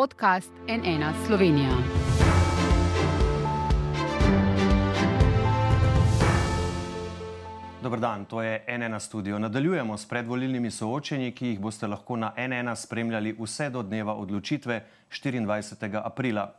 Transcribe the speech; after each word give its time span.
podcast 0.00 0.52
NN 0.68 1.04
Slovenija. 1.26 1.68
Dober 7.82 8.00
dan, 8.00 8.24
to 8.24 8.42
je 8.42 8.64
NN 8.78 9.00
studio. 9.00 9.38
Nadaljujemo 9.38 9.96
s 9.96 10.08
predvolilnimi 10.08 10.70
soočenji, 10.70 11.32
ki 11.32 11.46
jih 11.46 11.60
boste 11.60 11.86
lahko 11.86 12.16
na 12.16 12.32
NN 12.48 12.76
spremljali 12.76 13.36
vse 13.40 13.70
do 13.70 13.82
dneva 13.82 14.14
odločitve 14.14 14.84
24. 15.10 16.00
aprila. 16.04 16.54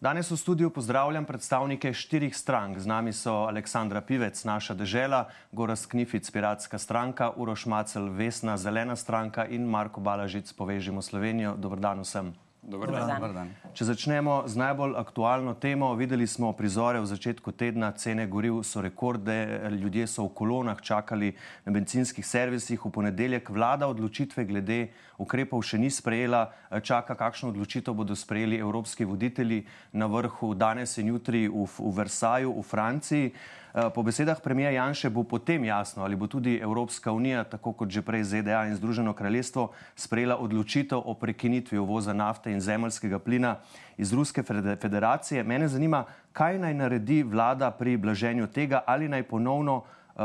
Danes 0.00 0.30
v 0.30 0.36
studiu 0.36 0.70
pozdravljam 0.70 1.24
predstavnike 1.24 1.92
štirih 1.92 2.36
strank. 2.36 2.78
Z 2.78 2.86
nami 2.86 3.12
so 3.12 3.34
Aleksandra 3.50 4.00
Pivec, 4.00 4.44
naša 4.44 4.74
dežela, 4.74 5.26
Goras 5.52 5.86
Knific, 5.86 6.30
Piratska 6.30 6.78
stranka, 6.78 7.32
Uroš 7.36 7.66
Macel, 7.66 8.08
Vesna, 8.08 8.56
Zelena 8.56 8.96
stranka 8.96 9.46
in 9.46 9.66
Marko 9.66 10.00
Balažic, 10.00 10.52
Povežimo 10.52 11.02
Slovenijo. 11.02 11.56
Dobar 11.56 11.80
dan 11.80 12.00
vsem. 12.06 12.45
Dobar 12.66 12.90
dan. 12.90 13.08
Dobar 13.14 13.32
dan. 13.32 13.50
Če 13.78 13.86
začnemo 13.86 14.40
z 14.50 14.58
najbolj 14.58 14.96
aktualno 14.98 15.52
temo, 15.54 15.92
videli 15.94 16.26
smo 16.26 16.50
prizore 16.58 16.98
v 16.98 17.06
začetku 17.06 17.52
tedna, 17.54 17.92
cene 17.94 18.24
goriv 18.26 18.64
so 18.66 18.82
rekorde, 18.82 19.36
ljudje 19.70 20.08
so 20.10 20.24
v 20.26 20.32
kolonah 20.34 20.80
čakali 20.82 21.30
na 21.62 21.74
benzinskih 21.76 22.26
servisih. 22.26 22.82
V 22.82 22.90
ponedeljek 22.90 23.52
vlada 23.54 23.86
odločitve 23.86 24.42
glede 24.50 24.80
ukrepov 25.22 25.62
še 25.62 25.78
ni 25.78 25.92
sprejela, 25.94 26.50
čaka, 26.82 27.14
kakšno 27.14 27.54
odločitev 27.54 27.94
bodo 27.94 28.18
sprejeli 28.18 28.58
evropski 28.58 29.06
voditelji 29.06 29.62
na 29.94 30.10
vrhu 30.10 30.50
danes 30.58 30.98
in 30.98 31.14
jutri 31.14 31.46
v, 31.46 31.68
v 31.70 31.94
Versaju 31.94 32.50
v 32.50 32.66
Franciji. 32.66 33.30
Eh, 33.30 33.56
po 33.76 34.02
besedah 34.02 34.40
premija 34.40 34.70
Janše 34.70 35.10
bo 35.10 35.20
potem 35.22 35.64
jasno, 35.64 36.04
ali 36.04 36.16
bo 36.16 36.26
tudi 36.26 36.56
Evropska 36.56 37.12
unija, 37.12 37.44
tako 37.44 37.72
kot 37.72 37.90
že 37.92 38.02
prej 38.02 38.24
ZDA 38.24 38.66
in 38.66 38.76
Združeno 38.76 39.12
kraljestvo, 39.12 39.70
sprejela 39.96 40.36
odločitev 40.40 41.02
o 41.04 41.14
prekinitvi 41.14 41.78
uvoza 41.78 42.12
nafte 42.12 42.52
in 42.52 42.60
zemljskega 42.60 43.18
plina 43.18 43.56
iz 43.96 44.12
Ruske 44.12 44.42
federacije. 44.80 45.44
Mene 45.44 45.68
zanima, 45.68 46.04
kaj 46.32 46.58
naj 46.58 46.74
naredi 46.74 47.22
vlada 47.22 47.70
pri 47.70 47.96
blaženju 47.96 48.46
tega, 48.46 48.80
ali 48.86 49.08
naj 49.08 49.22
ponovno 49.22 49.76
uh, 49.76 49.84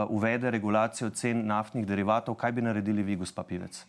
uvede 0.09 0.51
regulacijo 0.51 1.09
cen 1.09 1.45
naftnih 1.47 1.87
derivatov. 1.87 2.35
Kaj 2.35 2.51
bi 2.51 2.61
naredili 2.61 3.03
vi, 3.03 3.15
gospa 3.15 3.43
Pivec? 3.43 3.83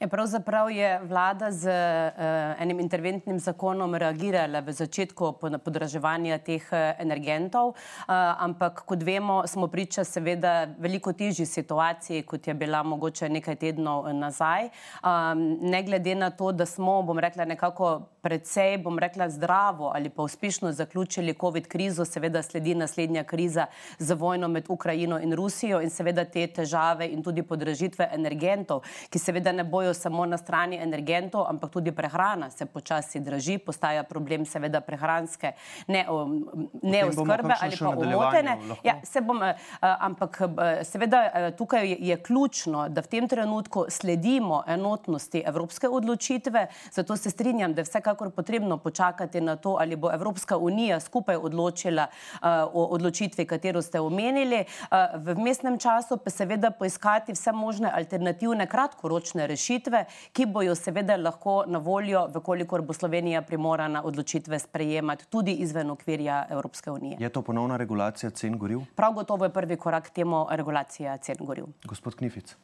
Ja, 0.00 0.08
pravzaprav 0.08 0.70
je 0.70 1.00
vlada 1.08 1.52
z 1.52 1.68
uh, 1.68 2.62
enim 2.62 2.80
interventnim 2.80 3.38
zakonom 3.40 3.94
reagirala 3.94 4.60
v 4.60 4.72
začetku 4.72 5.30
podraževanja 5.64 6.36
teh 6.44 6.66
uh, 6.68 6.92
energentov, 7.00 7.68
uh, 7.68 8.12
ampak 8.44 8.82
kot 8.84 9.00
vemo, 9.00 9.46
smo 9.48 9.70
priča 9.72 10.04
seveda 10.04 10.68
veliko 10.78 11.14
težji 11.16 11.46
situaciji, 11.46 12.26
kot 12.28 12.46
je 12.46 12.54
bila 12.54 12.82
mogoče 12.82 13.28
nekaj 13.28 13.56
tednov 13.56 14.10
nazaj. 14.12 14.68
Um, 15.00 15.46
ne 15.64 15.80
glede 15.82 16.14
na 16.14 16.28
to, 16.30 16.52
da 16.52 16.66
smo, 16.66 17.00
bom 17.02 17.18
rekla, 17.18 17.48
nekako 17.48 18.02
predvsej, 18.26 18.78
bom 18.82 18.98
rekla, 18.98 19.28
zdravo 19.30 19.92
ali 19.94 20.10
pa 20.10 20.22
uspešno 20.22 20.72
zaključili 20.72 21.34
COVID 21.40 21.66
krizo, 21.68 22.04
seveda 22.04 22.42
sledi 22.42 22.74
naslednja 22.74 23.24
kriza 23.24 23.66
z 23.98 24.14
vojno 24.14 24.48
med 24.48 24.64
Ukrajino 24.68 25.20
in 25.22 25.32
Rusijo 25.32 25.78
in 25.80 25.90
seveda 25.90 26.24
te 26.24 26.46
težave 26.46 27.06
in 27.06 27.22
tudi 27.22 27.42
podražitve 27.46 28.08
energentov, 28.12 28.82
ki 29.10 29.18
seveda 29.18 29.52
ne 29.52 29.64
bojo 29.64 29.94
samo 29.94 30.26
na 30.26 30.38
strani 30.38 30.80
energentov, 30.82 31.46
ampak 31.46 31.70
tudi 31.70 31.92
prehrana 31.92 32.50
se 32.50 32.66
počasi 32.66 33.20
draži, 33.20 33.58
postaja 33.58 34.02
problem 34.02 34.46
seveda 34.46 34.80
prehranske 34.80 35.52
neoskrbe 35.86 37.48
ne 37.48 37.56
ali 37.62 37.78
pa 37.78 37.88
omotene. 37.88 38.58
Ja, 38.82 38.98
se 39.04 39.20
bom, 39.20 39.42
eh, 39.42 39.54
ampak 39.80 40.40
eh, 40.40 40.84
seveda 40.84 41.22
eh, 41.22 41.50
tukaj 41.56 41.96
je 41.98 42.18
ključno, 42.22 42.88
da 42.88 43.06
v 43.06 43.06
tem 43.06 43.28
trenutku 43.28 43.86
sledimo 43.88 44.64
enotnosti 44.66 45.42
evropske 45.46 45.88
odločitve, 45.88 46.66
zato 46.90 47.16
se 47.16 47.30
strinjam, 47.30 47.74
da 47.74 47.86
vsekakor 47.86 48.15
vsekakor 48.16 48.30
potrebno 48.30 48.78
počakati 48.78 49.40
na 49.40 49.56
to, 49.56 49.76
ali 49.80 49.96
bo 49.96 50.10
Evropska 50.12 50.56
unija 50.56 51.00
skupaj 51.00 51.36
odločila 51.36 52.06
uh, 52.06 52.48
o 52.72 52.84
odločitvi, 52.84 53.44
katero 53.46 53.82
ste 53.82 54.00
omenili. 54.00 54.64
Uh, 54.64 54.96
v 55.22 55.36
mestnem 55.38 55.78
času 55.78 56.16
pa 56.16 56.30
seveda 56.30 56.70
poiskati 56.70 57.32
vse 57.32 57.52
možne 57.52 57.90
alternativne 57.92 58.66
kratkoročne 58.66 59.46
rešitve, 59.46 60.04
ki 60.32 60.46
bojo 60.46 60.74
seveda 60.74 61.16
lahko 61.16 61.64
na 61.66 61.78
voljo, 61.78 62.26
vkolikor 62.34 62.82
bo 62.82 62.92
Slovenija 62.92 63.42
primorana 63.42 64.02
odločitve 64.04 64.58
sprejemati 64.58 65.26
tudi 65.30 65.52
izven 65.52 65.90
okvirja 65.90 66.46
Evropske 66.50 66.90
unije. 66.90 67.16
Je 67.20 67.28
to 67.28 67.42
ponovna 67.42 67.76
regulacija 67.76 68.30
cen 68.30 68.58
goriv? 68.58 68.80
Prav 68.96 69.12
gotovo 69.12 69.44
je 69.44 69.52
prvi 69.52 69.76
korak 69.76 70.06
k 70.06 70.22
temu 70.22 70.46
regulacija 70.50 71.16
cen 71.18 71.36
goriv. 71.40 71.66
Gospod 71.84 72.14
Knific. 72.14 72.56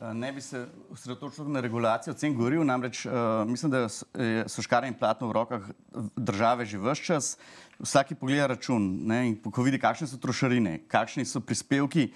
Eh, 0.00 0.14
ne 0.14 0.32
bi 0.32 0.40
se 0.40 0.66
osredotočil 0.92 1.48
na 1.48 1.60
regulacijo 1.60 2.12
cen 2.14 2.34
goriv, 2.36 2.64
namreč 2.64 3.06
uh, 3.06 3.12
mislim, 3.48 3.70
da 3.72 3.88
so 3.88 4.62
škare 4.62 4.90
in 4.90 4.94
platno 4.94 5.30
v 5.30 5.32
rokah 5.32 5.62
države 6.16 6.66
že 6.68 6.78
vse 6.78 7.04
čas. 7.04 7.38
Vsaki 7.78 8.14
pogleda 8.14 8.46
račun 8.46 8.84
ne, 9.08 9.22
in 9.28 9.38
ko 9.40 9.64
vidi, 9.64 9.80
kakšne 9.80 10.06
so 10.06 10.20
trošarine, 10.20 10.82
kakšni 10.88 11.24
so 11.24 11.40
prispevki, 11.40 12.10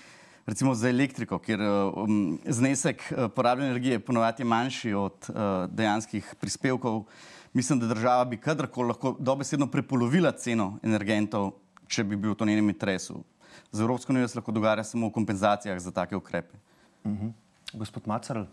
recimo 0.46 0.74
za 0.74 0.92
elektriko, 0.92 1.38
kjer 1.38 1.60
um, 1.64 2.38
znesek 2.44 3.00
uh, 3.00 3.32
porabljene 3.32 3.70
energije 3.70 4.04
ponovadi 4.04 4.42
je 4.42 4.52
manjši 4.52 4.94
od 4.94 5.32
uh, 5.32 5.34
dejanskih 5.72 6.34
prispevkov, 6.40 7.04
mislim, 7.52 7.80
da 7.80 7.88
država 7.94 8.24
bi 8.24 8.36
kadarkoli 8.36 8.92
lahko 8.92 9.16
dobesedno 9.18 9.70
prepolovila 9.72 10.32
ceno 10.32 10.74
energentov, 10.82 11.54
če 11.88 12.04
bi 12.04 12.16
bil 12.16 12.36
to 12.36 12.44
njenem 12.44 12.68
interesu. 12.68 13.24
Za 13.72 13.84
Evropsko 13.84 14.12
unijo 14.12 14.28
se 14.28 14.38
lahko 14.38 14.52
dogaja 14.52 14.84
samo 14.84 15.08
v 15.08 15.16
kompenzacijah 15.16 15.80
za 15.80 15.90
take 15.90 16.16
ukrepe. 16.16 16.58
Uh 17.04 17.10
mhm. 17.10 17.26
-huh. 17.26 17.49
Gospod 17.72 18.06
Macar. 18.06 18.46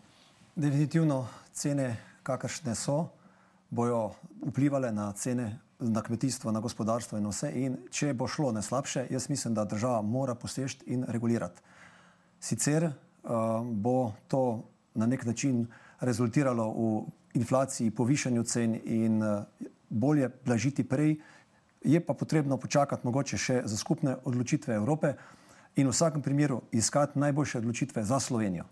Definitivno 0.55 1.27
cene, 1.53 1.95
kakršne 2.23 2.75
so, 2.75 3.07
bojo 3.69 4.11
vplivali 4.45 4.91
na 4.91 5.11
cene 5.13 5.59
na 5.79 6.01
kmetijstvo, 6.01 6.51
na 6.51 6.59
gospodarstvo 6.59 7.17
in 7.17 7.25
vse. 7.29 7.51
In 7.55 7.77
če 7.91 8.13
bo 8.13 8.27
šlo 8.27 8.51
ne 8.51 8.61
slabše, 8.61 9.07
jaz 9.09 9.29
mislim, 9.29 9.53
da 9.53 9.65
država 9.65 10.01
mora 10.01 10.35
posežiti 10.35 10.93
in 10.93 11.05
regulirati. 11.07 11.61
Sicer 12.39 12.83
uh, 12.83 12.93
bo 13.65 14.13
to 14.27 14.69
na 14.93 15.05
nek 15.05 15.25
način 15.25 15.65
rezultiralo 15.99 16.69
v 16.69 17.05
inflaciji, 17.33 17.91
povišanju 17.91 18.43
cen 18.43 18.79
in 18.85 19.23
uh, 19.23 19.43
bolje 19.89 20.29
blažiti 20.45 20.83
prej, 20.83 21.17
je 21.81 22.05
pa 22.05 22.13
potrebno 22.13 22.57
počakati 22.57 23.05
mogoče 23.05 23.37
še 23.37 23.61
za 23.65 23.77
skupne 23.77 24.17
odločitve 24.25 24.75
Evrope 24.75 25.13
in 25.75 25.87
v 25.87 25.93
vsakem 25.93 26.21
primeru 26.21 26.61
iskati 26.71 27.19
najboljše 27.19 27.57
odločitve 27.57 28.03
za 28.03 28.19
Slovenijo. 28.19 28.65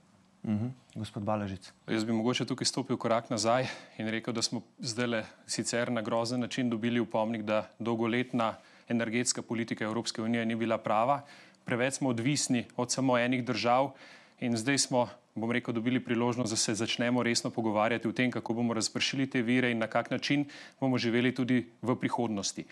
Mhm. 0.46 0.68
Gospod 0.96 1.24
Baležic. 1.24 1.72
Jaz 1.88 2.04
bi 2.06 2.14
mogoče 2.14 2.46
tukaj 2.46 2.66
stopil 2.66 2.98
korak 2.98 3.30
nazaj 3.30 3.66
in 3.98 4.08
rekel, 4.14 4.34
da 4.34 4.42
smo 4.42 4.62
zdaj 4.80 5.08
le 5.08 5.24
sicer 5.48 5.92
na 5.92 6.02
grozen 6.02 6.40
način 6.40 6.70
dobili 6.70 7.00
upomnik, 7.00 7.42
da 7.42 7.70
dolgoletna 7.80 8.56
energetska 8.90 9.42
politika 9.42 9.84
Evropske 9.84 10.22
unije 10.22 10.46
ni 10.46 10.56
bila 10.56 10.78
prava. 10.78 11.22
Preveč 11.66 11.94
smo 11.94 12.10
odvisni 12.10 12.66
od 12.78 12.92
samo 12.92 13.18
enih 13.18 13.46
držav 13.46 13.92
in 14.40 14.58
zdaj 14.58 14.78
smo, 14.78 15.08
bom 15.36 15.52
rekel, 15.52 15.74
dobili 15.74 16.00
priložnost, 16.00 16.52
da 16.52 16.56
se 16.56 16.76
začnemo 16.76 17.24
resno 17.24 17.50
pogovarjati 17.50 18.08
o 18.08 18.12
tem, 18.12 18.32
kako 18.32 18.54
bomo 18.54 18.74
razpršili 18.74 19.30
te 19.30 19.42
vire 19.42 19.72
in 19.72 19.78
na 19.78 19.88
kak 19.88 20.12
način 20.12 20.46
bomo 20.80 20.98
živeli 20.98 21.36
tudi 21.36 21.66
v 21.82 21.96
prihodnosti. 21.96 22.66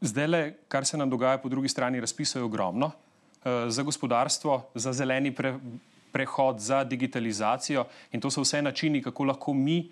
Zdaj 0.00 0.26
le, 0.26 0.54
kar 0.68 0.86
se 0.86 0.96
nam 0.96 1.10
dogaja 1.10 1.38
po 1.38 1.48
drugi 1.48 1.68
strani, 1.68 2.00
razpisov 2.00 2.40
je 2.40 2.44
ogromno. 2.44 2.90
Eh, 3.44 3.70
za 3.70 3.82
gospodarstvo, 3.82 4.70
za 4.74 4.92
zeleni 4.92 5.34
pre, 5.34 5.58
prehod, 6.12 6.60
za 6.60 6.84
digitalizacijo 6.84 7.84
in 8.12 8.20
to 8.20 8.30
so 8.30 8.44
vse 8.44 8.62
načini, 8.62 9.02
kako 9.02 9.24
lahko 9.24 9.54
mi 9.54 9.90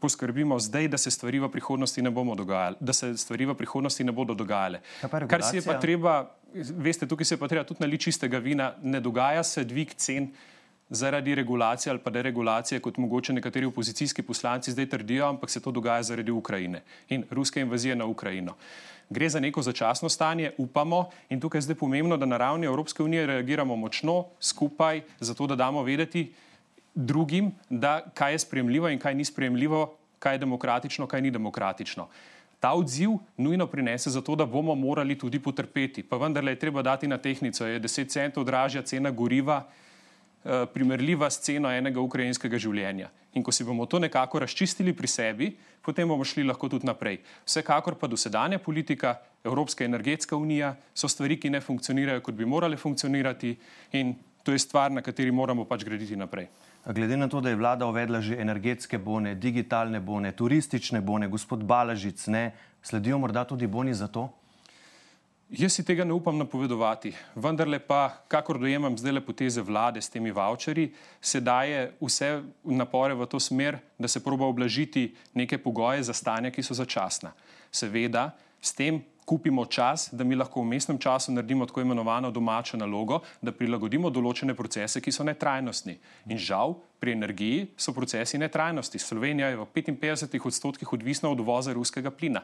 poskrbimo 0.00 0.58
zdaj, 0.58 0.88
da 0.88 0.98
se 0.98 1.10
stvari 1.10 1.38
v 1.38 1.48
prihodnosti 1.52 2.02
ne 2.02 2.10
dogajale, 2.10 2.76
da 2.80 2.92
se 2.92 3.16
stvari 3.16 3.46
v 3.46 3.54
prihodnosti 3.54 4.04
ne 4.04 4.12
bodo 4.12 4.34
dogajale. 4.34 4.80
Kar 5.28 5.42
si 5.42 5.56
je 5.56 5.62
pa 5.62 5.78
treba, 5.80 6.30
veste, 6.54 7.06
tukaj 7.06 7.24
se 7.24 7.34
je 7.34 7.38
pa 7.38 7.48
treba 7.48 7.64
tudi 7.64 7.80
naliti 7.80 8.04
čistega 8.04 8.38
vina, 8.38 8.72
ne 8.82 9.00
dogaja 9.00 9.42
se 9.42 9.64
dvig 9.64 9.94
cen 9.94 10.32
zaradi 10.90 11.34
regulacije 11.34 11.90
ali 11.90 11.98
pa 11.98 12.10
deregulacije, 12.10 12.80
kot 12.80 12.96
mogoče 12.96 13.32
nekateri 13.32 13.66
opozicijski 13.66 14.22
poslanci 14.22 14.72
zdaj 14.72 14.88
trdijo, 14.88 15.26
ampak 15.28 15.50
se 15.50 15.60
to 15.60 15.70
dogaja 15.70 16.02
zaradi 16.02 16.30
Ukrajine 16.30 16.82
in 17.08 17.24
ruske 17.30 17.60
invazije 17.60 17.96
na 17.96 18.04
Ukrajino. 18.04 18.54
Gre 19.10 19.28
za 19.28 19.40
neko 19.40 19.62
začasno 19.62 20.08
stanje, 20.08 20.50
upamo, 20.58 21.08
in 21.28 21.40
tukaj 21.40 21.58
je 21.58 21.62
zdaj 21.62 21.76
pomembno, 21.78 22.16
da 22.16 22.26
na 22.26 22.36
ravni 22.36 22.66
Evropske 22.66 23.02
unije 23.02 23.26
reagiramo 23.26 23.76
močno, 23.76 24.24
skupaj, 24.40 25.02
zato 25.20 25.46
da 25.46 25.56
damo 25.56 25.82
vedeti 25.82 26.32
drugim, 26.94 27.52
da 27.70 28.00
kaj 28.14 28.32
je 28.32 28.38
sprejemljivo 28.38 28.88
in 28.88 28.98
kaj 28.98 29.14
ni 29.14 29.24
sprejemljivo, 29.24 29.94
kaj 30.18 30.34
je 30.34 30.38
demokratično, 30.38 31.06
kaj 31.06 31.22
ni 31.22 31.30
demokratično. 31.30 32.08
Ta 32.60 32.72
odziv 32.72 33.10
nujno 33.36 33.66
prinese 33.66 34.10
zato, 34.10 34.34
da 34.34 34.46
bomo 34.46 34.74
morali 34.74 35.18
tudi 35.18 35.38
potrpeti. 35.38 36.02
Pa 36.02 36.16
vendarle 36.16 36.52
je 36.52 36.58
treba 36.58 36.82
dati 36.82 37.08
na 37.08 37.18
tehnico, 37.18 37.66
je 37.66 37.80
10 37.80 38.08
centov 38.08 38.44
dražja 38.44 38.82
cena 38.82 39.10
goriva, 39.10 39.66
primerljiva 40.72 41.30
s 41.30 41.40
ceno 41.42 41.70
enega 41.72 42.00
ukrajinskega 42.00 42.58
življenja. 42.58 43.10
In 43.36 43.44
ko 43.44 43.52
si 43.52 43.64
bomo 43.64 43.86
to 43.86 43.98
nekako 43.98 44.40
razčistili 44.40 44.94
pri 44.96 45.08
sebi, 45.10 45.50
potem 45.82 46.08
bomo 46.08 46.24
šli 46.24 46.46
lahko 46.46 46.70
tudi 46.72 46.86
naprej. 46.86 47.18
Vsekakor 47.44 47.98
pa 48.00 48.08
dosedanja 48.08 48.58
politika, 48.58 49.16
Evropska 49.44 49.84
energetska 49.84 50.36
unija 50.36 50.74
so 50.94 51.08
stvari, 51.08 51.36
ki 51.38 51.50
ne 51.50 51.60
funkcionirajo, 51.60 52.22
kot 52.24 52.34
bi 52.34 52.46
morale 52.46 52.76
funkcionirati, 52.76 53.52
in 53.92 54.14
to 54.42 54.52
je 54.52 54.58
stvar, 54.62 54.90
na 54.92 55.02
kateri 55.02 55.30
moramo 55.30 55.64
pač 55.66 55.84
graditi 55.84 56.16
naprej. 56.16 56.48
Glede 56.86 57.16
na 57.16 57.28
to, 57.28 57.40
da 57.42 57.50
je 57.50 57.58
vlada 57.58 57.86
uvedla 57.86 58.20
že 58.22 58.38
energetske 58.38 58.98
bone, 58.98 59.34
digitalne 59.34 60.00
bone, 60.00 60.32
turistične 60.32 61.00
bone, 61.00 61.28
gospod 61.28 61.64
Balažic, 61.66 62.26
ne, 62.30 62.52
sledijo 62.82 63.18
morda 63.18 63.44
tudi 63.44 63.66
boni 63.66 63.94
za 63.94 64.06
to? 64.06 64.28
Jaz 65.46 65.76
si 65.78 65.84
tega 65.86 66.02
ne 66.04 66.10
upam 66.10 66.34
napovedovati, 66.34 67.12
vendar 67.38 67.68
pa, 67.86 68.24
kakor 68.26 68.58
dojemam 68.58 68.96
zdaj 68.98 69.12
le 69.12 69.20
poteze 69.22 69.62
vlade 69.62 70.02
s 70.02 70.10
temi 70.10 70.32
voucherji, 70.34 70.88
se 71.20 71.40
daje 71.40 71.92
vse 72.00 72.42
napore 72.64 73.14
v 73.14 73.26
to 73.30 73.38
smer, 73.38 73.78
da 73.98 74.08
se 74.08 74.24
proba 74.24 74.46
oblažiti 74.46 75.14
neke 75.34 75.58
pogoje 75.58 76.02
za 76.02 76.12
stanja, 76.12 76.50
ki 76.50 76.62
so 76.62 76.74
začasna. 76.74 77.30
Seveda, 77.70 78.32
s 78.60 78.74
tem 78.74 78.98
kupimo 79.24 79.66
čas, 79.66 80.08
da 80.12 80.24
mi 80.24 80.34
lahko 80.34 80.62
v 80.62 80.72
mestnem 80.74 80.98
času 80.98 81.32
naredimo 81.32 81.66
tako 81.66 81.80
imenovano 81.80 82.30
domačo 82.30 82.76
nalogo, 82.76 83.20
da 83.42 83.54
prilagodimo 83.54 84.10
določene 84.10 84.54
procese, 84.54 85.00
ki 85.00 85.14
so 85.14 85.22
netrajnostni. 85.22 85.94
In 86.26 86.42
žal, 86.42 86.74
pri 86.98 87.14
energiji 87.14 87.68
so 87.78 87.94
procesi 87.94 88.38
netrajnosti. 88.38 88.98
Slovenija 88.98 89.54
je 89.54 89.62
v 89.62 89.70
55 89.78 90.46
odstotkih 90.50 90.92
odvisna 90.92 91.30
od 91.30 91.38
uvoza 91.38 91.74
ruskega 91.74 92.10
plina. 92.10 92.42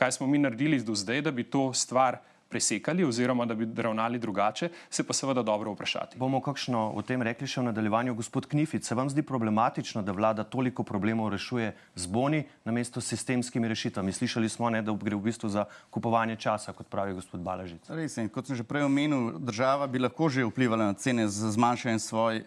Kaj 0.00 0.12
smo 0.16 0.26
mi 0.26 0.38
naredili 0.38 0.80
do 0.80 0.94
zdaj, 0.94 1.20
da 1.22 1.30
bi 1.30 1.44
to 1.44 1.74
stvar 1.74 2.16
presekali 2.48 3.04
oziroma 3.04 3.44
da 3.46 3.54
bi 3.54 3.82
ravnali 3.82 4.18
drugače, 4.18 4.68
se 4.90 5.04
pa 5.06 5.12
seveda 5.12 5.42
dobro 5.42 5.72
vprašati. 5.72 6.18
Bomo 6.18 6.40
kakšno 6.40 6.80
o 6.96 7.02
tem 7.02 7.22
rekli 7.22 7.46
še 7.46 7.60
v 7.60 7.68
nadaljevanju. 7.68 8.14
Gospod 8.16 8.48
Knific, 8.48 8.88
se 8.88 8.96
vam 8.96 9.10
zdi 9.12 9.22
problematično, 9.22 10.02
da 10.02 10.16
vlada 10.16 10.44
toliko 10.44 10.82
problemov 10.88 11.28
rešuje 11.36 11.74
z 11.94 12.06
boni 12.10 12.42
namesto 12.64 13.00
s 13.00 13.12
sistemskimi 13.12 13.68
rešitvami? 13.68 14.12
Slišali 14.12 14.48
smo, 14.48 14.72
ne, 14.72 14.80
da 14.82 14.96
gre 14.96 15.20
v 15.20 15.28
bistvu 15.28 15.52
za 15.52 15.68
kupovanje 15.92 16.40
časa, 16.40 16.72
kot 16.72 16.88
pravi 16.88 17.14
gospod 17.20 17.44
Balažic. 17.44 17.92
Res 17.92 18.16
je, 18.16 18.28
kot 18.32 18.48
sem 18.48 18.56
že 18.56 18.64
prej 18.64 18.88
omenil, 18.88 19.36
država 19.38 19.86
bi 19.86 20.00
lahko 20.00 20.32
že 20.32 20.48
vplivala 20.48 20.90
na 20.90 20.96
cene 20.96 21.28
z 21.28 21.54
zmanjšanjem 21.60 22.00
svoj, 22.00 22.44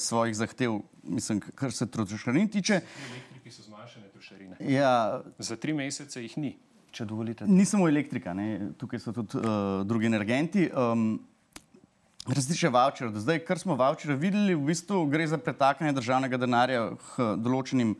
svojih 0.00 0.36
zahtev, 0.36 0.80
mislim, 1.04 1.44
kar 1.54 1.76
se 1.76 1.86
trošarin 1.86 2.48
tiče. 2.48 2.80
Elektriki 2.82 3.52
so 3.52 3.68
zmanjšane 3.68 4.14
trošarine. 4.16 4.56
Ja, 4.64 5.20
Za 5.38 5.60
tri 5.60 5.76
mesece 5.76 6.24
jih 6.24 6.40
ni. 6.40 6.56
Če 6.96 7.04
dovolite. 7.04 7.44
Ni 7.44 7.66
samo 7.68 7.90
elektrika, 7.90 8.32
ne? 8.32 8.72
tukaj 8.80 9.02
so 9.02 9.12
tudi 9.12 9.36
uh, 9.36 9.82
drugi 9.84 10.08
energenti. 10.08 10.62
Um, 10.72 11.18
tiče 12.24 12.70
voucherjev, 12.72 13.10
do 13.12 13.20
zdaj, 13.20 13.42
kar 13.44 13.60
smo 13.60 13.74
voucherje 13.76 14.16
videli, 14.16 14.54
v 14.56 14.70
bistvu 14.70 15.02
gre 15.12 15.26
za 15.28 15.36
pretakanje 15.36 15.92
državnega 15.98 16.38
denarja 16.40 16.86
k 16.96 17.26
določenim 17.36 17.92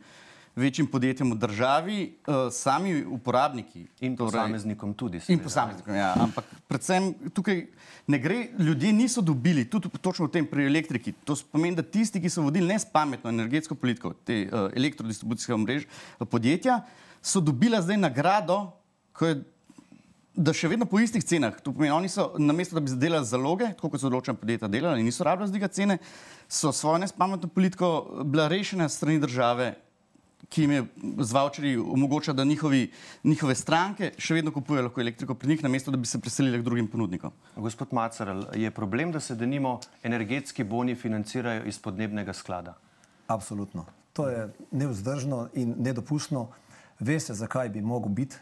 večjim 0.57 0.87
podjetjem 0.89 1.29
v 1.29 1.37
državi, 1.37 1.97
uh, 2.25 2.47
sami 2.49 2.95
uporabniki. 3.05 3.83
In 4.01 4.15
torej- 4.17 4.33
posameznikom 4.33 4.95
tudi. 4.97 5.21
In 5.29 5.43
posameznikom, 5.45 5.93
ja. 5.93 6.15
Ampak 6.17 6.49
predvsem 6.65 7.11
tukaj 7.37 7.67
ne 8.09 8.21
gre, 8.23 8.39
ljudje 8.57 8.95
niso 8.97 9.21
dobili, 9.21 9.67
tudi 9.69 9.93
točno 10.01 10.25
v 10.25 10.33
tem 10.39 10.49
pri 10.49 10.65
elektriki. 10.65 11.13
To 11.21 11.37
pomeni, 11.51 11.77
da 11.77 11.85
tisti, 11.85 12.17
ki 12.17 12.33
so 12.33 12.41
vodili 12.41 12.73
nespametno 12.73 13.29
energetsko 13.29 13.77
politiko, 13.77 14.15
te 14.25 14.47
uh, 14.49 14.71
elektrodistribucijske 14.73 15.53
omrež 15.53 15.85
podjetja, 16.33 16.81
so 17.21 17.45
dobila 17.45 17.77
zdaj 17.85 18.01
nagrado, 18.01 18.73
ko 19.17 19.31
je, 19.31 19.39
da 20.37 20.53
še 20.53 20.69
vedno 20.69 20.85
po 20.85 21.01
istih 21.01 21.23
cenah. 21.25 21.57
To 21.65 21.73
pomeni, 21.73 21.91
oni 21.95 22.11
so 22.13 22.29
namesto, 22.37 22.77
da 22.77 22.83
bi 22.85 22.93
delali 22.93 23.25
zaloge, 23.25 23.71
tako 23.73 23.89
kot 23.93 24.03
so 24.03 24.11
določena 24.13 24.37
podjetja 24.37 24.69
delala 24.69 25.01
in 25.01 25.09
niso 25.09 25.25
rabila 25.25 25.49
zdiga 25.49 25.71
cene, 25.73 25.97
so 26.47 26.71
svojo 26.71 27.01
nespametno 27.01 27.49
politiko 27.49 28.23
bila 28.23 28.47
rešena 28.51 28.89
strani 28.89 29.19
države 29.23 29.73
ki 30.49 30.61
jim 30.61 30.71
je 30.71 30.85
z 31.19 31.33
voucherji 31.33 31.77
omogoča, 31.77 32.33
da 32.33 32.43
njihovi, 32.43 32.91
njihove 33.23 33.55
stranke 33.55 34.11
še 34.17 34.37
vedno 34.37 34.51
kupujejo 34.55 34.85
lahko 34.87 35.01
elektriko 35.01 35.35
pri 35.35 35.49
njih, 35.49 35.63
namesto 35.63 35.91
da 35.91 35.97
bi 35.97 36.07
se 36.07 36.21
preselili 36.21 36.59
k 36.61 36.65
drugim 36.65 36.87
ponudnikom. 36.87 37.33
Gospod 37.55 37.91
Macaral, 37.91 38.45
je 38.55 38.71
problem, 38.71 39.11
da 39.11 39.19
se 39.19 39.35
denimo 39.35 39.79
energetski 40.03 40.63
boni 40.63 40.95
financirajo 40.95 41.65
iz 41.65 41.79
podnebnega 41.79 42.33
sklada? 42.33 42.77
Absolutno. 43.27 43.85
To 44.13 44.29
je 44.29 44.47
nevzdržno 44.71 45.49
in 45.53 45.75
nedopustno. 45.77 46.47
Veste, 46.99 47.33
zakaj 47.33 47.69
bi 47.69 47.81
mogel 47.81 48.09
biti 48.09 48.37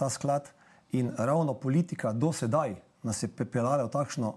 ta 0.00 0.08
sklad. 0.08 0.48
In 0.96 1.12
ravno 1.16 1.54
politika 1.54 2.12
do 2.12 2.32
sedaj 2.32 2.74
nas 3.02 3.22
je 3.22 3.28
pepeljala 3.28 3.84
v 3.84 3.92
takšno 3.92 4.32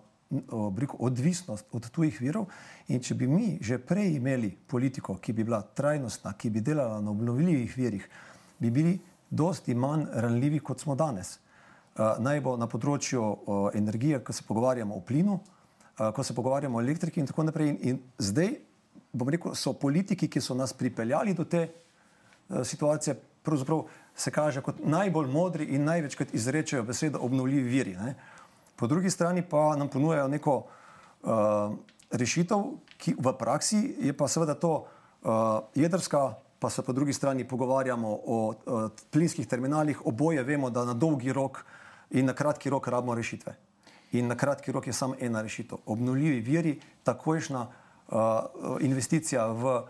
obriko, 0.51 0.97
odvisnost 0.99 1.65
od 1.71 1.89
tujih 1.89 2.19
virov. 2.21 2.49
In 2.87 3.01
če 3.03 3.15
bi 3.15 3.27
mi 3.27 3.57
že 3.61 3.77
prej 3.77 4.17
imeli 4.17 4.51
politiko, 4.67 5.17
ki 5.21 5.33
bi 5.33 5.43
bila 5.43 5.61
trajnostna, 5.61 6.33
ki 6.37 6.49
bi 6.49 6.61
delala 6.61 7.01
na 7.01 7.11
obnovljivih 7.11 7.77
virih, 7.77 8.09
bi 8.59 8.71
bili 8.71 8.99
dosti 9.29 9.75
manj 9.75 10.05
ranljivi, 10.13 10.59
kot 10.59 10.81
smo 10.81 10.95
danes. 10.95 11.39
Uh, 11.93 12.17
naj 12.19 12.41
bo 12.41 12.55
na 12.57 12.67
področju 12.69 13.21
uh, 13.21 13.65
energije, 13.77 14.19
ko 14.25 14.33
se 14.33 14.45
pogovarjamo 14.47 14.95
o 14.97 15.01
plinu, 15.05 15.37
uh, 15.37 16.09
ko 16.13 16.23
se 16.23 16.33
pogovarjamo 16.33 16.79
o 16.79 16.81
elektriki 16.81 17.21
in 17.21 17.29
tako 17.29 17.45
naprej. 17.45 17.69
In, 17.69 17.77
in 17.81 17.99
zdaj, 18.17 18.55
bom 19.13 19.29
rekel, 19.29 19.53
so 19.53 19.75
politiki, 19.77 20.27
ki 20.27 20.41
so 20.41 20.57
nas 20.57 20.73
pripeljali 20.73 21.35
do 21.37 21.45
te 21.45 21.67
uh, 21.67 22.63
situacije, 22.65 23.13
pravzaprav 23.45 23.85
se 24.15 24.31
kaže 24.31 24.61
kot 24.61 24.75
najbolj 24.85 25.27
modri 25.27 25.65
in 25.65 25.83
največkrat 25.83 26.33
izrečejo 26.33 26.83
besedo 26.83 27.19
obnovljivi 27.21 27.69
viri. 27.69 27.95
Ne? 27.95 28.15
Po 28.75 28.87
drugi 28.87 29.09
strani 29.09 29.41
pa 29.41 29.75
nam 29.75 29.87
ponujajo 29.87 30.27
neko 30.27 30.55
uh, 30.57 31.75
rešitev, 32.11 32.63
ki 32.97 33.15
v 33.19 33.33
praksi 33.39 33.95
je 33.99 34.13
pa 34.13 34.27
seveda 34.27 34.55
to 34.55 34.85
uh, 34.85 35.59
jedrska, 35.75 36.33
pa 36.59 36.69
se 36.69 36.81
po 36.81 36.93
drugi 36.93 37.13
strani 37.13 37.47
pogovarjamo 37.47 38.09
o 38.25 38.47
uh, 38.47 38.89
plinskih 39.11 39.47
terminalih, 39.47 40.05
oboje 40.05 40.43
vemo, 40.43 40.69
da 40.69 40.85
na 40.85 40.93
dolgi 40.93 41.33
rok 41.33 41.65
in 42.11 42.25
na 42.25 42.33
kratki 42.33 42.69
rok 42.69 42.87
rabimo 42.87 43.15
rešitve. 43.15 43.55
In 44.11 44.27
na 44.27 44.35
kratki 44.37 44.71
rok 44.71 44.87
je 44.87 44.93
samo 44.93 45.15
ena 45.19 45.41
rešitev. 45.41 45.77
Obnovljivi 45.85 46.39
viri, 46.41 46.79
takojšna 47.03 47.67
uh, 47.67 48.17
investicija 48.79 49.47
v 49.47 49.65
uh, 49.65 49.85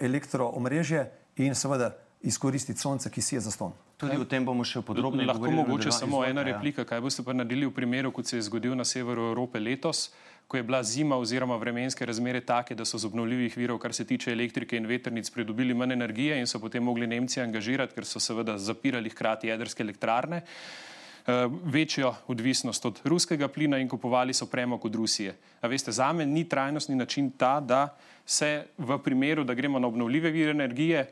elektroomrežje 0.00 1.10
in 1.36 1.54
seveda 1.54 1.90
izkoristiti 2.22 2.80
sonce, 2.80 3.10
ki 3.10 3.22
si 3.22 3.36
je 3.36 3.40
zaston. 3.40 3.72
Tudi 3.98 4.16
o 4.18 4.24
tem 4.24 4.44
bomo 4.44 4.64
še 4.66 4.82
podrobneje 4.82 5.26
Lahko 5.26 5.44
govorili. 5.44 5.62
mogoče 5.62 5.92
samo 5.92 6.22
Izvolite, 6.22 6.30
ena 6.30 6.40
ja. 6.40 6.46
replika, 6.52 6.84
kaj 6.84 7.00
boste 7.00 7.22
pa 7.22 7.32
naredili 7.32 7.66
v 7.66 7.74
primeru, 7.74 8.12
kot 8.12 8.26
se 8.26 8.36
je 8.38 8.42
zgodil 8.46 8.74
na 8.74 8.84
severu 8.84 9.30
Evrope 9.30 9.60
letos, 9.60 10.10
ko 10.48 10.56
je 10.56 10.62
bila 10.62 10.82
zima 10.82 11.16
oziroma 11.16 11.56
vremenske 11.56 12.06
razmere 12.06 12.40
take, 12.40 12.74
da 12.74 12.84
so 12.84 12.98
z 12.98 13.06
obnovljivih 13.06 13.56
virov, 13.56 13.78
kar 13.78 13.92
se 13.94 14.06
tiče 14.06 14.32
elektrike 14.32 14.76
in 14.76 14.86
veternic, 14.86 15.30
pridobili 15.30 15.74
manj 15.74 15.92
energije 15.92 16.38
in 16.38 16.46
so 16.46 16.58
potem 16.58 16.82
mogli 16.82 17.06
Nemci 17.06 17.40
angažirati, 17.40 17.94
ker 17.94 18.06
so 18.06 18.20
seveda 18.20 18.58
zapirali 18.58 19.10
hkrati 19.10 19.48
jedrske 19.48 19.82
elektrarne, 19.82 20.42
eh, 20.42 21.46
večjo 21.64 22.14
odvisnost 22.26 22.86
od 22.86 23.00
ruskega 23.04 23.48
plina 23.48 23.78
in 23.78 23.88
kupovali 23.88 24.34
so 24.34 24.46
premog 24.46 24.84
od 24.84 24.94
Rusije. 24.94 25.36
A 25.60 25.66
veste, 25.66 25.92
za 25.92 26.12
me 26.12 26.26
ni 26.26 26.48
trajnostni 26.48 26.96
način 26.96 27.30
ta, 27.30 27.60
da 27.60 27.96
se 28.26 28.66
v 28.78 28.98
primeru, 28.98 29.44
da 29.44 29.54
gremo 29.54 29.78
na 29.78 29.86
obnovljive 29.86 30.30
vire 30.30 30.50
energije, 30.50 31.06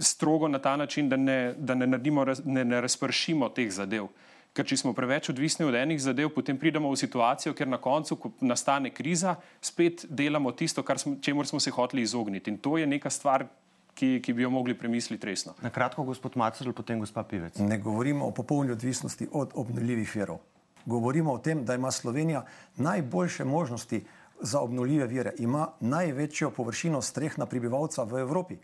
strogo 0.00 0.48
na 0.48 0.58
ta 0.58 0.76
način, 0.76 1.08
da 1.08 1.16
ne, 1.16 1.54
da 1.58 1.74
ne, 1.74 1.86
naredimo, 1.86 2.24
ne, 2.44 2.64
ne 2.64 2.80
razpršimo 2.80 3.48
teh 3.48 3.72
zadev. 3.72 4.08
Ker 4.54 4.66
če 4.66 4.76
smo 4.78 4.92
preveč 4.94 5.28
odvisni 5.32 5.66
od 5.66 5.74
enih 5.74 5.98
zadev, 6.00 6.30
potem 6.30 6.58
pridemo 6.58 6.90
v 6.92 6.96
situacijo, 6.96 7.54
ker 7.58 7.68
na 7.68 7.80
koncu, 7.82 8.16
ko 8.16 8.30
nastane 8.40 8.92
kriza, 8.94 9.34
spet 9.60 10.06
delamo 10.08 10.52
tisto, 10.54 10.82
kar 10.86 10.98
smo, 10.98 11.16
čemu 11.20 11.44
smo 11.44 11.60
se 11.60 11.74
hoteli 11.74 12.02
izogniti. 12.06 12.50
In 12.50 12.58
to 12.62 12.78
je 12.78 12.86
neka 12.86 13.10
stvar, 13.10 13.48
ki, 13.94 14.20
ki 14.22 14.32
bi 14.32 14.42
jo 14.42 14.50
mogli 14.50 14.74
premisliti 14.78 15.26
resno. 15.26 15.54
Na 15.62 15.70
kratko, 15.70 16.04
gospod 16.06 16.36
Macaral, 16.38 16.74
potem 16.74 17.02
gospa 17.02 17.22
Pivec. 17.22 17.58
Ne 17.58 17.78
govorimo 17.78 18.26
o 18.26 18.34
popolni 18.34 18.72
odvisnosti 18.72 19.28
od 19.32 19.54
obnovljivih 19.54 20.16
virov. 20.16 20.38
Govorimo 20.86 21.32
o 21.32 21.38
tem, 21.38 21.64
da 21.64 21.74
ima 21.74 21.90
Slovenija 21.90 22.44
najboljše 22.76 23.44
možnosti 23.44 24.04
za 24.40 24.60
obnovljive 24.60 25.06
vire, 25.06 25.32
ima 25.38 25.68
največjo 25.80 26.50
površino 26.50 27.02
streh 27.02 27.38
na 27.38 27.46
prebivalca 27.46 28.02
v 28.02 28.20
Evropi. 28.20 28.58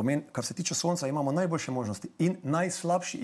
Pomen, 0.00 0.22
kar 0.32 0.44
se 0.44 0.54
tiče 0.54 0.74
sonca, 0.74 1.08
imamo 1.08 1.32
najboljše 1.32 1.70
možnosti 1.70 2.08
in 2.18 2.36
najslabši 2.42 3.18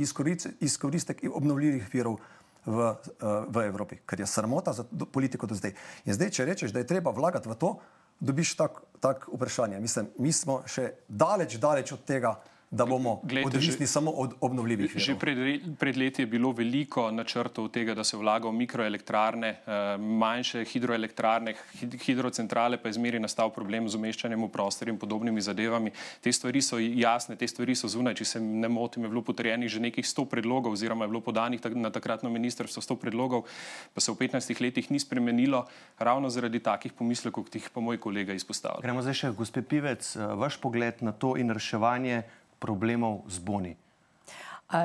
izkoristek 0.60 1.22
obnovljivih 1.32 1.88
virov 1.92 2.18
v, 2.66 2.90
eh, 2.90 3.24
v 3.48 3.62
Evropi, 3.64 3.96
kar 4.06 4.20
je 4.20 4.26
sramota 4.26 4.72
za 4.72 4.84
politiko 5.12 5.46
do 5.46 5.54
zdaj. 5.54 5.72
In 6.04 6.14
zdaj, 6.14 6.30
če 6.30 6.44
rečeš, 6.44 6.72
da 6.72 6.78
je 6.78 6.86
treba 6.86 7.10
vlagati 7.10 7.48
v 7.48 7.54
to, 7.54 7.78
dobiš 8.20 8.54
tak, 8.56 8.82
tak 9.00 9.24
vprašanje. 9.32 9.80
Mislim, 9.80 10.10
mi 10.18 10.32
smo 10.32 10.62
še 10.66 10.92
daleč, 11.08 11.56
daleč 11.56 11.92
od 11.92 12.04
tega, 12.04 12.34
da 12.76 12.84
bomo 12.84 13.20
Glejte, 13.24 13.46
odvisni 13.48 13.82
že- 13.82 13.90
samo 13.90 14.10
od 14.12 14.34
obnovljivih 14.40 14.90
virov. 14.90 15.06
Že 15.06 15.14
pred, 15.16 15.38
pred 15.76 15.96
leti 15.96 16.22
je 16.22 16.26
bilo 16.28 16.52
veliko 16.52 17.10
načrtov 17.10 17.68
tega, 17.68 17.94
da 17.94 18.04
se 18.04 18.16
vlaga 18.16 18.48
v 18.48 18.52
mikroelektrarne, 18.54 19.48
eh, 19.48 19.60
manjše 19.98 20.64
hidroelektrarne, 20.64 21.54
hid- 21.74 21.96
hidrocentrale, 21.98 22.76
pa 22.76 22.88
je 22.88 22.92
zmeri 22.94 23.18
nastal 23.18 23.50
problem 23.50 23.88
z 23.88 23.96
umeščanjem 23.96 24.38
v 24.38 24.48
prostor 24.48 24.88
in 24.88 24.98
podobnimi 24.98 25.40
zadevami. 25.40 25.90
Te 26.20 26.28
stvari 26.30 26.60
so 26.60 26.76
jasne, 26.78 27.36
te 27.36 27.46
stvari 27.46 27.74
so 27.74 27.88
zunaj. 27.88 28.14
Če 28.14 28.24
se 28.26 28.40
ne 28.40 28.68
motim, 28.68 29.02
je 29.02 29.08
bilo 29.08 29.22
potrjenih 29.22 29.66
že 29.66 29.80
nekih 29.80 30.04
100 30.04 30.24
predlogov, 30.26 30.72
oziroma 30.72 31.04
je 31.04 31.08
bilo 31.08 31.20
podanih 31.22 31.60
tak- 31.60 31.74
na 31.74 31.90
takratno 31.90 32.28
ministrstvo 32.28 32.82
100 32.82 32.96
predlogov, 32.96 33.44
pa 33.90 34.00
se 34.00 34.12
v 34.12 34.16
15 34.16 34.60
letih 34.60 34.90
ni 34.90 34.98
spremenilo, 34.98 35.66
ravno 35.98 36.28
zaradi 36.28 36.60
takih 36.60 36.92
pomislekov, 36.92 37.44
kot 37.44 37.54
jih 37.54 37.70
pa 37.70 37.80
moj 37.80 37.96
kolega 37.96 38.32
izpostavlja. 38.32 38.82
Gremo 38.82 39.00
zdaj 39.00 39.14
še, 39.14 39.32
gospe 39.32 39.62
Pivec, 39.62 40.16
eh, 40.16 40.26
vaš 40.34 40.56
pogled 40.56 40.94
na 41.00 41.12
to 41.12 41.36
in 41.36 41.48
reševanje 41.48 42.22
problemov 42.58 43.24
z 43.28 43.38
boni. 43.38 43.76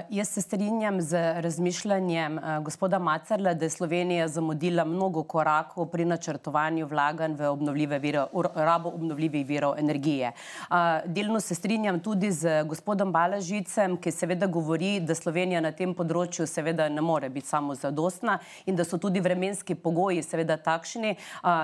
Jaz 0.09 0.29
se 0.29 0.41
strinjam 0.41 1.01
z 1.01 1.41
razmišljanjem 1.41 2.39
gospoda 2.63 3.00
Macerla, 3.00 3.53
da 3.53 3.65
je 3.65 3.69
Slovenija 3.69 4.27
zamudila 4.27 4.85
mnogo 4.85 5.23
korakov 5.23 5.88
pri 5.89 6.05
načrtovanju 6.05 6.85
vlaganj 6.85 7.33
v 7.33 7.47
obnovljive 7.50 8.00
vire, 8.00 8.25
rabo 8.55 8.89
obnovljivih 8.89 9.47
virov 9.47 9.73
energije. 9.79 10.31
Delno 11.05 11.39
se 11.39 11.55
strinjam 11.55 12.00
tudi 12.00 12.31
z 12.31 12.63
gospodom 12.63 13.11
Balažicem, 13.11 13.97
ki 13.97 14.11
seveda 14.11 14.47
govori, 14.47 15.00
da 15.00 15.15
Slovenija 15.15 15.61
na 15.61 15.71
tem 15.71 15.95
področju 15.97 16.45
seveda 16.47 16.89
ne 16.89 17.01
more 17.01 17.29
biti 17.29 17.47
samo 17.47 17.75
zadostna 17.75 18.38
in 18.65 18.75
da 18.75 18.85
so 18.85 19.01
tudi 19.01 19.19
vremenski 19.19 19.75
pogoji 19.75 20.21
seveda 20.23 20.57
takšni. 20.57 21.15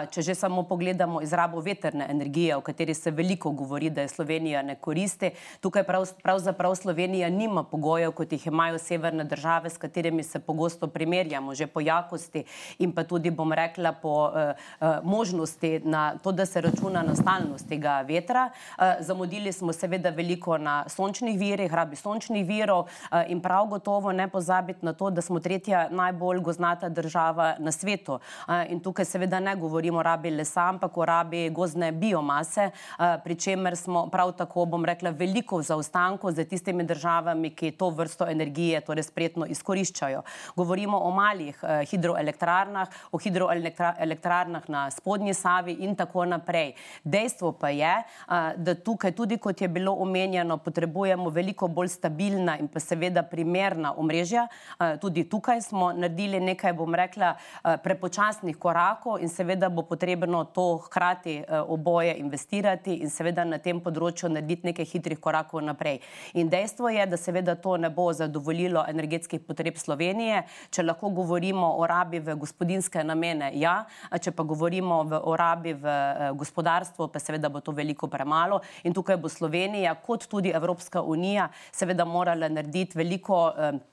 Če 0.10 0.22
že 0.22 0.36
samo 0.36 0.64
pogledamo 0.64 1.22
izrabo 1.22 1.62
veterne 1.62 2.10
energije, 2.10 2.58
o 2.58 2.62
kateri 2.62 2.94
se 2.94 3.12
veliko 3.12 3.52
govori, 3.52 3.90
da 3.90 4.02
je 4.02 4.08
Slovenija 4.08 4.62
ne 4.62 4.76
koristi, 4.76 5.32
tukaj 5.62 5.84
prav, 5.84 6.10
pravzaprav 6.24 6.76
Slovenija 6.76 7.30
nima 7.30 7.64
pogojev, 7.64 8.07
pogojev, 8.08 8.12
kot 8.16 8.32
jih 8.32 8.48
imajo 8.48 8.78
severne 8.80 9.24
države, 9.24 9.70
s 9.70 9.78
katerimi 9.78 10.24
se 10.24 10.40
pogosto 10.40 10.88
primerjamo, 10.88 11.56
že 11.56 11.68
po 11.68 11.82
jakosti 11.82 12.44
in 12.80 12.92
pa 12.92 13.04
tudi, 13.04 13.32
bom 13.32 13.54
rekla, 13.54 13.92
po 13.92 14.30
uh, 14.30 14.56
uh, 14.82 15.04
možnosti 15.04 15.82
na 15.86 16.18
to, 16.18 16.32
da 16.32 16.46
se 16.46 16.62
računa 16.62 17.04
na 17.04 17.16
stalnost 17.16 17.70
tega 17.70 18.02
vetra. 18.02 18.50
Uh, 18.78 18.84
zamudili 19.00 19.52
smo 19.52 19.74
seveda 19.74 20.10
veliko 20.10 20.58
na 20.58 20.90
sončnih 20.90 21.40
virih, 21.40 21.74
rabi 21.74 21.96
sončnih 21.96 22.46
virov 22.46 22.80
uh, 22.80 23.24
in 23.28 23.42
prav 23.42 23.68
gotovo 23.68 24.12
ne 24.12 24.28
pozabiti 24.28 24.86
na 24.86 24.94
to, 24.94 25.10
da 25.10 25.22
smo 25.22 25.40
tretja 25.40 25.90
najbolj 25.90 26.40
goznata 26.40 26.90
država 26.90 27.56
na 27.60 27.72
svetu. 27.72 28.20
Uh, 28.48 28.70
in 28.70 28.80
tukaj 28.80 29.06
seveda 29.06 29.40
ne 29.40 29.56
govorimo 29.56 30.00
o 30.00 30.04
rabi 30.04 30.32
lesa, 30.32 30.70
ampak 30.70 30.98
o 30.98 31.06
rabi 31.06 31.50
gozne 31.50 31.92
biomase, 31.92 32.72
uh, 32.72 33.22
pri 33.24 33.36
čemer 33.36 33.76
smo 33.76 34.08
prav 34.10 34.32
tako, 34.32 34.66
bom 34.66 34.86
rekla, 34.86 35.10
veliko 35.10 35.58
v 35.58 35.64
zaostanku 35.64 36.32
za 36.32 36.44
tistimi 36.46 36.84
državami, 36.84 37.50
ki 37.50 37.72
to 37.72 37.90
vrsto 37.98 38.28
energije 38.30 38.82
torej 38.86 39.08
spretno 39.10 39.46
izkoriščajo. 39.46 40.24
Govorimo 40.56 41.00
o 41.00 41.12
malih 41.12 41.60
eh, 41.64 41.86
hidroelektrarnah, 41.90 42.88
o 43.12 43.18
hidroelektrarnah 43.18 44.70
na 44.70 44.88
spodnji 44.92 45.34
Savi 45.34 45.78
in 45.84 45.96
tako 45.96 46.26
naprej. 46.26 46.76
Dejstvo 47.04 47.52
pa 47.58 47.70
je, 47.70 47.94
eh, 47.98 48.54
da 48.58 48.76
tukaj 48.76 49.12
tudi, 49.18 49.38
kot 49.38 49.62
je 49.62 49.68
bilo 49.68 49.96
omenjeno, 50.00 50.58
potrebujemo 50.58 51.30
veliko 51.30 51.68
bolj 51.68 51.88
stabilna 51.88 52.58
in 52.60 52.68
pa 52.68 52.80
seveda 52.80 53.24
primerna 53.24 53.94
omrežja. 53.98 54.48
Eh, 54.80 54.98
tudi 55.02 55.24
tukaj 55.30 55.62
smo 55.62 55.94
naredili 55.94 56.40
nekaj, 56.40 56.74
bom 56.74 56.96
rekla, 56.96 57.36
eh, 57.36 57.78
prepočasnih 57.84 58.58
korakov 58.58 59.22
in 59.22 59.30
seveda 59.30 59.70
bo 59.70 59.82
potrebno 59.82 60.44
to 60.44 60.78
hkrati 60.78 61.38
eh, 61.38 61.60
oboje 61.60 62.16
investirati 62.18 62.94
in 62.94 63.10
seveda 63.10 63.44
na 63.44 63.58
tem 63.58 63.82
področju 63.82 64.30
narediti 64.30 64.68
nekaj 64.68 64.86
hitrih 64.86 65.20
korakov 65.20 65.62
naprej. 65.62 66.00
In 66.34 66.50
dejstvo 66.50 66.90
je, 66.90 67.06
da 67.06 67.18
seveda 67.18 67.56
to 67.56 67.78
ne 67.78 67.87
ne 67.88 67.94
bo 67.96 68.12
zadovoljilo 68.14 68.84
energetskih 68.88 69.42
potreb 69.48 69.78
Slovenije. 69.78 70.44
Če 70.70 70.84
lahko 70.84 71.10
govorimo 71.16 71.70
o 71.80 71.88
rabi 71.88 72.20
v 72.20 72.36
gospodinske 72.36 73.04
namene, 73.04 73.52
ja, 73.56 73.80
če 74.12 74.34
pa 74.36 74.44
govorimo 74.44 75.04
v, 75.08 75.22
o 75.24 75.36
rabi 75.40 75.74
v 75.74 75.88
eh, 75.88 76.32
gospodarstvo, 76.36 77.08
pa 77.14 77.24
seveda 77.24 77.50
bo 77.50 77.64
to 77.64 77.72
veliko 77.72 78.10
premalo. 78.12 78.60
In 78.84 78.96
tukaj 78.96 79.20
bo 79.22 79.32
Slovenija, 79.32 79.96
kot 80.04 80.28
tudi 80.28 80.52
Evropska 80.52 81.02
unija, 81.02 81.48
seveda 81.72 82.06
morala 82.06 82.52
narediti 82.52 83.00
veliko. 83.00 83.46
Eh, 83.56 83.86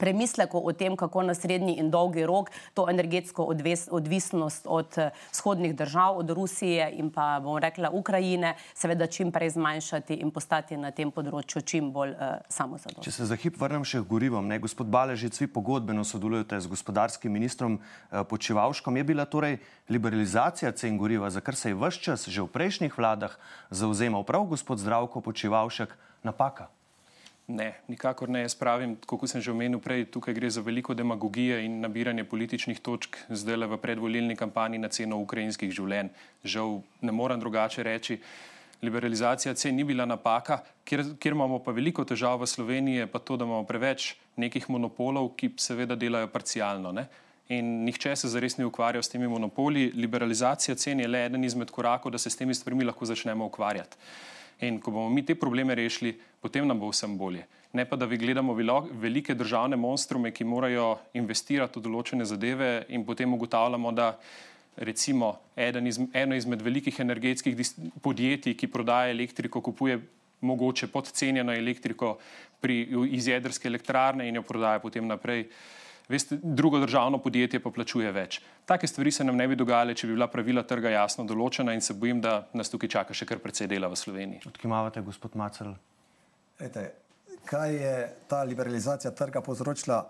premislekov 0.00 0.64
o 0.64 0.72
tem, 0.72 0.96
kako 0.96 1.22
na 1.28 1.34
srednji 1.36 1.76
in 1.78 1.90
dolgi 1.92 2.24
rok 2.26 2.48
to 2.74 2.86
energetsko 2.88 3.44
odves, 3.44 3.86
odvisnost 3.92 4.64
od 4.64 4.96
vzhodnih 5.32 5.76
držav, 5.76 6.18
od 6.24 6.30
Rusije 6.30 6.88
in 6.96 7.10
pa, 7.12 7.36
bom 7.44 7.58
rekla, 7.60 7.92
Ukrajine, 7.92 8.54
seveda 8.74 9.06
čim 9.06 9.32
prej 9.32 9.54
zmanjšati 9.56 10.20
in 10.24 10.32
postati 10.32 10.80
na 10.80 10.90
tem 10.90 11.12
področju 11.12 11.62
čim 11.62 11.92
bolj 11.92 12.16
uh, 12.16 12.40
samozadostni. 12.48 13.04
Če 13.04 13.14
se 13.14 13.28
za 13.28 13.36
hip 13.36 13.60
vrnem 13.60 13.84
še 13.84 14.00
k 14.00 14.08
gorivom, 14.08 14.48
ne, 14.48 14.58
gospod 14.62 14.88
Baležic, 14.88 15.36
vi 15.40 15.50
pogodbeno 15.50 16.04
sodelujete 16.06 16.60
z 16.60 16.72
gospodarskim 16.72 17.32
ministrom 17.32 17.78
uh, 17.78 18.24
Počivalškom. 18.24 18.96
Je 18.96 19.04
bila 19.04 19.28
torej 19.28 19.60
liberalizacija 19.92 20.72
cen 20.72 20.96
goriva, 20.98 21.30
za 21.30 21.44
kar 21.44 21.58
se 21.58 21.74
je 21.74 21.78
vse 21.78 22.00
čas 22.00 22.28
že 22.30 22.42
v 22.42 22.48
prejšnjih 22.48 22.94
vladah 22.96 23.36
zauzemal 23.70 24.24
prav 24.24 24.46
gospod 24.48 24.80
Zdravko 24.80 25.20
Počivalšek, 25.20 25.92
napaka? 26.24 26.70
Ne, 27.50 27.72
nikakor 27.90 28.30
ne. 28.30 28.44
Jaz 28.44 28.54
pravim, 28.54 28.94
kot 29.06 29.26
sem 29.30 29.42
že 29.42 29.50
omenil 29.50 29.80
prej, 29.82 30.04
tukaj 30.14 30.34
gre 30.36 30.50
za 30.50 30.62
veliko 30.62 30.94
demagogije 30.94 31.64
in 31.64 31.80
nabiranje 31.82 32.24
političnih 32.24 32.78
točk 32.78 33.18
zdaj 33.26 33.56
le 33.56 33.66
v 33.66 33.78
predvolilni 33.82 34.36
kampanji 34.38 34.78
na 34.78 34.88
ceno 34.88 35.18
ukrajinskih 35.18 35.72
življenj. 35.74 36.12
Žal 36.44 36.78
ne 37.02 37.12
morem 37.12 37.42
drugače 37.42 37.82
reči. 37.82 38.20
Liberalizacija 38.82 39.54
cen 39.60 39.74
ni 39.76 39.84
bila 39.84 40.06
napaka, 40.08 40.62
kjer, 40.88 41.02
kjer 41.20 41.34
imamo 41.36 41.58
pa 41.60 41.74
veliko 41.76 42.04
težav 42.06 42.38
v 42.40 42.46
Sloveniji, 42.48 43.10
pa 43.12 43.18
to, 43.18 43.36
da 43.36 43.44
imamo 43.44 43.66
preveč 43.68 44.14
nekih 44.40 44.70
monopolov, 44.72 45.34
ki 45.36 45.52
seveda 45.60 45.98
delajo 46.00 46.30
parcialno. 46.32 46.94
Ne? 46.96 47.08
In 47.52 47.82
nihče 47.84 48.14
se 48.16 48.30
zares 48.30 48.56
ni 48.56 48.64
ukvarjal 48.64 49.02
s 49.02 49.10
temi 49.10 49.28
monopoli. 49.28 49.90
Liberalizacija 49.98 50.78
cen 50.78 51.02
je 51.02 51.08
le 51.10 51.26
eden 51.26 51.44
izmed 51.44 51.70
korakov, 51.74 52.14
da 52.14 52.18
se 52.18 52.30
s 52.30 52.38
temi 52.38 52.54
stvarmi 52.54 52.86
lahko 52.86 53.10
začnemo 53.10 53.50
ukvarjati. 53.50 53.98
In 54.66 54.80
ko 54.80 54.90
bomo 54.90 55.08
mi 55.08 55.24
te 55.24 55.34
probleme 55.34 55.74
rešili, 55.74 56.12
potem 56.40 56.66
nam 56.68 56.80
bo 56.80 56.90
vsem 56.90 57.16
bolje. 57.18 57.46
Ne 57.72 57.84
pa, 57.86 57.96
da 57.96 58.06
vi 58.06 58.18
gledamo 58.18 58.54
velike 58.92 59.34
državne 59.34 59.76
monstrume, 59.76 60.32
ki 60.32 60.44
morajo 60.44 60.98
investirati 61.14 61.78
v 61.78 61.82
določene 61.82 62.24
zadeve 62.24 62.86
in 62.88 63.04
potem 63.06 63.32
ugotavljamo, 63.34 63.92
da 63.92 64.18
recimo 64.76 65.38
iz, 65.56 66.00
eno 66.12 66.34
izmed 66.34 66.62
velikih 66.62 67.00
energetskih 67.00 67.56
podjetij, 68.02 68.56
ki 68.56 68.66
prodaja 68.66 69.10
elektriko, 69.10 69.60
kupuje 69.60 70.00
mogoče 70.40 70.88
podcenjeno 70.88 71.52
elektriko 71.52 72.18
pri, 72.60 72.82
iz 73.12 73.28
jedrske 73.28 73.68
elektrarne 73.68 74.28
in 74.28 74.34
jo 74.34 74.42
prodaja 74.42 74.80
potem 74.80 75.06
naprej. 75.06 75.46
Veste, 76.10 76.38
drugo 76.42 76.78
državno 76.78 77.18
podjetje 77.22 77.60
pa 77.62 77.70
plačuje 77.70 78.10
več. 78.12 78.40
Take 78.66 78.88
stvari 78.90 79.12
se 79.14 79.24
nam 79.24 79.36
ne 79.38 79.44
bi 79.48 79.54
dogajale, 79.54 79.94
če 79.94 80.08
bi 80.08 80.16
bila 80.16 80.26
pravila 80.26 80.64
trga 80.66 80.90
jasno 80.90 81.22
določena 81.22 81.70
in 81.76 81.82
se 81.86 81.94
bojim, 81.94 82.18
da 82.20 82.48
nas 82.50 82.70
tukaj 82.72 82.88
čaka 82.90 83.14
še 83.14 83.28
kar 83.30 83.38
precej 83.38 83.68
dela 83.70 83.86
v 83.86 83.98
Sloveniji. 83.98 84.40
Odkimavate, 84.50 85.04
gospod 85.06 85.36
Macel? 85.38 85.68
Ete, 86.58 86.82
kaj 87.46 87.74
je 87.76 87.92
ta 88.26 88.40
liberalizacija 88.42 89.12
trga 89.14 89.38
povzročila? 89.46 90.00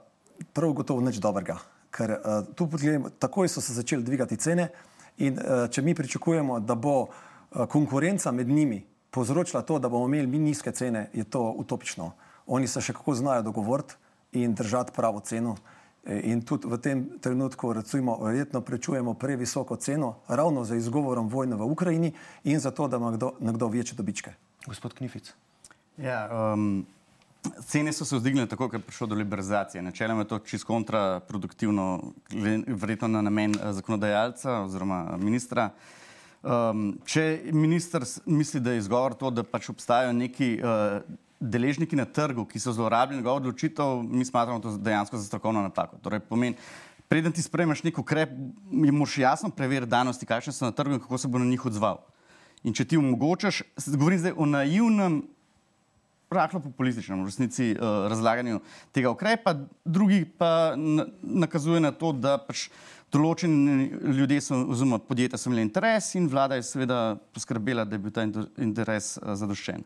Prav 0.57 0.73
gotovo 0.79 1.05
nič 1.05 1.19
dobrega. 1.21 1.59
Ker 1.93 2.15
uh, 2.17 2.49
tu 2.57 2.65
pogledamo, 2.65 3.11
takoj 3.21 3.51
so 3.53 3.61
se 3.61 3.77
začeli 3.77 4.07
dvigati 4.07 4.39
cene 4.41 4.71
in 5.21 5.37
uh, 5.37 5.67
če 5.69 5.85
mi 5.85 5.93
pričakujemo, 5.99 6.63
da 6.65 6.79
bo 6.81 6.95
uh, 7.03 7.67
konkurenca 7.69 8.33
med 8.33 8.49
njimi 8.49 8.79
povzročila 9.13 9.61
to, 9.69 9.77
da 9.77 9.91
bomo 9.93 10.09
imeli 10.09 10.33
mi 10.33 10.41
nizke 10.47 10.73
cene, 10.73 11.11
je 11.13 11.27
to 11.29 11.43
utopično. 11.61 12.09
Oni 12.49 12.71
se 12.71 12.81
še 12.81 12.97
kako 12.97 13.19
znajo 13.21 13.45
dogovoriti 13.51 14.01
in 14.41 14.57
držati 14.57 14.97
pravo 14.97 15.21
ceno. 15.21 15.59
In 16.09 16.41
tudi 16.43 16.65
v 16.65 16.79
tem 16.81 17.21
trenutku, 17.21 17.73
recimo, 17.77 18.17
verjetno 18.25 18.61
prečujemo 18.65 19.15
previsoko 19.15 19.77
ceno, 19.77 20.25
ravno 20.29 20.65
za 20.65 20.77
izgovorom 20.77 21.29
vojne 21.29 21.57
v 21.57 21.69
Ukrajini 21.69 22.13
in 22.45 22.61
zato, 22.61 22.89
da 22.89 22.97
ima 22.97 23.11
kdo, 23.13 23.35
nekdo 23.41 23.69
večje 23.69 23.97
dobičke. 23.97 24.33
Gospod 24.67 24.95
Knific. 24.95 25.33
Ja, 26.01 26.53
um, 26.55 26.87
cene 27.67 27.93
so 27.93 28.05
se 28.05 28.17
vzdignile 28.17 28.49
tako, 28.49 28.69
ker 28.69 28.81
je 28.81 28.87
prišlo 28.87 29.07
do 29.07 29.15
liberalizacije. 29.15 29.83
Načeloma 29.83 30.25
je 30.25 30.29
to 30.29 30.39
čisto 30.39 30.67
kontraproduktivno, 30.67 32.13
verjetno 32.67 33.09
na 33.09 33.23
namen 33.23 33.55
eh, 33.55 33.73
zakonodajalca 33.73 34.63
oziroma 34.65 35.17
ministra. 35.21 35.71
Um, 36.43 36.95
če 37.05 37.53
minister 37.53 38.05
misli, 38.25 38.61
da 38.61 38.73
je 38.73 38.79
izgovor 38.79 39.15
to, 39.15 39.31
da 39.31 39.45
pač 39.45 39.69
obstajajo 39.69 40.17
neki. 40.17 40.57
Uh, 40.65 41.29
deležniki 41.41 41.97
na 41.97 42.05
trgu, 42.05 42.45
ki 42.45 42.61
so 42.61 42.73
zlorabili 42.77 43.19
njegovo 43.19 43.41
odločitev, 43.41 44.03
mi 44.03 44.25
smatramo 44.25 44.61
to 44.61 44.77
dejansko 44.77 45.19
za 45.19 45.25
strokovno 45.25 45.63
napako. 45.63 45.97
Torej, 46.05 46.21
pomen, 46.21 46.55
preden 47.09 47.33
ti 47.33 47.43
sprejmeš 47.43 47.83
nek 47.83 47.99
ukrep, 47.99 48.31
je 48.71 48.93
moš 48.93 49.19
jasno 49.19 49.51
preveriti 49.51 49.91
danosti, 49.91 50.29
kakšne 50.29 50.53
so 50.53 50.69
na 50.69 50.73
trgu 50.73 50.95
in 50.95 51.01
kako 51.01 51.19
se 51.19 51.29
bo 51.29 51.39
na 51.39 51.49
njih 51.49 51.67
odzval. 51.67 52.05
In 52.63 52.77
če 52.77 52.85
ti 52.85 53.01
omogočaš, 53.01 53.63
govorim 53.97 54.21
zdaj 54.21 54.37
o 54.37 54.47
naivnem, 54.47 55.23
rahlo 56.31 56.61
populističnem 56.63 57.25
v 57.25 57.27
resnici 57.27 57.73
uh, 57.73 58.07
razlaganju 58.13 58.61
tega 58.95 59.11
ukrepa, 59.11 59.57
drugi 59.85 60.23
pa 60.39 60.77
nakazuje 61.23 61.81
na 61.81 61.91
to, 61.91 62.13
da 62.13 62.37
pač 62.39 62.69
določeni 63.11 63.89
ljudje 64.15 64.45
so, 64.45 64.61
oziroma 64.71 65.01
podjetja 65.03 65.41
so 65.41 65.51
imeli 65.51 65.65
interes 65.67 66.13
in 66.15 66.29
vlada 66.31 66.61
je 66.61 66.69
seveda 66.69 67.01
poskrbela, 67.35 67.83
da 67.83 67.99
je 67.99 68.05
bil 68.05 68.15
ta 68.15 68.29
interes 68.63 69.17
uh, 69.19 69.33
zadoščen. 69.35 69.83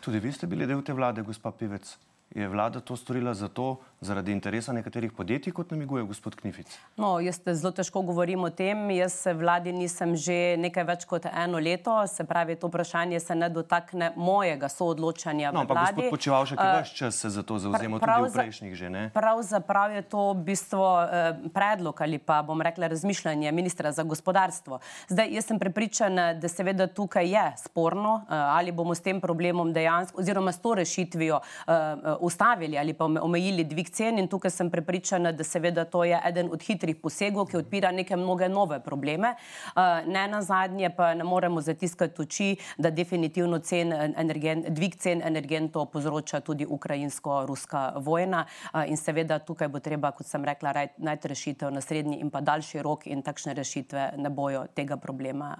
Tudi 0.00 0.20
vi 0.20 0.32
ste 0.32 0.46
bili 0.46 0.66
del 0.66 0.82
te 0.82 0.92
vlade, 0.92 1.22
gospa 1.22 1.50
Pivec. 1.50 1.96
Je 2.34 2.48
vlada 2.48 2.80
to 2.80 2.96
storila 2.96 3.34
zato, 3.34 3.80
zaradi 4.00 4.32
interesa 4.32 4.72
nekaterih 4.72 5.12
podjetij, 5.12 5.52
kot 5.52 5.70
namiguje 5.70 6.04
gospod 6.04 6.36
Knific? 6.38 6.70
No, 6.96 7.18
jaz 7.20 7.40
zelo 7.46 7.72
težko 7.74 8.02
govorim 8.06 8.44
o 8.46 8.50
tem. 8.50 8.90
Jaz 8.94 9.16
se 9.24 9.34
vladi 9.34 9.72
nisem 9.72 10.14
že 10.16 10.56
nekaj 10.58 10.84
več 10.86 11.06
kot 11.08 11.26
eno 11.26 11.58
leto, 11.58 11.94
se 12.06 12.24
pravi, 12.24 12.56
to 12.56 12.70
vprašanje 12.70 13.20
se 13.20 13.34
ne 13.34 13.48
dotakne 13.50 14.12
mojega 14.16 14.68
soodločanja. 14.70 15.50
No, 15.52 15.64
ampak 15.66 15.96
gospod 15.96 16.10
Počevalšek 16.14 16.60
uh, 16.60 16.70
vaš 16.78 16.94
čas 16.94 17.18
se 17.18 17.30
za 17.30 17.42
to 17.42 17.58
zauzemal, 17.58 17.98
tudi 17.98 18.30
v 18.30 18.34
prejšnjih 18.34 18.74
že, 18.78 18.90
ne? 18.90 19.02
Pravzaprav 19.14 19.96
je 19.98 20.02
to 20.06 20.30
v 20.32 20.46
bistvu 20.46 20.78
uh, 20.78 21.50
predlog 21.54 22.00
ali 22.06 22.22
pa 22.22 22.40
bom 22.46 22.62
rekla 22.62 22.86
razmišljanje 22.94 23.52
ministra 23.52 23.92
za 23.92 24.06
gospodarstvo. 24.06 24.78
Zdaj, 25.08 25.34
jaz 25.34 25.50
sem 25.50 25.58
prepričana, 25.58 26.30
da 26.38 26.48
seveda 26.48 26.86
tukaj 26.86 27.26
je 27.34 27.46
sporno, 27.64 28.14
uh, 28.22 28.30
ali 28.30 28.72
bomo 28.72 28.94
s 28.94 29.02
tem 29.02 29.20
problemom 29.20 29.72
dejansko, 29.74 30.22
oziroma 30.22 30.54
s 30.54 30.62
to 30.62 30.74
rešitvijo 30.78 31.40
uh, 31.42 31.74
ustavili 32.20 32.78
ali 32.78 32.94
pa 32.94 33.04
omejili 33.04 33.64
dvig 33.64 33.87
cen 33.90 34.18
in 34.18 34.28
tukaj 34.28 34.50
sem 34.50 34.70
prepričana, 34.70 35.32
da 35.32 35.44
seveda 35.44 35.84
to 35.84 36.04
je 36.04 36.20
eden 36.24 36.48
od 36.52 36.62
hitrih 36.62 36.96
posegov, 36.96 37.46
ki 37.50 37.56
odpira 37.56 37.92
neke 37.92 38.16
mnoge 38.16 38.48
nove 38.48 38.80
probleme. 38.84 39.34
Ne 40.06 40.26
na 40.28 40.42
zadnje 40.42 40.90
pa 40.96 41.14
ne 41.14 41.24
moremo 41.24 41.60
zatiskati 41.60 42.22
oči, 42.22 42.56
da 42.78 42.90
definitivno 42.90 43.58
cen 43.58 43.92
energen, 43.92 44.64
dvig 44.68 44.96
cen 44.96 45.22
energentov 45.24 45.86
povzroča 45.92 46.40
tudi 46.40 46.66
ukrajinsko-ruska 46.66 47.92
vojna 47.96 48.44
in 48.86 48.96
seveda 48.96 49.38
tukaj 49.38 49.68
bo 49.68 49.80
treba, 49.80 50.12
kot 50.12 50.26
sem 50.26 50.44
rekla, 50.44 50.74
najti 50.96 51.28
rešitev 51.28 51.70
na 51.70 51.80
srednji 51.80 52.20
in 52.20 52.30
pa 52.30 52.40
daljši 52.40 52.82
rok 52.82 53.06
in 53.06 53.22
takšne 53.22 53.54
rešitve 53.54 54.12
ne 54.16 54.30
bojo 54.30 54.66
tega 54.74 54.96
problema 54.96 55.56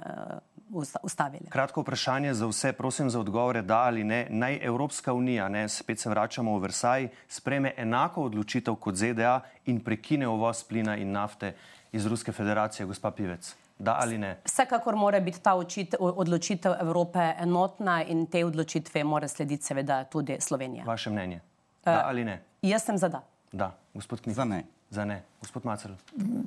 ustavili. 1.03 1.47
Kratko 1.51 1.81
vprašanje 1.81 2.35
za 2.35 2.47
vse, 2.47 2.73
prosim 2.73 3.11
za 3.11 3.21
odgovore, 3.21 3.63
da 3.63 3.79
ali 3.79 4.05
ne. 4.05 4.27
Naj 4.31 4.59
Evropska 4.63 5.13
unija, 5.13 5.49
ne, 5.49 5.69
spet 5.69 6.01
se 6.01 6.11
vračamo 6.11 6.59
v 6.59 6.63
Versaj, 6.63 7.09
spreme 7.29 7.75
enako 7.77 8.23
odločitev 8.23 8.75
kot 8.75 8.95
ZDA 8.95 9.41
in 9.67 9.81
prekine 9.85 10.29
uvoz 10.29 10.65
plina 10.65 10.97
in 10.97 11.13
nafte 11.13 11.55
iz 11.93 12.07
Ruske 12.07 12.33
federacije, 12.33 12.87
gospa 12.87 13.11
Pivec. 13.11 13.55
Da 13.79 13.99
ali 14.01 14.19
ne? 14.19 14.39
Vsekakor 14.45 14.97
mora 14.97 15.21
biti 15.21 15.41
ta 15.41 15.55
odločitev 16.01 16.73
Evrope 16.81 17.35
enotna 17.39 18.03
in 18.05 18.27
te 18.27 18.45
odločitve 18.45 19.05
mora 19.05 19.29
slediti 19.29 19.65
seveda 19.65 20.05
tudi 20.05 20.37
Slovenija. 20.41 20.85
Vaše 20.85 21.11
mnenje? 21.11 21.41
Da 21.85 22.03
ali 22.07 22.25
ne? 22.25 22.43
Jaz 22.63 22.83
sem 22.83 22.99
za 22.99 23.09
da. 23.09 23.23
Da, 23.53 23.71
gospod 23.95 24.21
Knjiž. 24.21 24.37
Za 24.37 24.45
ne. 24.45 24.65
Za 24.91 25.05
ne. 25.05 25.23
Gospod 25.41 25.65
Macel. 25.65 25.93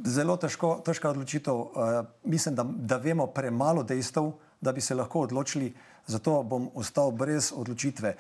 Zelo 0.06 0.36
težko, 0.38 0.80
težka 0.86 1.12
odločitev. 1.14 1.54
Uh, 1.54 2.06
mislim, 2.24 2.56
da, 2.56 2.66
da 2.66 2.98
vemo 2.98 3.28
premalo 3.28 3.84
dejstev, 3.84 4.32
da 4.62 4.72
bi 4.72 4.82
se 4.82 4.96
lahko 4.96 5.28
odločili, 5.28 5.74
zato 6.08 6.42
bom 6.44 6.70
ostal 6.76 7.12
brez 7.12 7.52
odločitve. 7.56 8.16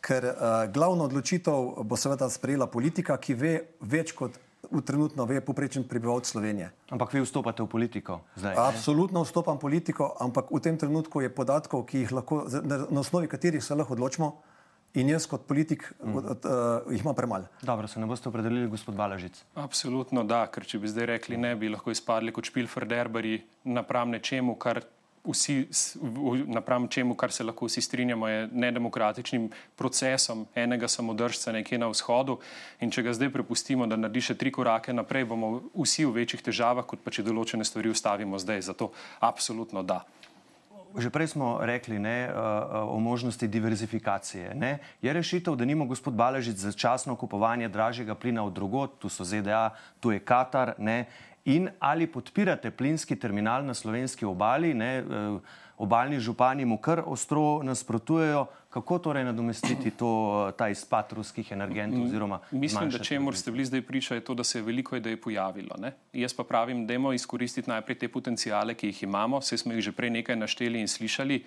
Ker 0.00 0.24
uh, 0.24 0.64
glavno 0.72 1.04
odločitev 1.04 1.84
bo 1.84 1.96
seveda 1.96 2.30
sprejela 2.30 2.66
politika, 2.66 3.18
ki 3.20 3.34
ve 3.34 3.54
več 3.80 4.16
kot 4.16 4.40
v 4.70 4.82
trenutno 4.82 5.24
ve 5.24 5.40
poprečen 5.40 5.84
prebivalc 5.84 6.26
Slovenije. 6.26 6.70
Ampak 6.90 7.12
vi 7.14 7.22
vstopate 7.22 7.62
v 7.62 7.70
politiko 7.70 8.20
zdaj? 8.36 8.56
Absolutno 8.58 9.22
vstopam 9.22 9.60
v 9.60 9.68
politiko, 9.68 10.16
ampak 10.20 10.50
v 10.50 10.60
tem 10.60 10.78
trenutku 10.78 11.20
je 11.22 11.30
podatkov, 11.30 11.86
ki 11.86 12.02
jih 12.02 12.12
lahko, 12.12 12.46
na, 12.64 12.86
osnovi 12.98 13.28
katerih 13.30 13.62
se 13.62 13.74
lahko 13.74 13.94
odločimo, 13.94 14.42
In 14.96 15.10
jaz 15.12 15.26
kot 15.28 15.44
politik 15.44 15.84
mm. 16.00 16.16
uh, 16.16 16.24
uh, 16.32 16.92
jih 16.92 17.02
imam 17.04 17.14
premalo. 17.14 17.50
Dobro, 17.62 17.88
se 17.88 18.00
ne 18.00 18.06
boste 18.08 18.30
opredelili, 18.30 18.68
gospod 18.72 18.96
Balažic? 18.96 19.42
Absolutno 19.60 20.24
da, 20.24 20.46
ker 20.48 20.64
če 20.64 20.80
bi 20.80 20.88
zdaj 20.88 21.10
rekli 21.12 21.36
ne, 21.36 21.52
bi 21.56 21.68
lahko 21.68 21.92
izpadli 21.92 22.32
kot 22.32 22.48
špilferderbari 22.48 23.42
napram 23.68 24.14
nečemu, 24.16 24.54
kar, 24.56 24.80
vsi, 25.26 25.66
napram 26.46 26.88
čemu, 26.88 27.14
kar 27.14 27.32
se 27.32 27.44
lahko 27.44 27.68
vsi 27.68 27.82
strinjamo, 27.84 28.28
je 28.28 28.48
nedemokratičnim 28.52 29.50
procesom 29.76 30.46
enega 30.54 30.88
samodržca 30.88 31.52
nekje 31.52 31.78
na 31.78 31.90
vzhodu. 31.92 32.38
In 32.80 32.90
če 32.90 33.04
ga 33.04 33.12
zdaj 33.12 33.34
prepustimo, 33.36 33.84
da 33.86 34.00
naredi 34.00 34.30
še 34.30 34.38
tri 34.40 34.54
korake 34.54 34.96
naprej, 34.96 35.28
bomo 35.28 35.58
vsi 35.76 36.06
v 36.06 36.22
večjih 36.22 36.46
težavah, 36.48 36.88
kot 36.88 37.04
pa 37.04 37.12
če 37.12 37.26
določene 37.26 37.68
stvari 37.68 37.92
ustavimo 37.92 38.40
zdaj. 38.40 38.70
Zato 38.72 38.94
absolutno 39.20 39.84
da. 39.84 40.06
Že 40.96 41.12
prej 41.12 41.36
smo 41.36 41.60
rekli 41.60 41.98
ne, 42.00 42.24
eh, 42.24 42.32
eh, 42.32 42.32
o 42.80 42.96
možnosti 42.98 43.48
diverzifikacije. 43.48 44.54
Ne. 44.54 44.78
Je 45.02 45.12
rešitev, 45.12 45.56
da 45.56 45.64
nima 45.64 45.84
gospod 45.84 46.14
Baležic 46.14 46.56
začasno 46.56 47.16
kupovanje 47.16 47.68
dražjega 47.68 48.14
plina 48.14 48.44
od 48.44 48.52
drugot, 48.52 48.98
tu 48.98 49.08
so 49.08 49.24
ZDA, 49.24 49.70
tu 50.00 50.10
je 50.10 50.18
Katar, 50.18 50.72
ne, 50.78 51.04
in 51.44 51.68
ali 51.78 52.06
podpirate 52.06 52.70
plinski 52.70 53.16
terminal 53.16 53.64
na 53.64 53.74
slovenski 53.74 54.24
obali, 54.24 54.74
ne, 54.74 54.98
eh, 54.98 55.04
obaljni 55.78 56.20
župani 56.20 56.64
mu 56.64 56.78
kar 56.78 57.02
ostro 57.06 57.62
nasprotujejo, 57.62 58.46
Kako 58.70 58.98
torej 58.98 59.24
nadomestiti 59.24 59.90
to, 59.90 60.52
ta 60.58 60.68
izpad 60.68 61.12
ruskih 61.12 61.52
energentov? 61.52 62.04
Mislim, 62.50 62.90
da 62.90 62.98
če 62.98 63.18
morate 63.20 63.50
bili 63.50 63.64
zdaj 63.64 63.82
priča, 63.82 64.14
je 64.14 64.24
to, 64.24 64.34
da 64.34 64.44
se 64.44 64.58
je 64.58 64.66
veliko 64.66 64.96
idej 64.96 65.16
pojavilo. 65.16 65.78
Ne? 65.78 65.94
Jaz 66.12 66.34
pa 66.36 66.44
pravim, 66.44 66.86
da 66.86 66.98
moramo 66.98 67.14
izkoristiti 67.16 67.70
najprej 67.70 67.98
te 67.98 68.08
potencijale, 68.08 68.74
ki 68.74 68.92
jih 68.92 69.02
imamo, 69.02 69.40
vse 69.40 69.58
smo 69.58 69.72
jih 69.72 69.84
že 69.88 69.92
prej 69.92 70.10
nekaj 70.10 70.36
našteli 70.36 70.80
in 70.80 70.88
slišali. 70.88 71.42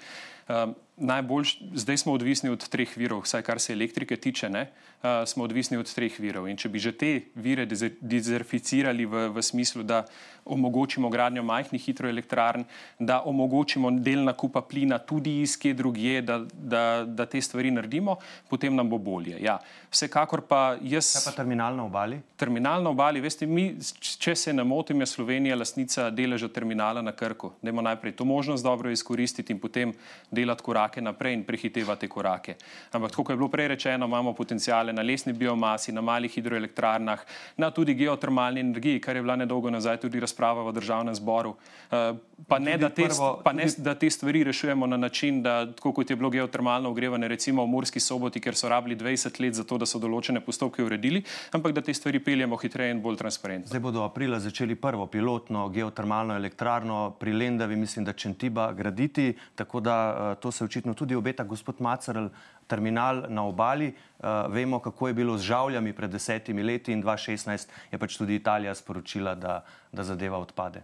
Um, 0.50 0.74
najbolj, 0.98 1.46
zdaj 1.78 1.98
smo 1.98 2.14
odvisni 2.14 2.50
od 2.50 2.64
treh 2.74 2.90
virov, 2.98 3.22
vsaj 3.22 3.44
kar 3.46 3.60
se 3.62 3.74
elektrike 3.74 4.16
tiče, 4.18 4.50
ne? 4.50 4.72
Uh, 5.04 5.22
smo 5.30 5.44
odvisni 5.44 5.78
od 5.78 5.94
treh 5.94 6.16
virov. 6.20 6.48
In 6.50 6.58
če 6.58 6.72
bi 6.74 6.82
že 6.82 6.92
te 6.98 7.12
vire 7.36 7.68
dezerficirali 8.02 9.06
v, 9.06 9.28
v 9.30 9.44
smislu, 9.46 9.84
da 9.86 10.08
omogočimo 10.50 11.10
gradnjo 11.14 11.44
majhnih 11.46 11.84
hidroelektrarn, 11.86 12.66
da 13.00 13.22
omogočimo 13.22 13.92
del 14.02 14.26
nakupa 14.26 14.62
plina 14.66 14.98
tudi 14.98 15.42
iz 15.44 15.54
kje 15.58 15.74
drugje, 15.78 16.22
da, 16.26 16.40
da, 16.50 17.06
da 17.20 17.28
te 17.30 17.42
stvari 17.44 17.72
naredimo, 17.76 18.18
potem 18.50 18.76
nam 18.76 18.90
bo 18.90 18.98
bolje. 18.98 19.38
Ja. 19.44 19.60
Vsekakor 19.92 20.46
pa 20.48 20.64
jaz. 20.82 21.12
Kaj 21.18 21.28
pa 21.28 21.36
terminal 21.42 21.78
na 21.78 21.86
obali? 21.86 22.22
Terminal 22.40 22.84
na 22.86 22.94
obali, 22.96 23.22
veste, 23.22 23.48
mi, 23.48 23.72
če 24.20 24.36
se 24.36 24.54
ne 24.54 24.64
motim, 24.68 25.00
je 25.00 25.08
Slovenija 25.08 25.56
lastnica 25.56 26.10
deleža 26.12 26.50
terminala 26.52 27.02
na 27.02 27.14
Krku. 27.16 27.54
Dajmo 27.64 27.82
najprej 27.82 28.18
to 28.20 28.26
možnost 28.28 28.64
dobro 28.64 28.92
izkoristiti 28.92 29.54
in 29.54 29.60
potem 29.60 29.94
delati 30.32 30.64
korake 30.64 31.02
naprej 31.02 31.38
in 31.38 31.44
prehitevati 31.48 32.08
korake. 32.12 32.56
Ampak, 32.92 33.16
kot 33.16 33.32
je 33.32 33.38
bilo 33.40 33.48
prej 33.50 33.70
rečeno, 33.72 34.06
imamo 34.12 34.34
potencijale 34.36 34.94
na 34.94 35.02
lesni 35.02 35.34
biomasi, 35.34 35.96
na 35.96 36.02
malih 36.02 36.32
hidroelektrarnah, 36.36 37.24
na 37.58 37.72
tudi 37.72 37.96
geotermalni 37.96 38.60
energiji, 38.60 39.00
kar 39.00 39.16
je 39.16 39.24
bila 39.24 39.38
nedolgo 39.40 39.72
nazaj 39.72 40.02
tudi 40.04 40.20
razprava 40.20 40.68
v 40.68 40.76
državnem 40.76 41.16
zboru. 41.16 41.56
Uh, 41.90 42.18
pa 42.48 42.60
ne, 42.60 42.76
da 42.78 42.90
te, 42.90 43.08
prvo, 43.08 43.32
pa 43.44 43.54
ne 43.56 43.70
da 43.78 43.96
te 43.96 44.10
stvari 44.10 44.44
rešujemo 44.44 44.88
na 44.88 44.98
način, 44.98 45.42
da 45.44 45.64
tako 45.72 45.94
kot 45.94 46.10
je 46.10 46.16
bilo 46.20 46.30
geotermalno 46.30 46.92
ogrevanje, 46.92 47.28
recimo 47.28 47.64
v 47.64 47.72
Murski 47.72 48.00
soboti, 48.04 48.44
ker 48.44 48.56
so 48.56 48.70
rabili 48.70 49.00
20 49.00 49.40
let 49.40 49.56
za 49.56 49.64
to, 49.64 49.80
da 49.80 49.88
so 49.88 50.00
določene 50.00 50.44
postopke 50.44 50.84
uredili, 50.84 51.24
ampak 51.56 51.72
da 51.72 51.82
te 51.82 51.94
stvari 51.96 52.20
peljemo 52.20 52.60
hitreje 52.60 52.92
in 52.92 53.02
bolj 53.02 53.22
transparentno. 53.24 53.72
Aprila 54.10 54.40
začeli 54.40 54.74
prvo 54.76 55.06
pilotno 55.06 55.70
geotermalno 55.70 56.34
elektrarno 56.34 57.12
pri 57.20 57.34
Lendavi, 57.34 57.76
mislim, 57.76 58.06
da 58.06 58.14
Čentiba 58.14 58.72
graditi, 58.74 59.38
tako 59.56 59.80
da 59.80 59.98
uh, 60.10 60.42
to 60.42 60.52
se 60.52 60.64
očitno 60.66 60.94
tudi 60.94 61.16
obeta 61.16 61.44
gospod 61.44 61.76
Macarl. 61.80 62.28
Terminal 62.68 63.24
na 63.30 63.44
obali, 63.46 63.88
uh, 63.90 64.26
vemo, 64.50 64.80
kako 64.80 65.08
je 65.08 65.14
bilo 65.14 65.38
z 65.38 65.42
žavljami 65.42 65.94
pred 65.94 66.10
desetimi 66.10 66.64
leti, 66.64 66.94
in 66.94 67.04
2016 67.04 67.68
je 67.92 67.98
pač 67.98 68.18
tudi 68.18 68.36
Italija 68.36 68.76
sporočila, 68.76 69.36
da, 69.36 69.64
da 69.92 70.04
zadeva 70.04 70.38
odpade. 70.38 70.82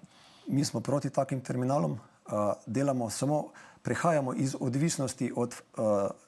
Mi 0.48 0.66
smo 0.66 0.82
proti 0.82 1.10
takim 1.10 1.42
terminalom, 1.42 1.92
uh, 1.92 2.54
delamo 2.66 3.10
samo, 3.10 3.48
prehajamo 3.82 4.34
iz 4.34 4.56
odvisnosti 4.60 5.32
od 5.36 5.62
uh, 5.78 5.86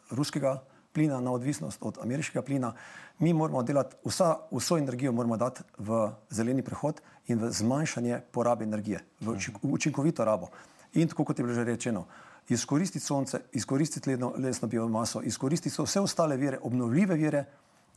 ruskega 0.10 0.60
plina 0.98 1.20
na 1.22 1.32
odvisnost 1.32 1.78
od 1.82 1.98
ameriškega 2.02 2.42
plina. 2.42 2.74
Mi 3.20 3.34
moramo 3.34 3.62
delati 3.64 3.96
vsa, 4.06 4.32
vso 4.52 4.78
energijo, 4.78 5.12
moramo 5.12 5.38
dati 5.38 5.62
v 5.78 6.10
zeleni 6.30 6.64
prehod 6.66 7.02
in 7.28 7.38
v 7.38 7.52
zmanjšanje 7.54 8.22
porabe 8.32 8.66
energije, 8.66 9.04
v 9.22 9.38
učinkovito 9.62 10.26
rabo. 10.26 10.50
In 10.94 11.08
tako 11.08 11.26
kot 11.26 11.40
je 11.40 11.46
bilo 11.46 11.54
že 11.54 11.64
rečeno, 11.64 12.08
izkoristiti 12.50 13.06
sonce, 13.06 13.44
izkoristiti 13.54 14.10
ledno, 14.10 14.34
lesno 14.38 14.68
biomaso, 14.68 15.22
izkoristiti 15.22 15.82
vse 15.82 16.02
ostale 16.02 16.38
vire, 16.38 16.58
obnovljive 16.62 17.16
vire 17.16 17.46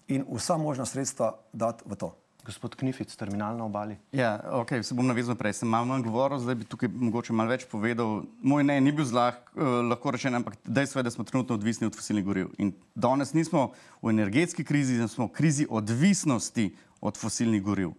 in 0.08 0.26
vsa 0.28 0.58
možna 0.60 0.84
sredstva 0.84 1.32
dati 1.52 1.84
v 1.86 1.96
to. 1.96 2.12
Gospod 2.50 2.74
Knific, 2.74 3.14
terminal 3.16 3.54
na 3.56 3.64
obali. 3.64 3.94
Ja, 4.10 4.40
ok, 4.50 4.82
se 4.82 4.94
bom 4.94 5.06
navezal 5.06 5.36
prej. 5.38 5.60
Sem 5.60 5.70
malo 5.70 5.86
manj 5.86 6.02
govoril, 6.02 6.40
zdaj 6.42 6.56
bi 6.58 6.66
tukaj 6.66 6.90
mogoče 6.90 7.34
malo 7.36 7.52
več 7.52 7.62
povedal. 7.70 8.24
Moj 8.42 8.64
ne, 8.66 8.80
ni 8.82 8.90
bil 8.90 9.06
zlah, 9.06 9.38
uh, 9.54 9.78
lahko 9.86 10.10
rečen, 10.16 10.34
ampak 10.34 10.56
dejstvo 10.66 10.98
je, 10.98 11.04
da 11.06 11.12
smo 11.14 11.22
trenutno 11.28 11.54
odvisni 11.54 11.86
od 11.86 11.94
fosilnih 11.94 12.26
goriv. 12.26 12.48
In 12.58 12.72
danes 12.98 13.36
nismo 13.38 13.68
v 14.02 14.10
energetski 14.10 14.66
krizi, 14.66 14.98
smo 15.06 15.28
v 15.28 15.34
krizi 15.38 15.68
odvisnosti 15.70 16.72
od 16.98 17.22
fosilnih 17.22 17.62
goriv. 17.62 17.94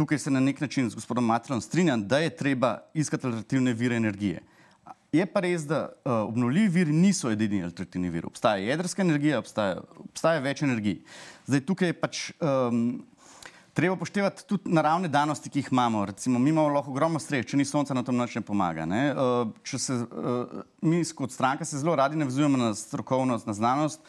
Tukaj 0.00 0.24
se 0.24 0.32
na 0.32 0.40
nek 0.40 0.64
način 0.64 0.88
z 0.88 0.96
gospodom 0.96 1.28
Matrelom 1.28 1.60
strinjam, 1.60 2.08
da 2.08 2.24
je 2.24 2.32
treba 2.32 2.78
iskati 2.96 3.28
alternativne 3.28 3.76
vire 3.76 4.00
energije. 4.00 4.40
Je 5.12 5.28
pa 5.28 5.44
res, 5.44 5.68
da 5.68 5.84
uh, 5.92 6.24
obnovljivi 6.32 6.72
viri 6.80 6.96
niso 6.96 7.28
edini 7.28 7.60
alternativni 7.60 8.08
viri. 8.08 8.24
Obstaja 8.32 8.64
jedrska 8.72 9.04
energija, 9.04 9.44
obstaja, 9.44 9.82
obstaja 10.08 10.40
več 10.40 10.64
energij. 10.64 11.02
Zdaj 11.44 11.66
tukaj 11.68 11.92
je 11.92 12.00
pač. 12.00 12.26
Um, 12.40 13.02
Treba 13.72 13.94
upoštevati 13.94 14.44
tudi 14.46 14.68
naravne 14.68 15.08
danosti, 15.08 15.50
ki 15.50 15.62
jih 15.62 15.68
imamo. 15.72 16.04
Recimo, 16.04 16.38
mi 16.38 16.50
imamo 16.50 16.68
lahko 16.68 16.90
ogromno 16.90 17.20
sreče, 17.20 17.48
če 17.48 17.56
ni 17.56 17.64
sonca, 17.64 17.94
na 17.96 18.02
to 18.04 18.12
noč 18.12 18.34
ne 18.36 18.42
pomaga. 18.44 18.84
Ne? 18.84 19.14
Uh, 19.16 19.78
se, 19.80 19.94
uh, 19.96 20.60
mi 20.84 21.00
kot 21.16 21.32
stranka 21.32 21.64
se 21.64 21.80
zelo 21.80 21.94
radi 21.96 22.20
navezujemo 22.20 22.60
na 22.60 22.74
strokovnost, 22.76 23.48
na 23.48 23.56
znanost 23.56 24.04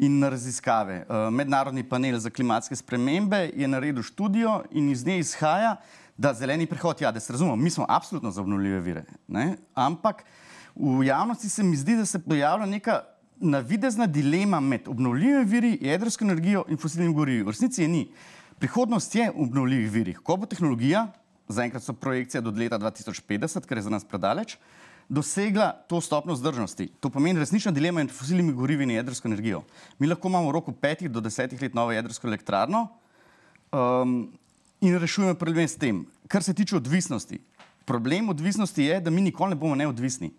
in 0.00 0.16
na 0.18 0.32
raziskave. 0.32 1.02
Uh, 1.04 1.28
mednarodni 1.28 1.84
panel 1.84 2.16
za 2.18 2.32
klimatske 2.32 2.76
spremembe 2.76 3.50
je 3.52 3.68
naredil 3.68 4.02
študijo 4.02 4.62
in 4.70 4.88
iz 4.90 5.04
nje 5.06 5.18
izhaja, 5.18 5.76
da 6.16 6.32
zeleni 6.34 6.66
prehod, 6.66 7.00
ja, 7.00 7.12
da 7.12 7.20
se 7.20 7.32
razumemo, 7.32 7.56
mi 7.56 7.70
smo 7.70 7.84
absolutno 7.88 8.30
za 8.30 8.40
obnovljive 8.40 8.80
vire. 8.80 9.04
Ne? 9.28 9.56
Ampak 9.74 10.24
v 10.74 11.04
javnosti 11.04 11.48
se 11.48 11.62
mi 11.62 11.76
zdi, 11.76 11.96
da 12.00 12.06
se 12.06 12.18
pojavlja 12.18 12.66
neka 12.66 13.02
navidezna 13.40 14.06
dilema 14.06 14.60
med 14.60 14.88
obnovljivimi 14.88 15.44
viri, 15.44 15.78
jedrsko 15.80 16.24
energijo 16.24 16.64
in 16.68 16.78
fosilnimi 16.78 17.14
gorivi. 17.14 17.42
V 17.42 17.52
resnici 17.52 17.82
je 17.82 17.88
ni. 17.88 18.06
Prihodnost 18.62 19.14
je 19.14 19.24
v 19.26 19.42
obnovljivih 19.42 19.90
virih. 19.90 20.18
Ko 20.22 20.36
bo 20.38 20.46
tehnologija, 20.46 21.08
zaenkrat 21.50 21.82
so 21.82 21.96
projekcije 21.98 22.40
do 22.46 22.52
leta 22.54 22.78
2050, 22.78 23.66
kar 23.66 23.78
je 23.78 23.82
za 23.82 23.90
nas 23.90 24.04
predaleč, 24.06 24.54
dosegla 25.08 25.72
to 25.90 25.98
stopno 26.00 26.36
zdržnosti. 26.38 26.86
To 27.02 27.10
pomeni 27.10 27.42
resnična 27.42 27.72
dilema 27.74 27.98
med 27.98 28.14
fosilnimi 28.14 28.54
gorivi 28.54 28.86
in 28.86 28.92
jedrsko 28.94 29.26
energijo. 29.28 29.64
Mi 29.98 30.06
lahko 30.06 30.30
imamo 30.30 30.46
v 30.46 30.54
roku 30.54 30.72
petih 30.72 31.10
do 31.10 31.20
desetih 31.20 31.62
let 31.62 31.74
novo 31.74 31.90
jedrsko 31.90 32.30
elektrarno 32.30 32.86
um, 33.72 34.30
in 34.80 34.94
rešujemo 34.94 35.34
problem 35.34 35.66
s 35.66 35.74
tem. 35.74 36.04
Kar 36.28 36.46
se 36.46 36.54
tiče 36.54 36.76
odvisnosti, 36.76 37.40
problem 37.84 38.30
odvisnosti 38.30 38.84
je, 38.84 39.00
da 39.00 39.10
mi 39.10 39.26
nikoli 39.26 39.56
ne 39.56 39.58
bomo 39.58 39.74
neodvisni. 39.74 40.30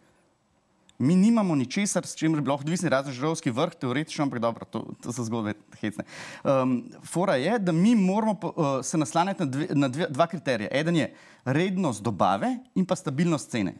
Mi 0.99 1.15
nimamo 1.15 1.55
ničesar, 1.55 2.05
s 2.05 2.15
čimer 2.15 2.41
bi 2.41 2.49
lahko 2.49 2.63
odvisni, 2.63 2.89
razen 2.89 3.13
žrlovski 3.13 3.51
vrh, 3.51 3.73
teoretično, 3.81 4.23
ampak 4.23 4.39
dobro, 4.39 4.65
to, 4.65 4.83
to 5.01 5.13
so 5.13 5.25
zgodbe 5.25 5.55
hecne. 5.81 6.05
Um, 6.43 6.83
fora 7.05 7.35
je, 7.35 7.57
da 7.59 7.71
mi 7.71 7.95
moramo 7.95 8.37
uh, 8.43 8.67
se 8.85 8.97
naslanjati 8.97 9.43
na, 9.43 9.49
dve, 9.49 9.67
na 9.69 9.87
dve, 9.87 10.07
dva 10.09 10.27
kriterija. 10.27 10.69
Eden 10.71 10.95
je 10.95 11.13
rednost 11.45 12.03
dobave 12.03 12.57
in 12.75 12.85
pa 12.85 12.95
stabilnost 12.95 13.49
cene. 13.49 13.73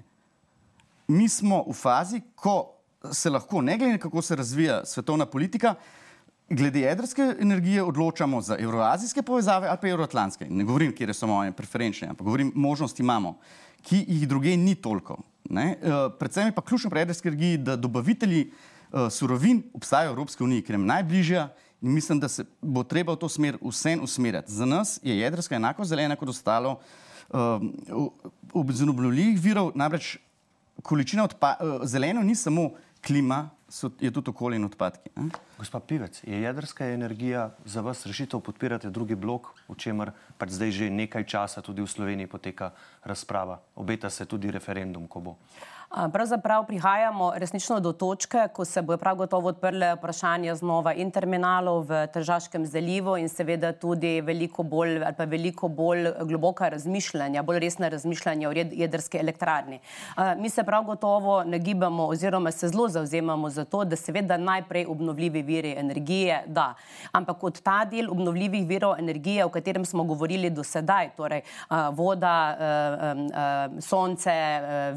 Mi 1.08 1.30
smo 1.30 1.64
v 1.68 1.76
fazi, 1.78 2.22
ko 2.36 2.74
se 3.12 3.30
lahko, 3.30 3.62
ne 3.62 3.78
glede 3.78 3.94
na 3.94 4.00
kako 4.02 4.22
se 4.22 4.36
razvija 4.36 4.82
svetovna 4.86 5.26
politika, 5.26 5.76
glede 6.50 6.80
jedrske 6.80 7.36
energije 7.40 7.84
odločamo 7.84 8.42
za 8.42 8.58
evroazijske 8.60 9.22
povezave 9.22 9.68
ali 9.68 9.78
pa 9.82 9.88
evroatlantske. 9.88 10.48
Ne 10.50 10.64
govorim, 10.64 10.96
kje 10.96 11.14
so 11.14 11.28
moje 11.28 11.52
preferenčne, 11.52 12.08
ampak 12.08 12.26
govorim, 12.26 12.52
možnosti 12.56 13.04
imamo, 13.04 13.38
ki 13.82 14.06
jih 14.08 14.28
druge 14.28 14.58
ni 14.58 14.76
toliko. 14.76 15.18
Ne? 15.54 15.76
Uh, 15.78 16.10
predvsem 16.20 16.50
je 16.50 16.56
pa 16.56 16.62
ključno 16.62 16.90
pri 16.90 17.06
jedrski 17.06 17.28
energiji, 17.28 17.58
da 17.58 17.76
dobavitelji 17.76 18.48
uh, 18.50 19.08
surovin 19.12 19.64
obstajajo 19.74 20.12
v 20.12 20.18
Evropski 20.18 20.44
uniji, 20.44 20.66
ker 20.66 20.76
je 20.76 20.82
najbližja 20.82 21.48
in 21.82 21.94
mislim, 21.94 22.20
da 22.20 22.28
se 22.28 22.46
bo 22.62 22.84
treba 22.84 23.14
v 23.14 23.20
to 23.22 23.30
smer 23.30 23.58
vsem 23.62 24.02
usmerjati. 24.04 24.52
Za 24.52 24.66
nas 24.66 25.00
je 25.04 25.18
jedrska 25.20 25.56
enako 25.56 25.86
zelena 25.86 26.16
kot 26.16 26.30
ostalo 26.30 26.80
uh, 27.30 27.38
z 28.70 28.90
obnovljivih 28.90 29.42
virov, 29.42 29.72
namreč 29.76 30.18
količina 30.82 31.28
uh, 31.28 31.84
zeleno 31.84 32.24
ni 32.24 32.36
samo 32.36 32.72
klima, 33.06 33.50
so, 33.74 33.90
je 34.00 34.12
tudi 34.12 34.30
okolje 34.30 34.62
in 34.62 34.66
odpadki. 34.66 35.10
Ne? 35.16 35.30
Gospa 35.58 35.80
Pivec, 35.80 36.22
je 36.24 36.42
jedrska 36.42 36.86
energija 36.86 37.50
za 37.66 37.82
vas 37.82 38.06
rešitev, 38.06 38.40
podpirate 38.40 38.90
drugi 38.90 39.16
blok, 39.16 39.50
o 39.68 39.76
čemer 39.76 40.12
pač 40.38 40.54
zdaj 40.54 40.72
že 40.72 40.90
nekaj 40.94 41.26
časa 41.26 41.66
tudi 41.66 41.82
v 41.82 41.90
Sloveniji 41.90 42.30
poteka 42.30 42.72
razprava. 43.04 43.62
Obeta 43.76 44.10
se 44.10 44.26
tudi 44.26 44.52
referendum, 44.52 45.08
ko 45.08 45.20
bo. 45.20 45.34
Pravzaprav 45.94 46.66
prihajamo 46.66 47.34
resnično 47.36 47.80
do 47.80 47.92
točke, 47.92 48.48
ko 48.54 48.66
se 48.66 48.82
bo 48.82 48.96
prav 48.98 49.16
gotovo 49.16 49.50
odprle 49.50 49.92
vprašanja 49.96 50.56
znova 50.56 50.94
in 50.94 51.12
terminalov 51.12 51.84
v 51.86 52.08
Tržaškem 52.14 52.66
zalivu 52.66 53.14
in 53.18 53.30
seveda 53.30 53.70
tudi 53.78 54.22
veliko 54.22 54.64
bolj, 54.64 55.04
ali 55.04 55.14
pa 55.14 55.28
veliko 55.30 55.68
bolj 55.68 56.10
globoka 56.22 56.70
razmišljanja, 56.70 57.44
bolj 57.44 57.60
resna 57.60 57.88
razmišljanja 57.94 58.50
o 58.50 58.54
jedrske 58.56 59.20
elektrarni. 59.20 59.80
Mi 60.38 60.50
se 60.50 60.64
prav 60.64 60.84
gotovo 60.84 61.44
nagibamo 61.44 62.08
oziroma 62.08 62.52
se 62.52 62.68
zelo 62.68 62.88
zauzemamo 62.90 63.50
za 63.50 63.66
to, 63.66 63.84
da 63.86 63.96
seveda 63.96 64.38
najprej 64.38 64.86
obnovljivi 64.90 65.42
viri 65.42 65.76
energije, 65.78 66.44
da. 66.48 66.74
Ampak 67.12 67.44
od 67.44 67.62
ta 67.62 67.86
del 67.86 68.12
obnovljivih 68.12 68.68
virov 68.68 68.96
energije, 69.00 69.46
o 69.46 69.50
katerem 69.50 69.86
smo 69.86 70.04
govorili 70.04 70.50
do 70.50 70.64
sedaj, 70.64 71.10
torej 71.18 71.42
voda, 71.92 72.58
sonce, 73.80 74.34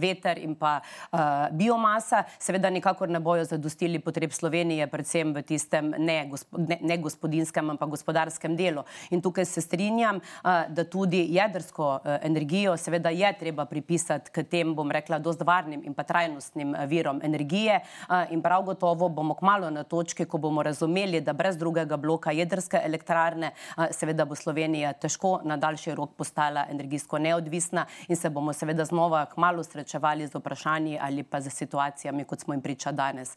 veter 0.01 0.39
in 0.39 0.55
pa 0.55 0.81
uh, 1.12 1.18
biomasa, 1.53 2.25
seveda 2.38 2.70
nikakor 2.70 3.09
ne 3.09 3.20
bojo 3.20 3.44
zadostili 3.44 3.99
potreb 3.99 4.33
Slovenije, 4.33 4.87
predvsem 4.87 5.35
v 5.35 5.42
tistem 5.42 5.92
ne, 5.99 6.18
gospo, 6.31 6.59
ne, 6.59 6.79
ne 6.83 6.99
gospodinskem, 6.99 7.70
ampak 7.70 7.90
gospodarskem 7.96 8.57
delu. 8.57 8.85
In 9.11 9.22
tukaj 9.22 9.44
se 9.44 9.61
strinjam, 9.61 10.16
uh, 10.16 10.66
da 10.68 10.85
tudi 10.85 11.27
jedrsko 11.35 11.88
uh, 11.94 12.16
energijo 12.22 12.77
seveda 12.77 13.11
je 13.11 13.33
treba 13.38 13.64
pripisati 13.64 14.31
k 14.33 14.42
tem, 14.42 14.75
bom 14.75 14.90
rekla, 14.90 15.18
dost 15.18 15.42
varnim 15.42 15.83
in 15.85 15.94
pa 15.94 16.03
trajnostnim 16.03 16.75
uh, 16.75 16.85
virom 16.88 17.20
energije. 17.25 17.81
Uh, 18.09 18.33
in 18.33 18.42
prav 18.42 18.62
gotovo 18.62 19.09
bomo 19.09 19.35
kmalo 19.35 19.70
na 19.70 19.85
točki, 19.85 20.25
ko 20.25 20.38
bomo 20.38 20.62
razumeli, 20.62 21.20
da 21.20 21.33
brez 21.33 21.57
drugega 21.57 21.96
bloka 21.96 22.33
jedrske 22.33 22.81
elektrarne, 22.85 23.53
uh, 23.77 23.87
seveda 23.90 24.25
bo 24.25 24.35
Slovenija 24.35 24.92
težko 24.92 25.40
na 25.44 25.57
daljši 25.57 25.94
rok 25.94 26.14
postala 26.16 26.66
energijsko 26.70 27.18
neodvisna 27.18 27.87
in 28.09 28.16
se 28.16 28.31
bomo 28.31 28.53
seveda 28.53 28.85
znova 28.85 29.27
kmalo 29.27 29.64
srečevali 29.64 30.27
z 30.27 30.35
vprašanjem, 30.35 30.76
vprašanji 30.77 30.99
ali 31.01 31.23
pa 31.23 31.41
za 31.41 31.51
situacijami, 31.51 32.25
kot 32.25 32.41
smo 32.41 32.55
jim 32.55 32.62
priča 32.62 32.93
danes. 32.93 33.37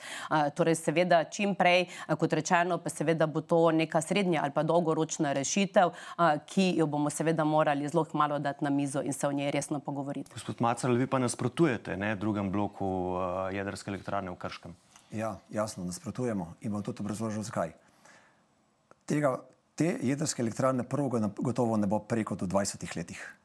Torej, 0.56 0.76
seveda, 0.76 1.24
čim 1.24 1.56
prej, 1.56 1.88
kot 2.18 2.34
rečeno, 2.34 2.78
pa 2.78 2.90
seveda 2.90 3.28
bo 3.28 3.42
to 3.42 3.72
neka 3.72 4.02
srednja 4.02 4.42
ali 4.44 4.52
pa 4.52 4.64
dolgoročna 4.64 5.34
rešitev, 5.34 5.92
ki 6.46 6.74
jo 6.78 6.88
bomo 6.88 7.10
seveda 7.10 7.44
morali 7.44 7.88
zelo 7.88 8.06
malo 8.14 8.40
dati 8.40 8.64
na 8.64 8.70
mizo 8.70 9.02
in 9.02 9.14
se 9.14 9.28
o 9.28 9.32
njej 9.32 9.52
resno 9.52 9.80
pogovoriti. 9.80 10.32
Gospod 10.34 10.62
Macar, 10.62 10.92
vi 10.92 11.08
pa 11.08 11.20
nasprotujete 11.20 11.98
ne, 11.98 12.16
drugem 12.16 12.52
bloku 12.52 13.18
jedrske 13.52 13.92
elektrarne 13.92 14.32
v 14.32 14.36
Krškem? 14.36 14.76
Ja, 15.12 15.38
jasno, 15.50 15.86
nasprotujemo 15.86 16.54
in 16.62 16.72
bom 16.72 16.84
tudi 16.84 17.02
obrazložil, 17.02 17.44
zakaj. 17.44 17.74
Tega, 19.06 19.40
te 19.76 19.98
jedrske 20.02 20.42
elektrarne 20.42 20.84
prvo 20.84 21.10
gotovo 21.38 21.78
ne 21.78 21.88
bo 21.88 22.00
preko 22.00 22.36
do 22.36 22.46
20 22.46 22.98
letih. 22.98 23.36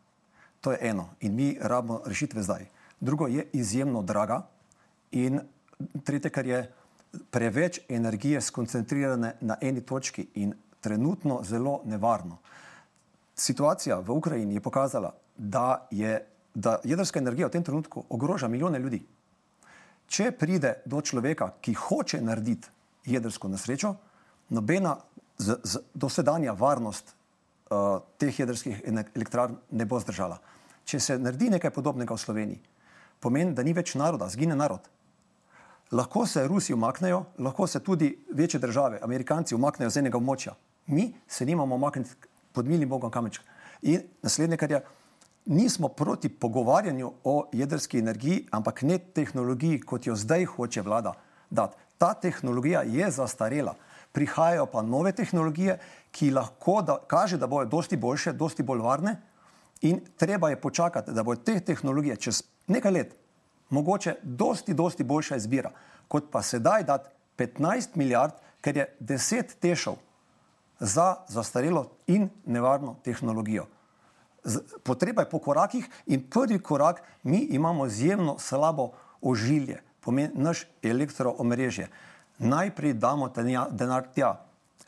To 0.60 0.72
je 0.72 0.78
eno 0.80 1.08
in 1.20 1.34
mi 1.34 1.56
rabimo 1.60 2.00
rešitve 2.06 2.42
zdaj 2.42 2.68
drugo 3.00 3.26
je 3.26 3.46
izjemno 3.52 4.02
draga 4.02 4.42
in 5.12 5.40
tretje, 6.04 6.30
kar 6.30 6.46
je 6.46 6.72
preveč 7.30 7.80
energije 7.88 8.40
skoncentrirane 8.40 9.34
na 9.40 9.56
eni 9.60 9.80
točki 9.80 10.26
in 10.34 10.54
trenutno 10.80 11.40
zelo 11.42 11.80
nevarno. 11.84 12.38
Situacija 13.36 13.98
v 13.98 14.10
Ukrajini 14.10 14.54
je 14.54 14.60
pokazala, 14.60 15.14
da, 15.36 15.86
je, 15.90 16.26
da 16.54 16.78
jedrska 16.84 17.18
energija 17.18 17.46
v 17.46 17.50
tem 17.50 17.62
trenutku 17.62 18.04
ogroža 18.08 18.48
milijone 18.48 18.78
ljudi. 18.78 19.02
Če 20.06 20.30
pride 20.38 20.76
do 20.84 21.00
človeka, 21.00 21.54
ki 21.60 21.74
hoče 21.74 22.20
narediti 22.22 22.68
jedrsko 23.06 23.48
nesrečo, 23.48 23.94
nobena 24.48 24.96
z, 25.38 25.56
z, 25.64 25.80
dosedanja 25.94 26.52
varnost 26.52 27.10
uh, 27.10 27.98
teh 28.18 28.38
jedrskih 28.38 28.82
elektrarn 29.14 29.56
ne 29.70 29.86
bo 29.88 30.00
zdržala. 30.00 30.38
Če 30.84 31.00
se 31.00 31.18
naredi 31.18 31.50
nekaj 31.56 31.72
podobnega 31.74 32.14
v 32.14 32.20
Sloveniji, 32.20 32.60
pomeni, 33.24 33.54
da 33.56 33.64
ni 33.64 33.72
več 33.72 33.94
naroda, 33.96 34.28
zgine 34.28 34.56
narod. 34.56 34.84
Lahko 35.94 36.26
se 36.26 36.46
Rusi 36.48 36.74
umaknejo, 36.74 37.24
lahko 37.38 37.66
se 37.66 37.80
tudi 37.80 38.10
večje 38.32 38.60
države, 38.60 39.00
Amerikanci, 39.02 39.54
umaknejo 39.54 39.90
z 39.90 40.02
enega 40.02 40.18
območja. 40.18 40.54
Mi 40.86 41.12
se 41.28 41.46
nimamo 41.46 41.74
umakniti 41.74 42.16
pod 42.52 42.68
milim 42.68 42.88
Bogom 42.88 43.10
kamečka. 43.10 43.44
In 43.82 44.02
naslednje, 44.22 44.56
kar 44.56 44.72
je, 44.72 44.80
nismo 45.44 45.88
proti 45.88 46.28
pogovarjanju 46.28 47.12
o 47.24 47.34
jedrski 47.52 47.98
energiji, 47.98 48.46
ampak 48.50 48.82
ne 48.82 48.98
tehnologiji, 48.98 49.80
kot 49.80 50.06
jo 50.06 50.16
zdaj 50.16 50.44
hoče 50.56 50.82
vlada 50.82 51.14
dati. 51.50 51.76
Ta 51.98 52.14
tehnologija 52.14 52.82
je 52.82 53.10
zastarela. 53.10 53.74
Prihajajo 54.12 54.66
pa 54.66 54.82
nove 54.82 55.12
tehnologije, 55.12 55.78
ki 56.10 56.30
lahko 56.30 56.80
da, 56.82 56.98
kaže, 57.06 57.36
da 57.38 57.46
bodo 57.46 57.70
dosti 57.70 57.96
boljše, 57.96 58.32
dosti 58.32 58.62
bolj 58.62 58.82
varne. 58.82 59.16
In 59.82 60.00
treba 60.16 60.50
je 60.50 60.60
počakati, 60.60 61.12
da 61.12 61.22
bodo 61.22 61.42
te 61.42 61.60
tehnologije 61.60 62.16
čez 62.16 62.42
nekaj 62.66 62.92
let, 62.92 63.16
mogoče 63.70 64.16
dosti, 64.22 64.74
dosti 64.74 65.04
boljša 65.04 65.36
izbira, 65.36 65.70
kot 66.08 66.30
pa 66.30 66.42
sedaj 66.42 66.84
dati 66.84 67.08
15 67.38 67.96
milijard, 67.96 68.32
ker 68.60 68.76
je 68.76 68.96
10 69.00 69.58
tešov 69.60 69.96
za 70.80 71.14
zastarelo 71.28 71.90
in 72.06 72.28
nevarno 72.46 72.96
tehnologijo. 73.04 73.66
Potreba 74.82 75.22
je 75.22 75.30
po 75.30 75.38
korakih 75.38 75.88
in 76.06 76.30
prvi 76.30 76.58
korak, 76.58 77.02
mi 77.22 77.38
imamo 77.38 77.86
izjemno 77.86 78.38
slabo 78.38 78.90
ožilje, 79.20 79.80
pomeni 80.00 80.32
naš 80.34 80.66
elektroomrežje. 80.82 81.88
Najprej 82.38 82.92
damo 82.92 83.30
denar 83.70 84.04
tja, 84.14 84.44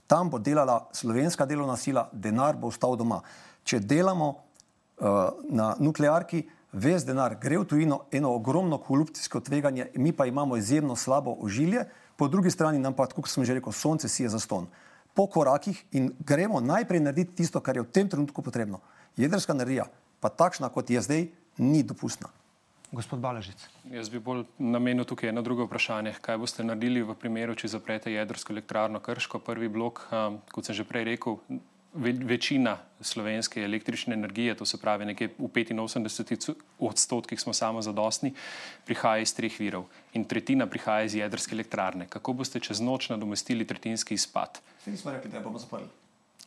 tam 0.07 0.31
bo 0.31 0.39
delala 0.39 0.89
slovenska 0.93 1.47
delovna 1.47 1.77
sila, 1.77 2.09
denar 2.13 2.57
bo 2.57 2.69
ostal 2.69 2.97
doma. 2.97 3.21
Če 3.65 3.81
delamo 3.81 4.29
uh, 4.29 5.31
na 5.49 5.75
nuklearki, 5.79 6.45
ves 6.77 7.07
denar 7.09 7.39
gre 7.41 7.59
v 7.59 7.65
tujino, 7.65 8.03
eno 8.13 8.35
ogromno 8.37 8.79
korupcijsko 8.79 9.41
tveganje, 9.41 9.89
mi 9.97 10.13
pa 10.13 10.27
imamo 10.27 10.57
izjemno 10.57 10.97
slabo 10.97 11.37
ožilje, 11.41 11.87
po 12.17 12.29
drugi 12.29 12.51
strani 12.51 12.79
nam 12.79 12.95
pa, 12.95 13.07
kot 13.07 13.29
sem 13.29 13.45
že 13.45 13.57
rekel, 13.57 13.73
sonce 13.73 14.09
sije 14.09 14.29
za 14.29 14.41
ston. 14.41 14.69
Po 15.15 15.27
korakih 15.27 15.85
in 15.93 16.13
gremo 16.21 16.61
najprej 16.61 17.01
narediti 17.01 17.41
tisto, 17.41 17.61
kar 17.61 17.77
je 17.77 17.83
v 17.83 17.93
tem 17.93 18.09
trenutku 18.09 18.43
potrebno. 18.43 18.81
Jedrska 19.17 19.57
energija, 19.57 19.89
pa 20.21 20.29
takšna 20.29 20.69
kot 20.69 20.91
je 20.91 21.01
zdaj, 21.01 21.29
ni 21.59 21.83
dopustna. 21.83 22.29
Gospod 22.93 23.19
Balažic. 23.19 23.59
Jaz 23.91 24.09
bi 24.13 24.21
bolj 24.23 24.45
namenil 24.59 25.05
tukaj 25.05 25.33
eno 25.33 25.43
drugo 25.43 25.65
vprašanje. 25.67 26.15
Kaj 26.21 26.39
boste 26.39 26.65
naredili 26.65 27.03
v 27.03 27.17
primeru, 27.19 27.57
če 27.57 27.73
zaprete 27.73 28.13
jedrsko 28.13 28.53
elektrarno 28.53 29.01
Krško, 29.01 29.41
prvi 29.43 29.69
blok, 29.73 30.05
um, 30.13 30.39
kot 30.53 30.69
sem 30.69 30.77
že 30.77 30.85
prej 30.87 31.09
rekel, 31.09 31.41
večina 31.97 32.79
slovenske 33.01 33.65
električne 33.65 34.15
energije, 34.15 34.55
to 34.55 34.67
se 34.67 34.81
pravi 34.81 35.05
nekje 35.05 35.29
v 35.39 35.49
85 35.49 36.55
odstotkih 36.79 37.41
smo 37.41 37.53
samo 37.53 37.83
zadostni, 37.83 38.35
prihaja 38.85 39.23
iz 39.23 39.35
treh 39.35 39.61
virov 39.61 39.85
in 40.13 40.25
tretjina 40.25 40.67
prihaja 40.67 41.05
iz 41.05 41.15
jedrske 41.15 41.55
elektrarne. 41.55 42.07
Kako 42.09 42.33
boste 42.33 42.61
čez 42.61 42.81
noč 42.81 43.09
nadomestili 43.09 43.67
tretjinski 43.67 44.15
izpad? 44.15 44.61
Nismo 44.87 45.13
rekli, 45.13 45.31
da 45.31 45.41
bomo 45.41 45.59
zaprli. 45.59 45.89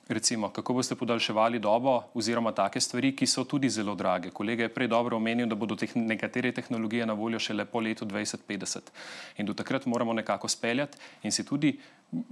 Recimo, 0.10 0.50
kako 0.50 0.74
boste 0.74 0.96
podaljševali 0.96 1.60
dobo 1.60 2.02
oziroma 2.14 2.52
take 2.52 2.82
stvari, 2.82 3.12
ki 3.16 3.28
so 3.28 3.44
tudi 3.44 3.70
zelo 3.70 3.96
drage. 3.96 4.32
Kolega 4.34 4.64
je 4.64 4.74
prej 4.74 4.88
dobro 4.88 5.18
omenil, 5.18 5.48
da 5.48 5.56
bodo 5.56 5.76
teh, 5.76 5.96
nekatere 5.96 6.52
tehnologije 6.52 7.06
na 7.06 7.14
voljo 7.14 7.40
šele 7.40 7.66
po 7.66 7.80
letu 7.80 8.06
2050 8.06 8.90
in 9.38 9.46
do 9.46 9.54
takrat 9.54 9.86
moramo 9.86 10.14
nekako 10.14 10.48
speljati 10.48 10.98
in 11.24 11.32
si 11.32 11.46
tudi, 11.46 11.78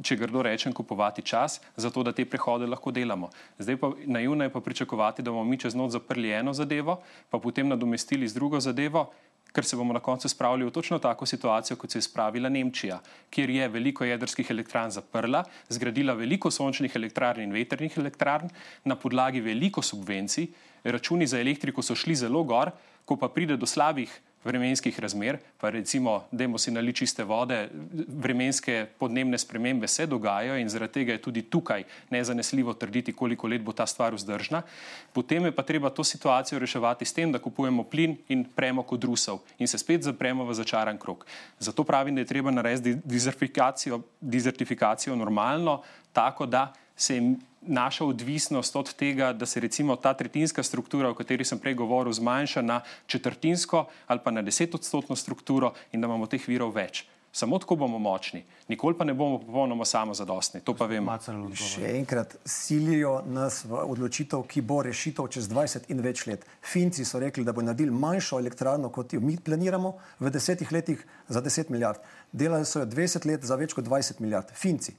če 0.01 0.15
grdo 0.17 0.41
rečem, 0.41 0.73
kupovati 0.73 1.21
čas, 1.21 1.61
zato 1.75 2.03
da 2.03 2.11
te 2.11 2.25
prehode 2.25 2.65
lahko 2.65 2.91
delamo. 2.91 3.29
Zdaj 3.59 3.77
pa 3.77 3.91
naivno 4.05 4.43
je 4.43 4.49
pa 4.49 4.61
pričakovati, 4.61 5.21
da 5.21 5.31
bomo 5.31 5.43
mi 5.43 5.57
čez 5.57 5.75
noč 5.75 5.91
zaprli 5.91 6.31
eno 6.33 6.53
zadevo, 6.53 7.01
pa 7.29 7.39
potem 7.39 7.67
nadomestili 7.67 8.27
z 8.27 8.33
drugo 8.33 8.59
zadevo 8.59 9.11
ker 9.57 9.65
se 9.65 9.77
bomo 9.77 9.93
na 9.93 9.99
koncu 9.99 10.29
spravili 10.29 10.67
v 10.67 10.71
točno 10.71 10.99
tako 11.01 11.25
situacijo, 11.25 11.77
kot 11.81 11.89
se 11.91 11.97
je 11.97 12.05
spravila 12.05 12.49
Nemčija, 12.49 12.99
kjer 13.33 13.49
je 13.49 13.69
veliko 13.73 14.05
jedrskih 14.05 14.51
elektrarn 14.53 14.93
zaprla, 14.93 15.41
zgradila 15.73 16.13
veliko 16.13 16.51
sončnih 16.53 16.95
elektrarn 16.95 17.41
in 17.41 17.55
veternih 17.55 17.97
elektrarn 17.97 18.51
na 18.85 18.95
podlagi 18.95 19.41
veliko 19.41 19.81
subvencij, 19.81 20.45
računi 20.83 21.25
za 21.27 21.41
elektriko 21.41 21.81
so 21.81 21.97
šli 21.97 22.15
zelo 22.15 22.43
gor, 22.43 22.69
ko 23.05 23.17
pa 23.17 23.31
pride 23.33 23.57
do 23.57 23.65
slabih 23.65 24.13
vremenskih 24.43 24.99
razmer, 24.99 25.37
pa 25.57 25.69
recimo, 25.69 26.23
da 26.31 26.47
si 26.57 26.71
nali 26.71 26.93
čiste 26.93 27.23
vode, 27.23 27.69
vremenske 28.07 28.85
podnebne 28.99 29.37
spremembe 29.37 29.87
se 29.87 30.05
dogajajo 30.05 30.57
in 30.57 30.69
zaradi 30.69 30.93
tega 30.93 31.11
je 31.11 31.21
tudi 31.21 31.41
tukaj 31.41 31.83
nezanesljivo 32.09 32.73
trditi, 32.73 33.13
koliko 33.13 33.47
let 33.47 33.61
bo 33.61 33.73
ta 33.73 33.85
stvar 33.85 34.15
vzdržna. 34.15 34.61
Potem 35.13 35.45
je 35.45 35.51
pa 35.51 35.63
treba 35.63 35.89
to 35.89 36.03
situacijo 36.03 36.59
reševati 36.59 37.05
s 37.05 37.13
tem, 37.13 37.31
da 37.31 37.39
kupujemo 37.39 37.83
plin 37.83 38.17
in 38.29 38.45
premo 38.55 38.83
kot 38.83 39.03
Rusov 39.03 39.39
in 39.59 39.67
se 39.67 39.77
spet 39.77 40.03
zapremo 40.03 40.45
v 40.45 40.53
začaran 40.53 40.97
krok. 40.97 41.25
Zato 41.59 41.83
pravim, 41.83 42.15
da 42.15 42.21
je 42.21 42.31
treba 42.31 42.51
narediti 42.51 42.99
dizertifikacijo, 43.03 44.01
dizertifikacijo 44.21 45.15
normalno, 45.15 45.81
tako 46.13 46.45
da 46.45 46.73
se 46.97 47.15
jim 47.15 47.37
naša 47.61 48.05
odvisnost 48.05 48.75
od 48.75 48.93
tega, 48.93 49.33
da 49.33 49.45
se 49.45 49.59
recimo 49.59 49.95
ta 49.95 50.13
tretjinska 50.13 50.63
struktura, 50.63 51.09
o 51.09 51.15
kateri 51.15 51.45
sem 51.45 51.59
prej 51.59 51.73
govoril, 51.73 52.13
zmanjša 52.13 52.61
na 52.61 52.81
četrtinsko 53.07 53.85
ali 54.07 54.19
pa 54.23 54.31
na 54.31 54.41
desetodstotno 54.41 55.15
strukturo 55.15 55.73
in 55.91 56.01
da 56.01 56.07
imamo 56.07 56.27
teh 56.27 56.47
virov 56.47 56.73
več. 56.75 57.05
Samo 57.31 57.59
tako 57.59 57.75
bomo 57.75 57.99
močni, 57.99 58.43
nikoli 58.67 58.97
pa 58.97 59.05
ne 59.05 59.13
bomo 59.13 59.37
popolnoma 59.39 59.85
samozadostni. 59.85 60.61
To 60.65 60.73
pa 60.73 60.87
vemo. 60.89 61.13
Še 61.53 61.91
enkrat 61.99 62.33
silijo 62.45 63.19
nas 63.29 63.59
v 63.67 63.77
odločitev, 63.77 64.41
ki 64.49 64.63
bo 64.65 64.79
rešitev 64.81 65.27
čez 65.35 65.49
20 65.51 65.91
in 65.93 66.01
več 66.01 66.25
let. 66.25 66.47
Finci 66.65 67.05
so 67.05 67.21
rekli, 67.21 67.45
da 67.45 67.53
bo 67.53 67.61
naredili 67.61 67.93
manjšo 67.93 68.39
elektrarno, 68.41 68.89
kot 68.89 69.13
jo 69.13 69.21
mi 69.21 69.37
planiramo 69.37 69.93
v 70.19 70.31
desetih 70.33 70.71
letih 70.73 71.03
za 71.27 71.43
10 71.43 71.69
milijard. 71.69 72.01
Delali 72.31 72.65
so 72.65 72.81
jo 72.81 72.89
20 72.89 73.29
let 73.29 73.45
za 73.45 73.59
več 73.59 73.75
kot 73.77 73.85
20 73.85 74.23
milijard. 74.23 74.55
Finci. 74.55 74.95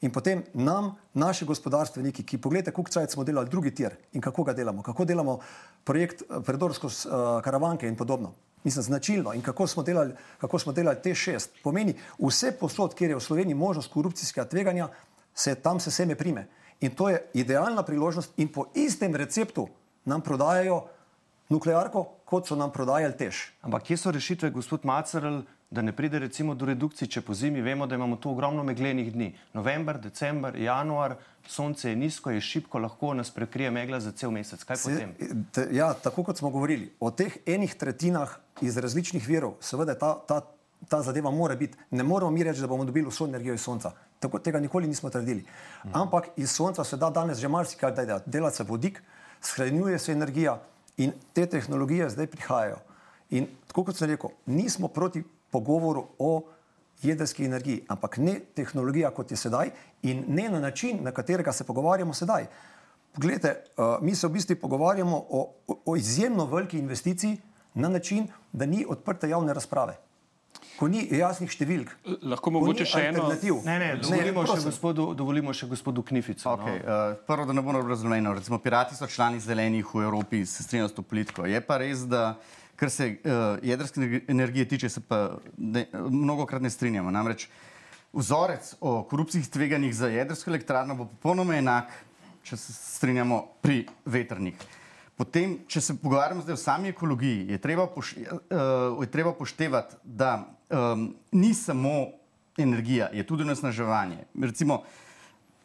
In 0.00 0.12
potem 0.12 0.42
nam, 0.54 0.94
naši 1.12 1.44
gospodarstveniki, 1.44 2.24
ki 2.24 2.38
pogledajte, 2.40 2.72
koliko 2.72 2.92
časa 2.92 3.12
smo 3.12 3.24
delali 3.24 3.50
drugi 3.50 3.74
tir 3.74 3.96
in 4.12 4.20
kako 4.20 4.44
ga 4.48 4.52
delamo, 4.56 4.82
kako 4.82 5.04
delamo 5.04 5.38
projekt 5.84 6.22
eh, 6.22 6.40
predorsko 6.46 6.86
uh, 6.86 7.42
karavanke 7.44 7.88
in 7.88 7.96
podobno. 7.96 8.32
Mislim, 8.64 8.82
značilno 8.82 9.34
in 9.34 9.42
kako 9.42 9.66
smo 9.66 9.82
delali, 9.82 10.14
kako 10.38 10.58
smo 10.58 10.72
delali 10.72 11.02
te 11.02 11.14
šest. 11.14 11.60
Pomeni, 11.62 11.94
vse 12.18 12.52
posod, 12.52 12.94
kjer 12.94 13.10
je 13.10 13.16
v 13.16 13.20
Sloveniji 13.20 13.54
možnost 13.54 13.92
korupcijskega 13.92 14.48
tveganja, 14.48 14.88
se 15.34 15.54
tam 15.54 15.80
se 15.80 15.90
seme 15.90 16.14
prime. 16.14 16.48
In 16.80 16.90
to 16.96 17.08
je 17.08 17.20
idealna 17.34 17.82
priložnost 17.82 18.32
in 18.36 18.48
po 18.48 18.66
istem 18.74 19.16
receptu 19.16 19.68
nam 20.04 20.20
prodajajo 20.20 20.84
nuklearko, 21.48 22.04
kot 22.24 22.48
so 22.48 22.56
nam 22.56 22.72
prodajali 22.72 23.16
tež. 23.16 23.50
Ampak 23.62 23.82
kje 23.82 23.96
so 23.96 24.10
rešitve, 24.10 24.50
gospod 24.50 24.84
Macerl, 24.84 25.42
da 25.70 25.82
ne 25.82 25.92
pride 25.92 26.18
recimo 26.18 26.54
do 26.54 26.66
redukcij, 26.66 27.06
če 27.06 27.20
po 27.22 27.34
zimi 27.34 27.62
vemo, 27.62 27.86
da 27.86 27.94
imamo 27.94 28.16
tu 28.18 28.30
ogromno 28.30 28.64
meglenih 28.66 29.12
dni. 29.14 29.28
November, 29.54 30.00
december, 30.02 30.56
januar, 30.58 31.14
sonce 31.46 31.92
je 31.92 31.96
nizko, 31.96 32.30
je 32.34 32.40
šipko, 32.40 32.78
lahko 32.82 33.14
nas 33.14 33.30
prekrije 33.30 33.70
megla 33.70 34.00
za 34.00 34.10
cel 34.12 34.34
mesec. 34.34 34.64
Kaj 34.66 34.76
Se, 34.76 34.90
potem? 34.90 35.44
t, 35.54 35.68
ja, 35.72 35.92
tako 35.94 36.24
kot 36.26 36.42
smo 36.42 36.50
govorili, 36.50 36.90
o 37.00 37.10
teh 37.14 37.38
enih 37.46 37.74
tretjinah 37.74 38.34
iz 38.66 38.76
različnih 38.82 39.28
virov, 39.28 39.54
seveda 39.62 39.94
ta, 39.94 40.16
ta, 40.26 40.42
ta 40.90 41.02
zadeva 41.06 41.30
mora 41.30 41.54
biti. 41.54 41.78
Ne 41.90 42.02
moramo 42.02 42.34
mi 42.34 42.42
reči, 42.42 42.60
da 42.60 42.66
bomo 42.66 42.84
dobili 42.84 43.06
vso 43.06 43.30
energijo 43.30 43.54
iz 43.54 43.62
sonca. 43.62 43.94
Tako, 44.18 44.42
tega 44.42 44.60
nikoli 44.60 44.90
nismo 44.90 45.10
trdili. 45.10 45.46
Ampak 45.92 46.32
iz 46.36 46.50
sonca 46.50 46.84
se 46.84 46.96
da 46.96 47.10
danes 47.10 47.38
že 47.38 47.48
marsikaj 47.48 47.94
delati. 47.94 48.30
Dela 48.30 48.50
se 48.50 48.66
vodik, 48.66 49.02
shranjuje 49.40 49.98
se 49.98 50.12
energija 50.12 50.58
in 50.96 51.12
te 51.32 51.46
tehnologije 51.46 52.10
zdaj 52.10 52.26
prihajajo. 52.26 52.82
In 53.30 53.46
tako 53.70 53.84
kot 53.84 53.96
sem 53.96 54.10
rekel, 54.10 54.34
nismo 54.46 54.88
proti 54.88 55.22
pogovoru 55.50 56.06
o 56.18 56.42
jedrski 57.02 57.44
energiji, 57.44 57.84
ampak 57.88 58.16
ne 58.16 58.40
tehnologija, 58.54 59.10
kot 59.10 59.30
je 59.30 59.36
sedaj, 59.36 59.70
in 60.02 60.24
ne 60.28 60.48
na 60.48 60.60
način, 60.60 60.98
na 61.02 61.12
katerega 61.12 61.52
se 61.52 61.64
pogovarjamo 61.64 62.14
sedaj. 62.14 62.46
Poglejte, 63.12 63.56
uh, 63.76 63.96
mi 64.02 64.14
se 64.14 64.26
v 64.26 64.30
bistvu 64.30 64.56
pogovarjamo 64.56 65.24
o, 65.28 65.48
o, 65.86 65.96
izjemno 65.96 66.46
veliki 66.46 66.78
investiciji 66.78 67.38
na 67.74 67.88
način, 67.88 68.28
da 68.52 68.66
ni 68.66 68.84
odprte 68.88 69.28
javne 69.28 69.54
razprave. 69.54 69.96
Ko 70.78 70.88
ni 70.88 71.02
jasnih 71.12 71.50
številk, 71.50 71.90
lahko 72.22 72.50
mogoče 72.54 72.84
še 72.88 73.00
eno. 73.10 73.26
Ne, 73.64 73.74
ne, 73.78 73.88
dovolimo, 74.00 74.44
ne, 74.44 74.54
še 74.54 74.64
gospodu, 74.64 75.10
dovolimo 75.14 75.52
še 75.52 75.66
gospodu 75.68 76.04
Knificu. 76.06 76.46
Okay, 76.48 76.78
no. 76.80 77.00
uh, 77.10 77.18
prvo, 77.26 77.44
da 77.48 77.56
ne 77.56 77.64
bomo 77.64 77.82
razumljeni, 77.84 78.32
recimo 78.36 78.58
pirati 78.62 78.96
so 78.96 79.08
člani 79.10 79.40
zelenih 79.40 79.84
v 79.94 80.06
Evropi, 80.06 80.44
se 80.46 80.64
strinjajo 80.64 80.88
s 80.88 80.96
to 80.96 81.04
politiko. 81.04 81.44
Je 81.48 81.60
pa 81.60 81.80
res, 81.82 82.06
da 82.08 82.24
uh, 82.32 82.59
Kar 82.80 82.90
se 82.90 83.06
uh, 83.10 83.58
jedrske 83.62 84.22
energije 84.28 84.68
tiče, 84.68 84.88
se 84.88 85.00
pa 85.00 85.36
ne, 85.56 85.86
mnogo 85.92 86.46
krat 86.46 86.62
ne 86.62 86.70
strinjamo. 86.70 87.10
Namreč 87.10 87.48
vzorec 88.12 88.74
o 88.80 89.02
korupcijskih 89.04 89.52
tveganjih 89.52 89.94
za 89.94 90.08
jedrsko 90.08 90.50
elektrarno 90.50 90.96
bo 90.96 91.04
popolnoma 91.10 91.58
enak, 91.60 91.92
če 92.42 92.56
se 92.56 92.72
strinjamo 92.72 93.42
pri 93.60 93.84
vetrnih. 94.04 94.56
Potem, 95.20 95.58
če 95.68 95.82
se 95.84 95.98
pogovarjamo 96.00 96.40
zdaj 96.42 96.56
o 96.56 96.62
sami 96.62 96.88
ekologiji, 96.94 97.50
je 97.52 97.60
treba, 97.60 97.84
poš, 97.86 98.14
uh, 98.16 98.96
je 99.04 99.10
treba 99.12 99.34
poštevati, 99.36 100.00
da 100.04 100.38
um, 100.72 101.10
ni 101.36 101.52
samo 101.54 102.08
energija, 102.56 103.10
je 103.12 103.26
tudi 103.28 103.44
nasnaževanje. 103.44 104.24
Recimo, 104.40 104.80
uh, 104.80 105.09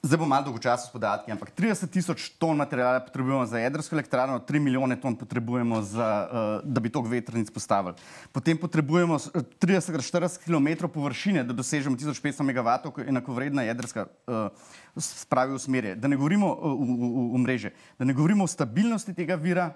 Zdaj 0.06 0.20
bom 0.22 0.30
malo 0.30 0.46
dolgočasno 0.46 0.86
s 0.86 0.94
podatki, 0.94 1.32
ampak 1.34 1.50
30 1.58 1.89
tisoč 1.89 2.28
ton 2.38 2.58
materijala 2.58 3.00
potrebujemo 3.02 3.46
za 3.50 3.58
jedrsko 3.58 3.96
elektrarno, 3.96 4.38
3 4.38 4.60
milijone 4.60 5.00
ton 5.02 5.15
potrebujemo, 5.18 5.82
za, 5.82 6.10
uh, 6.30 6.62
da 6.62 6.80
bi 6.80 6.91
to 6.94 7.02
vetrnic 7.02 7.50
postavili. 7.50 7.96
Potem 8.32 8.58
potrebujemo 8.58 9.18
30-40 9.18 10.46
km 10.46 10.86
površine, 10.94 11.44
da 11.44 11.58
dosežemo 11.58 11.98
1500 11.98 12.46
MW, 12.46 13.02
enakovredna 13.08 13.65
jedrska 13.65 14.06
uh, 14.06 14.54
spravi 14.94 15.58
v 15.58 15.60
smerje. 15.60 15.96
Da 15.96 16.08
ne 16.08 16.22
govorimo 16.22 16.54
uh, 16.54 16.78
v, 16.78 16.86
v, 16.86 17.26
v 17.34 17.41
mreže, 17.41 17.74
da 17.98 18.06
ne 18.06 18.13
govorimo 18.13 18.46
o 18.46 18.48
stabilnosti 18.48 19.18
tega 19.18 19.41
vira, 19.41 19.72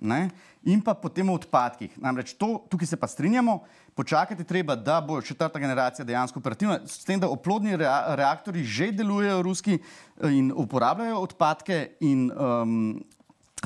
Ne? 0.00 0.30
In 0.64 0.80
pa 0.84 0.94
potem 0.96 1.28
o 1.28 1.36
odpadkih. 1.36 1.92
Namreč 2.00 2.32
to, 2.40 2.58
tukaj 2.72 2.88
se 2.88 2.96
pa 2.96 3.08
strinjamo, 3.08 3.60
počakati 3.94 4.44
treba, 4.44 4.76
da 4.76 5.00
bo 5.00 5.20
četrta 5.22 5.58
generacija 5.58 6.04
dejansko 6.04 6.38
operativna, 6.40 6.80
s 6.86 7.04
tem, 7.04 7.20
da 7.20 7.28
oplodni 7.28 7.76
rea 7.76 8.14
reaktori 8.16 8.64
že 8.64 8.90
delujejo 8.92 9.42
ruski 9.42 9.78
eh, 9.78 10.32
in 10.32 10.52
uporabljajo 10.56 11.20
odpadke 11.20 11.90
in 12.00 12.30
um, 12.32 13.04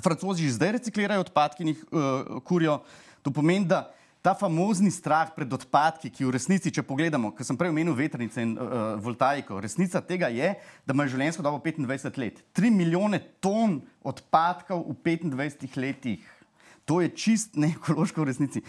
francozi 0.03 0.47
že 0.47 0.57
zdaj 0.59 0.73
reciklirajo 0.79 1.27
odpadke 1.27 1.62
in 1.62 1.75
jih 1.75 1.85
uh, 1.90 2.42
kurijo. 2.42 2.81
To 3.23 3.31
pomeni, 3.31 3.64
da 3.64 3.94
ta 4.24 4.32
famozni 4.32 4.88
strah 4.88 5.28
pred 5.37 5.52
odpadki, 5.52 6.08
ki 6.08 6.24
v 6.24 6.32
resnici, 6.32 6.72
če 6.72 6.80
pogledamo, 6.88 7.34
ker 7.37 7.44
sem 7.44 7.58
prej 7.60 7.68
omenil 7.74 7.92
vetrnice 7.92 8.40
in 8.40 8.54
uh, 8.56 8.94
voltaiko, 9.04 9.58
resnica 9.60 10.00
tega 10.00 10.30
je, 10.32 10.54
da 10.88 10.96
ima 10.96 11.04
življenjsko 11.04 11.44
dobo 11.44 11.60
25 11.60 12.16
let. 12.22 12.40
3 12.56 12.72
milijone 12.72 13.20
ton 13.44 13.82
odpadkov 14.00 14.80
v 14.88 14.96
25 15.28 15.76
letih. 15.76 16.24
To 16.88 17.02
je 17.04 17.12
čist 17.12 17.60
neekološko 17.60 18.24
v 18.24 18.30
resnici. 18.32 18.64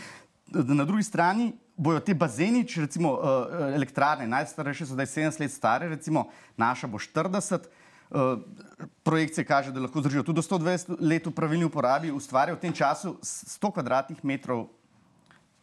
Na 0.51 0.83
drugi 0.83 1.07
strani 1.07 1.53
bojo 1.79 2.03
te 2.03 2.11
bazeni, 2.11 2.67
če 2.67 2.89
recimo 2.89 3.15
uh, 3.15 3.71
elektrarne, 3.79 4.27
najstarejše 4.27 4.91
so 4.91 4.99
zdaj 4.99 5.07
70 5.15 5.39
let 5.39 5.55
stare, 5.55 5.91
recimo 5.95 6.27
naša 6.59 6.91
bo 6.91 6.99
40. 6.99 7.71
Uh, 8.11 8.43
projekcije 9.07 9.47
kaže, 9.47 9.71
da 9.71 9.87
lahko 9.87 10.03
zdržijo 10.03 10.27
tudi 10.27 10.43
do 10.43 10.43
120 10.43 10.99
let 10.99 11.31
v 11.31 11.31
pravilni 11.31 11.71
uporabi, 11.71 12.11
ustvarjajo 12.11 12.59
v 12.59 12.67
tem 12.67 12.75
času 12.75 13.15
100 13.23 13.71
kvadratnih 13.79 14.19
metrov 14.19 14.67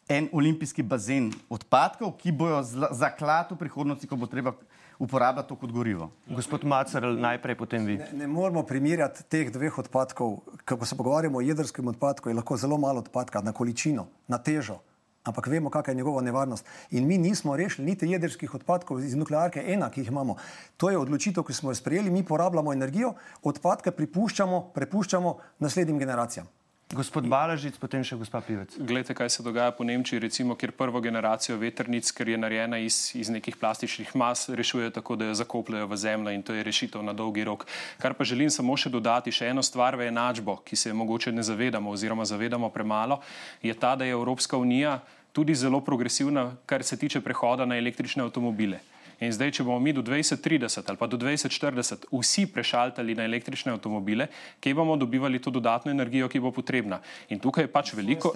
en 0.09 0.29
olimpijski 0.33 0.83
bazen 0.83 1.33
odpadkov, 1.51 2.17
ki 2.19 2.33
bojo 2.33 2.63
zaklad 2.91 3.53
v 3.53 3.57
prihodnosti, 3.57 4.07
ko 4.07 4.17
bo 4.17 4.27
treba 4.27 4.53
uporabljati 4.99 5.49
to 5.49 5.57
kot 5.57 5.73
gorivo. 5.73 6.11
Gospod 6.29 6.65
Macer, 6.65 7.05
najprej 7.05 7.57
potem 7.59 7.87
vi. 7.87 7.97
Ne, 7.99 8.09
ne 8.13 8.27
moramo 8.27 8.63
primerjati 8.63 9.25
teh 9.29 9.51
dveh 9.53 9.79
odpadkov. 9.79 10.39
Ko 10.65 10.87
se 10.87 10.97
pogovarjamo 10.97 11.39
o 11.39 11.45
jedrskem 11.45 11.89
odpadku, 11.89 12.29
je 12.29 12.39
lahko 12.39 12.57
zelo 12.57 12.79
malo 12.79 13.03
odpadka 13.03 13.41
na 13.41 13.53
količino, 13.53 14.07
na 14.29 14.39
težo. 14.39 14.79
Ampak 15.23 15.47
vemo, 15.47 15.71
kakšna 15.71 15.93
je 15.93 15.97
njegova 15.97 16.23
nevarnost. 16.23 16.67
In 16.91 17.07
mi 17.07 17.19
nismo 17.19 17.57
rešili 17.57 17.87
niti 17.87 18.11
jedrskih 18.11 18.55
odpadkov 18.55 19.05
iz 19.05 19.15
nuklearke 19.15 19.63
ena, 19.67 19.91
ki 19.91 20.01
jih 20.01 20.09
imamo. 20.11 20.37
To 20.77 20.91
je 20.91 20.99
odločitev, 20.99 21.47
ki 21.47 21.55
smo 21.55 21.71
jo 21.71 21.79
sprejeli, 21.79 22.11
mi 22.11 22.25
porabljamo 22.27 22.73
energijo, 22.73 23.15
odpadke 23.43 23.91
pripuščamo, 23.91 24.73
prepuščamo 24.75 25.37
naslednjim 25.59 25.99
generacijam. 25.99 26.51
Gospod 26.93 27.25
Balažic, 27.25 27.79
potem 27.81 28.03
še 28.05 28.19
gospa 28.21 28.43
Pivec. 28.45 28.75
Glejte, 28.77 29.15
kaj 29.17 29.31
se 29.33 29.41
dogaja 29.41 29.73
po 29.73 29.81
Nemčiji, 29.81 30.21
recimo, 30.21 30.53
kjer 30.61 30.75
prvo 30.77 31.01
generacijo 31.01 31.57
veternic, 31.57 32.11
ker 32.13 32.29
je 32.29 32.37
narejena 32.37 32.77
iz, 32.85 33.15
iz 33.17 33.31
nekih 33.33 33.57
plastičnih 33.57 34.11
mas, 34.13 34.45
rešujejo 34.53 34.91
tako, 34.99 35.17
da 35.17 35.31
jo 35.31 35.39
zakopljajo 35.41 35.89
v 35.89 35.97
zemljo 35.97 36.37
in 36.37 36.45
to 36.45 36.53
je 36.53 36.67
rešitev 36.69 37.01
na 37.01 37.17
dolgi 37.17 37.49
rok. 37.49 37.65
Kar 37.97 38.13
pa 38.13 38.29
želim 38.29 38.53
samo 38.53 38.77
še 38.77 38.93
dodati, 38.93 39.33
še 39.33 39.49
eno 39.55 39.65
stvar 39.65 39.97
v 39.97 40.11
enačbo, 40.13 40.59
ki 40.69 40.77
se 40.77 40.93
je 40.93 40.99
mogoče 41.01 41.33
ne 41.33 41.41
zavedamo 41.41 41.97
oziroma 41.97 42.29
zavedamo 42.29 42.69
premalo, 42.69 43.23
je 43.65 43.73
ta, 43.73 43.97
da 43.97 44.05
je 44.05 44.13
Evropska 44.13 44.61
unija 44.61 44.99
tudi 45.33 45.57
zelo 45.57 45.81
progresivna, 45.81 46.51
kar 46.69 46.85
se 46.85 47.01
tiče 47.01 47.25
prehoda 47.25 47.65
na 47.65 47.81
električne 47.81 48.29
avtomobile. 48.29 48.85
In 49.23 49.31
zdaj, 49.31 49.53
če 49.55 49.65
bomo 49.67 49.79
mi 49.79 49.93
do 49.95 50.03
2030 50.03 50.89
ali 50.91 50.99
pa 50.99 51.07
do 51.07 51.19
2040 51.21 52.09
vsi 52.11 52.47
prešaltali 52.51 53.15
na 53.15 53.27
električne 53.29 53.73
avtomobile, 53.73 54.27
kje 54.61 54.75
bomo 54.75 54.97
dobivali 54.99 55.39
to 55.39 55.53
dodatno 55.55 55.93
energijo, 55.95 56.29
ki 56.29 56.41
bo 56.43 56.51
potrebna. 56.51 56.99
In 57.31 57.39
tukaj 57.43 57.69
je 57.69 57.71
pač 57.71 57.93
veliko. 57.95 58.33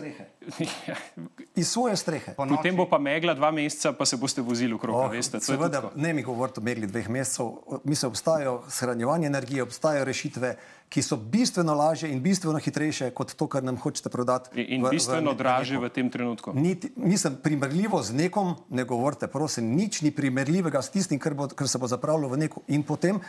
Iz 1.60 1.72
svoje 1.72 1.96
strehe. 1.98 2.36
Potem 2.38 2.76
bo 2.76 2.86
pa 2.86 3.00
megla 3.02 3.34
dva 3.34 3.50
meseca, 3.50 3.96
pa 3.98 4.06
se 4.06 4.18
boste 4.20 4.44
vozili 4.46 4.76
okrog. 4.76 4.94
Oh, 4.94 5.10
veste, 5.10 5.40
seveda, 5.42 5.82
ne 5.96 6.14
mi 6.14 6.22
govoriti 6.22 6.62
o 6.62 6.66
megli 6.66 6.86
dveh 6.86 7.10
mesecev. 7.10 7.82
Mislim, 7.84 8.14
obstajajo 8.14 8.60
shranjevanje 8.70 9.26
energije, 9.26 9.66
obstajajo 9.66 10.04
rešitve, 10.06 10.54
ki 10.88 11.02
so 11.02 11.16
bistveno 11.16 11.74
lažje 11.74 12.08
in 12.08 12.22
bistveno 12.22 12.58
hitrejše 12.58 13.10
kot 13.10 13.34
to, 13.34 13.46
kar 13.46 13.62
nam 13.62 13.76
hočete 13.76 14.08
prodati. 14.08 14.54
In 14.56 14.82
v- 14.82 14.86
v- 14.86 14.90
bistveno 14.90 15.32
v 15.32 15.36
dražje 15.36 15.78
v 15.78 15.88
tem 15.88 16.10
trenutku. 16.10 16.52
Niti, 16.54 16.92
mislim, 16.96 17.36
primerljivo 17.36 18.02
z 18.02 18.14
nekom, 18.14 18.54
ne 18.70 18.84
govorite, 18.84 19.26
prosim, 19.26 19.66
nič 19.66 20.00
ni 20.00 20.10
primerljivega 20.10 20.78
s 20.78 20.90
tistim, 20.90 21.18
kar, 21.18 21.34
bo, 21.34 21.48
kar 21.48 21.68
se 21.68 21.78
bo 21.78 21.86
zapravilo 21.86 22.28
v 22.28 22.38
neko. 22.38 22.62
In 22.68 22.82
potem 22.82 23.20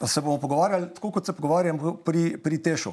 se 0.00 0.20
bomo 0.20 0.38
pogovarjali, 0.38 0.88
tako 0.94 1.10
kot 1.10 1.26
se 1.26 1.32
pogovarjamo 1.32 1.94
pri, 1.96 2.36
pri 2.38 2.58
Tešu. 2.58 2.92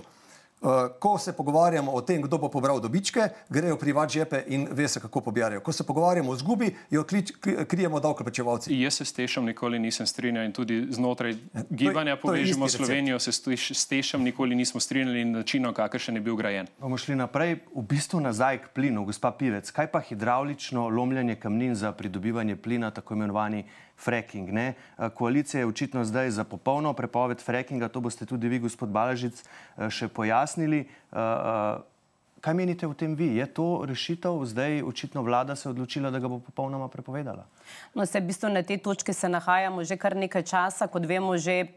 Uh, 0.61 0.69
ko 0.99 1.17
se 1.17 1.31
pogovarjamo 1.33 1.91
o 1.91 2.01
tem, 2.01 2.21
kdo 2.21 2.37
bo 2.37 2.49
pobral 2.49 2.81
dobičke, 2.83 3.29
grejo 3.49 3.77
privat 3.77 4.09
žepe 4.09 4.43
in 4.47 4.67
ve 4.71 4.87
se, 4.87 4.99
kako 4.99 5.21
pobirajo. 5.21 5.61
Ko 5.61 5.71
se 5.71 5.83
pogovarjamo 5.83 6.31
o 6.31 6.35
zgubi, 6.35 6.75
jo 6.91 7.03
klič, 7.03 7.31
kri- 7.41 7.65
krijemo 7.65 7.99
davkoplačevalci. 7.99 8.79
Jaz 8.81 8.93
se 8.93 9.05
s 9.05 9.13
Tešem 9.13 9.45
nikoli 9.45 9.79
nisem 9.79 10.07
strinjal 10.07 10.45
in 10.45 10.51
tudi 10.51 10.87
znotraj 10.89 11.35
gibanja 11.69 12.15
to 12.15 12.21
Povežimo 12.21 12.65
recept. 12.65 12.85
Slovenijo 12.85 13.19
se 13.19 13.31
s 13.31 13.47
Teš- 13.47 13.73
s 13.73 13.87
Tešem 13.87 14.23
nikoli 14.23 14.55
nismo 14.55 14.79
strinjali 14.79 15.21
in 15.21 15.31
načinom, 15.31 15.73
kakršen 15.73 16.15
je 16.15 16.21
bil 16.21 16.35
grajen. 16.35 16.67
Bomo 16.79 16.97
šli 16.97 17.15
naprej, 17.15 17.55
v 17.75 17.81
bistvu 17.81 18.19
nazaj 18.19 18.57
k 18.57 18.67
plinu, 18.75 19.05
gospa 19.05 19.31
Pivec. 19.31 19.71
Kaj 19.71 19.87
pa 19.87 19.99
hidravlično 19.99 20.89
lomljenje 20.89 21.35
kamnin 21.35 21.75
za 21.75 21.91
pridobivanje 21.91 22.55
plina, 22.55 22.91
tako 22.91 23.13
imenovani 23.13 23.63
fracking? 23.99 24.49
Ne? 24.49 24.73
Koalicija 25.13 25.61
je 25.61 25.67
očitno 25.67 26.05
zdaj 26.05 26.31
za 26.31 26.43
popolno 26.43 26.93
prepoved 26.93 27.43
frackinga, 27.43 27.87
to 27.87 28.01
boste 28.01 28.25
tudi 28.25 28.49
vi, 28.49 28.59
gospod 28.59 28.89
Balažic, 28.89 29.43
še 29.89 30.07
pojasnili. 30.07 30.85
Kaj 32.39 32.55
menite 32.55 32.87
o 32.87 32.95
tem 32.95 33.15
vi? 33.19 33.35
Je 33.35 33.45
to 33.51 33.83
rešitev? 33.85 34.45
Zdaj 34.47 34.81
očitno 34.87 35.21
vlada 35.21 35.55
se 35.55 35.67
je 35.67 35.71
odločila, 35.75 36.11
da 36.11 36.19
ga 36.19 36.31
bo 36.31 36.39
popolnoma 36.39 36.87
prepovedala. 36.87 37.45
No, 37.93 38.05
se 38.05 38.19
v 38.19 38.29
bistvu 38.29 38.49
na 38.49 38.63
tej 38.63 38.77
točki 38.77 39.13
se 39.13 39.29
nahajamo 39.29 39.83
že 39.83 39.97
kar 39.97 40.15
nekaj 40.15 40.43
časa. 40.43 40.87
Kot 40.87 41.05
vemo, 41.05 41.37
že 41.37 41.73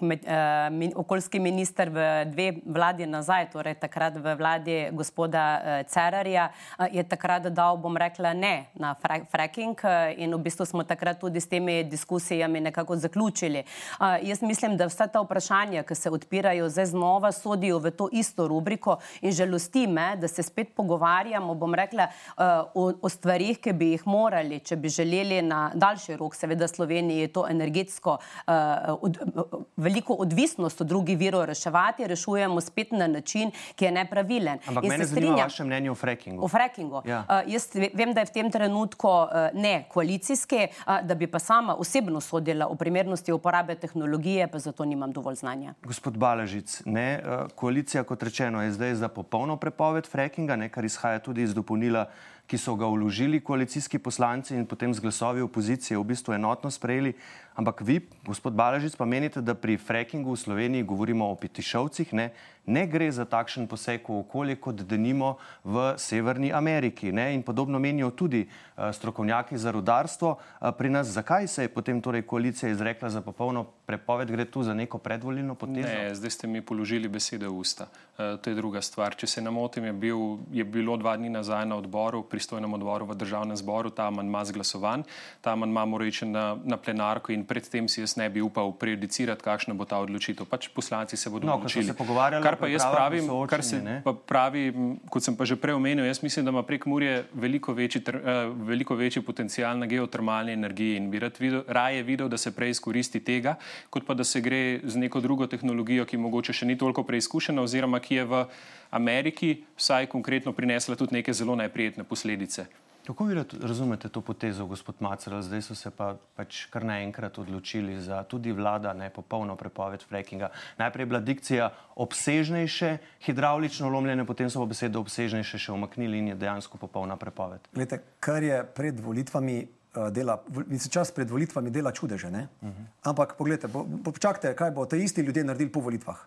med, 0.00 0.22
uh, 0.22 0.70
min, 0.70 0.92
okoljski 0.96 1.40
minister 1.40 1.90
v 1.90 2.24
dve 2.30 2.52
vladi 2.66 3.06
nazaj, 3.06 3.50
torej 3.52 3.74
takrat 3.80 4.16
v 4.16 4.34
vladi 4.38 4.76
gospoda 4.92 5.44
uh, 5.58 5.62
Cerarja, 5.90 6.50
uh, 6.78 6.86
je 6.92 7.02
takrat 7.02 7.48
dal, 7.50 7.76
bom 7.76 7.96
rekla, 7.96 8.32
ne 8.32 8.66
na 8.74 8.94
fra 8.94 9.18
fracking 9.30 9.76
uh, 9.82 10.14
in 10.16 10.34
v 10.34 10.40
bistvu 10.46 10.66
smo 10.66 10.84
takrat 10.84 11.18
tudi 11.20 11.40
s 11.40 11.48
temi 11.48 11.84
diskusijami 11.84 12.60
nekako 12.60 12.96
zaključili. 12.96 13.64
Uh, 14.00 14.16
jaz 14.22 14.42
mislim, 14.42 14.76
da 14.76 14.86
vsa 14.86 15.06
ta 15.06 15.20
vprašanja, 15.20 15.82
ki 15.82 15.94
se 15.94 16.10
odpirajo, 16.10 16.68
zdaj 16.68 16.86
znova 16.86 17.32
sodijo 17.32 17.78
v 17.78 17.90
to 17.90 18.08
isto 18.12 18.48
rubriko 18.48 18.98
in 19.20 19.32
žalosti 19.32 19.86
me, 19.86 20.16
da 20.16 20.28
se 20.28 20.42
spet 20.42 20.74
pogovarjamo, 20.76 21.54
bom 21.54 21.74
rekla, 21.74 22.08
uh, 22.36 22.44
o, 22.74 22.92
o 23.02 23.08
stvarih, 23.08 23.58
ki 23.60 23.72
bi 23.72 23.92
jih 23.94 24.06
morali, 24.06 24.60
če 24.60 24.76
bi 24.76 24.88
želeli 24.88 25.35
na 25.42 25.70
daljši 25.74 26.16
rok, 26.16 26.34
seveda 26.34 26.68
Sloveniji 26.68 27.28
to 27.28 27.46
energetsko 27.48 28.10
uh, 28.10 28.52
od, 29.00 29.18
uh, 29.34 29.42
veliko 29.76 30.14
odvisnost 30.14 30.80
od 30.80 30.86
drugih 30.86 31.18
virov 31.18 31.44
reševati, 31.44 32.06
rešujemo 32.06 32.60
spet 32.60 32.92
na 32.92 33.06
način, 33.06 33.50
ki 33.74 33.84
je 33.84 33.92
nepravilen. 33.92 34.58
Ampak 34.66 34.84
In 34.84 34.88
mene 34.90 35.04
zanima 35.04 35.26
strinjam- 35.26 35.42
vaše 35.42 35.64
mnenje 35.64 35.90
o 35.90 35.94
frackingu. 35.94 36.44
O 36.44 36.48
frackingu. 36.48 37.02
Ja. 37.04 37.18
Uh, 37.20 37.52
jaz 37.52 37.68
ve- 37.74 37.90
vem, 37.94 38.12
da 38.12 38.20
je 38.20 38.26
v 38.26 38.30
tem 38.30 38.50
trenutku 38.50 39.08
uh, 39.08 39.26
ne 39.54 39.84
koalicijski, 39.88 40.56
uh, 40.86 41.00
da 41.02 41.14
bi 41.14 41.26
pa 41.26 41.38
sama 41.38 41.74
osebno 41.76 42.20
sodila 42.20 42.66
o 42.66 42.74
primernosti 42.74 43.32
uporabe 43.32 43.74
tehnologije, 43.74 44.46
pa 44.48 44.58
zato 44.58 44.84
nimam 44.84 45.12
dovolj 45.12 45.34
znanja. 45.34 45.74
Gospod 45.82 46.16
Balažic, 46.16 46.82
ne, 46.84 47.12
eh, 47.14 47.20
koalicija, 47.54 48.04
kot 48.04 48.22
rečeno, 48.22 48.62
je 48.62 48.72
zdaj 48.72 48.94
za 48.94 49.08
popolno 49.08 49.56
prepoved 49.56 50.06
frackinga, 50.06 50.56
ne, 50.56 50.68
kar 50.68 50.84
izhaja 50.84 51.18
tudi 51.18 51.42
iz 51.42 51.54
dopolnila, 51.54 52.06
ki 52.46 52.58
so 52.58 52.76
ga 52.78 52.86
vložili 52.86 53.40
koalicijski 53.40 53.98
poslanci 53.98 54.54
in 54.54 54.66
potem 54.66 54.94
z 54.94 55.00
glasovi 55.00 55.40
opozicije 55.42 55.98
v 55.98 56.04
bistvu 56.04 56.34
enotno 56.34 56.70
sprejeli. 56.70 57.14
Ampak 57.56 57.80
vi, 57.80 58.04
gospod 58.26 58.52
Balažic, 58.52 58.92
pa 59.00 59.08
menite, 59.08 59.40
da 59.40 59.54
pri 59.56 59.78
frackingu 59.80 60.34
v 60.34 60.36
Sloveniji 60.36 60.84
govorimo 60.84 61.30
o 61.32 61.38
petišovcih, 61.40 62.12
ne, 62.12 62.26
ne 62.68 62.82
gre 62.84 63.08
za 63.08 63.24
takšen 63.24 63.64
poseg 63.64 64.04
v 64.04 64.20
okolje, 64.20 64.58
kot 64.60 64.82
denimo 64.84 65.38
v 65.64 65.94
Severni 65.96 66.52
Ameriki. 66.52 67.08
Ne, 67.16 67.32
in 67.32 67.40
podobno 67.40 67.80
menijo 67.80 68.10
tudi 68.12 68.44
uh, 68.44 68.92
strokovnjaki 68.92 69.56
za 69.56 69.72
rudarstvo. 69.72 70.36
Uh, 70.36 70.68
pri 70.76 70.92
nas, 70.92 71.08
zakaj 71.08 71.48
se 71.48 71.64
je 71.64 71.72
potem 71.72 72.02
torej 72.04 72.26
koalicija 72.28 72.68
izrekla 72.68 73.08
za 73.08 73.24
popolno 73.24 73.64
prepoved, 73.86 74.28
gre 74.28 74.44
tu 74.44 74.60
za 74.60 74.74
neko 74.74 74.98
predvolilno 74.98 75.54
potezo? 75.54 75.88
Ne, 75.88 76.12
zdaj 76.12 76.30
ste 76.30 76.46
mi 76.50 76.60
položili 76.60 77.08
besede 77.08 77.48
v 77.48 77.56
usta. 77.56 77.88
E, 78.18 78.36
to 78.42 78.50
je 78.50 78.58
druga 78.58 78.82
stvar. 78.82 79.14
Če 79.14 79.26
se 79.30 79.42
ne 79.44 79.50
motim, 79.54 79.86
je, 79.86 79.92
bil, 79.92 80.18
je 80.50 80.64
bilo 80.64 80.96
dva 80.98 81.14
dni 81.16 81.30
nazaj 81.30 81.66
na 81.70 81.78
odboru, 81.78 82.24
pristojnem 82.26 82.74
odboru 82.74 83.06
v 83.06 83.14
državnem 83.14 83.56
zboru, 83.56 83.94
ta 83.94 84.10
manjma 84.10 84.42
zglasovan. 84.50 85.06
Ta 85.40 85.54
manjma 85.56 85.84
mora 85.86 86.08
iti 86.10 86.26
na, 86.26 86.56
na 86.64 86.76
plenarko 86.76 87.32
in 87.32 87.45
predtem 87.46 87.88
si 87.88 88.00
jaz 88.02 88.16
ne 88.16 88.26
bi 88.30 88.42
upal 88.42 88.72
prejudicirati, 88.74 89.42
kakšna 89.42 89.74
bo 89.74 89.84
ta 89.86 89.98
odločitev. 90.02 90.46
Pač 90.46 90.68
poslanci 90.74 91.16
se 91.16 91.30
bodo 91.30 91.46
No, 91.46 91.56
odločili. 91.56 91.84
se 91.86 91.94
pogovarjali 91.94 92.42
Kar 92.42 92.56
pa 92.58 92.66
jaz 92.68 92.82
pravim, 92.82 93.30
kar 93.48 93.62
se 93.62 93.78
soočenje, 93.78 93.84
ne? 93.84 94.00
pa 94.04 94.12
pravi, 94.12 94.72
kot 95.10 95.22
sem 95.22 95.36
pa 95.36 95.44
že 95.44 95.56
prej 95.56 95.74
omenil, 95.78 96.04
jaz 96.04 96.22
mislim, 96.22 96.44
da 96.44 96.50
ima 96.50 96.62
prek 96.62 96.86
Murje 96.86 97.24
veliko 97.34 97.72
večji, 97.72 98.00
ter, 98.04 98.16
uh, 98.16 98.50
veliko 98.66 98.94
večji 98.94 99.22
potencial 99.22 99.78
na 99.78 99.86
geotermalni 99.86 100.52
energiji 100.52 100.96
in 100.96 101.10
bi 101.10 101.18
rad 101.18 101.36
videl, 101.38 101.62
raje 101.68 102.02
videl, 102.02 102.28
da 102.28 102.36
se 102.36 102.50
prej 102.50 102.70
izkoristi 102.70 103.20
tega, 103.20 103.54
kot 103.90 104.06
pa 104.06 104.14
da 104.14 104.24
se 104.24 104.40
gre 104.40 104.80
z 104.84 104.96
neko 104.96 105.20
drugo 105.20 105.46
tehnologijo, 105.46 106.04
ki 106.04 106.16
mogoče 106.16 106.52
še 106.52 106.66
ni 106.66 106.76
toliko 106.78 107.02
preizkušena 107.02 107.62
oziroma 107.62 108.00
ki 108.00 108.14
je 108.14 108.24
v 108.24 108.44
Ameriki 108.90 109.64
vsaj 109.76 110.06
konkretno 110.06 110.52
prinesla 110.52 110.96
tudi 110.96 111.14
neke 111.14 111.32
zelo 111.32 111.56
neprijetne 111.56 112.04
posledice. 112.04 112.66
Kako 113.06 113.24
vi 113.24 113.34
raz- 113.34 113.62
razumete 113.62 114.08
to 114.08 114.20
potezo, 114.20 114.66
gospod 114.66 114.94
Macer? 115.00 115.42
Zdaj 115.42 115.62
so 115.62 115.74
se 115.74 115.90
pa 115.90 116.16
pač 116.36 116.64
kar 116.66 116.84
naenkrat 116.84 117.38
odločili 117.38 118.00
za 118.02 118.24
tudi 118.24 118.52
vlada, 118.52 118.92
ne 118.92 119.10
popolno 119.10 119.54
prepoved 119.56 120.02
frackinga. 120.02 120.48
Najprej 120.78 121.02
je 121.02 121.06
bila 121.06 121.20
dikcija 121.20 121.70
obsežnejše 121.96 122.98
hidravlično 123.20 123.88
lomljenje, 123.88 124.24
potem 124.24 124.50
so 124.50 124.58
pa 124.58 124.66
besedo 124.66 125.00
obsežnejše 125.00 125.58
še 125.58 125.72
umaknili 125.72 126.18
in 126.18 126.28
je 126.28 126.34
dejansko 126.34 126.78
popolna 126.78 127.16
prepoved. 127.16 127.60
Glede, 127.74 128.00
kar 128.20 128.42
je 128.42 128.64
pred 128.74 128.98
volitvami 129.00 129.56
uh, 129.62 130.08
dela, 130.10 130.42
mislim, 130.66 130.90
čas 130.90 131.14
pred 131.14 131.30
volitvami 131.30 131.70
dela 131.70 131.92
čudeže. 131.92 132.26
Uh 132.26 132.34
-huh. 132.34 132.84
Ampak 133.04 133.36
poglejte, 133.38 133.68
po- 133.68 133.86
po- 134.04 134.12
počakajte, 134.12 134.56
kaj 134.56 134.70
bo 134.70 134.86
te 134.86 134.98
isti 134.98 135.20
ljudje 135.20 135.44
naredili 135.44 135.72
po 135.72 135.80
volitvah. 135.80 136.18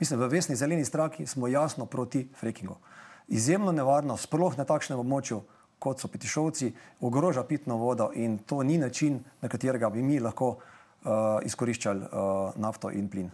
Mislim, 0.00 0.20
v 0.20 0.28
Vesni 0.28 0.56
zeleni 0.56 0.84
straki 0.84 1.26
smo 1.26 1.48
jasno 1.48 1.86
proti 1.86 2.28
frackingu. 2.40 2.76
Izjemno 3.28 3.72
nevarno, 3.72 4.16
sploh 4.16 4.56
na 4.58 4.64
takšnem 4.64 4.98
območju, 4.98 5.42
kot 5.78 6.00
so 6.00 6.08
petišovci, 6.08 6.72
ogroža 7.00 7.44
pitno 7.44 7.76
vodo 7.76 8.10
in 8.14 8.38
to 8.38 8.62
ni 8.62 8.78
način, 8.78 9.20
na 9.40 9.48
katerega 9.48 9.90
bi 9.90 10.02
mi 10.02 10.20
lahko 10.20 10.48
uh, 10.56 11.10
izkoriščali 11.44 12.00
uh, 12.00 12.56
nafto 12.56 12.90
in 12.90 13.08
plin. 13.08 13.30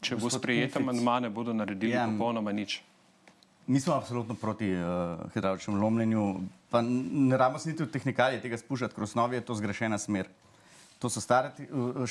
Če 0.00 0.16
bo 0.16 0.30
sprejet 0.30 0.76
amandma, 0.76 1.18
ne 1.20 1.30
bodo 1.30 1.52
naredili 1.52 1.92
Ja, 1.92 2.06
popolnoma 2.06 2.52
nič. 2.52 2.82
Mi 3.66 3.80
smo 3.80 3.94
absolutno 3.94 4.34
proti 4.34 4.70
uh, 4.72 5.18
hidravličnemu 5.34 5.80
lomljenju, 5.80 6.26
pa 6.70 6.82
ne 6.82 7.36
rabimo 7.36 7.58
se 7.58 7.70
niti 7.70 7.84
v 7.84 7.90
tehnikalije 7.92 8.40
tega 8.40 8.56
spuščati, 8.56 8.94
ker 8.94 9.04
v 9.04 9.08
osnovi 9.08 9.36
je 9.36 9.44
to 9.44 9.56
zgrešena 9.58 9.98
smer. 9.98 10.30
To 10.98 11.06
so 11.06 11.20
stare, 11.22 11.52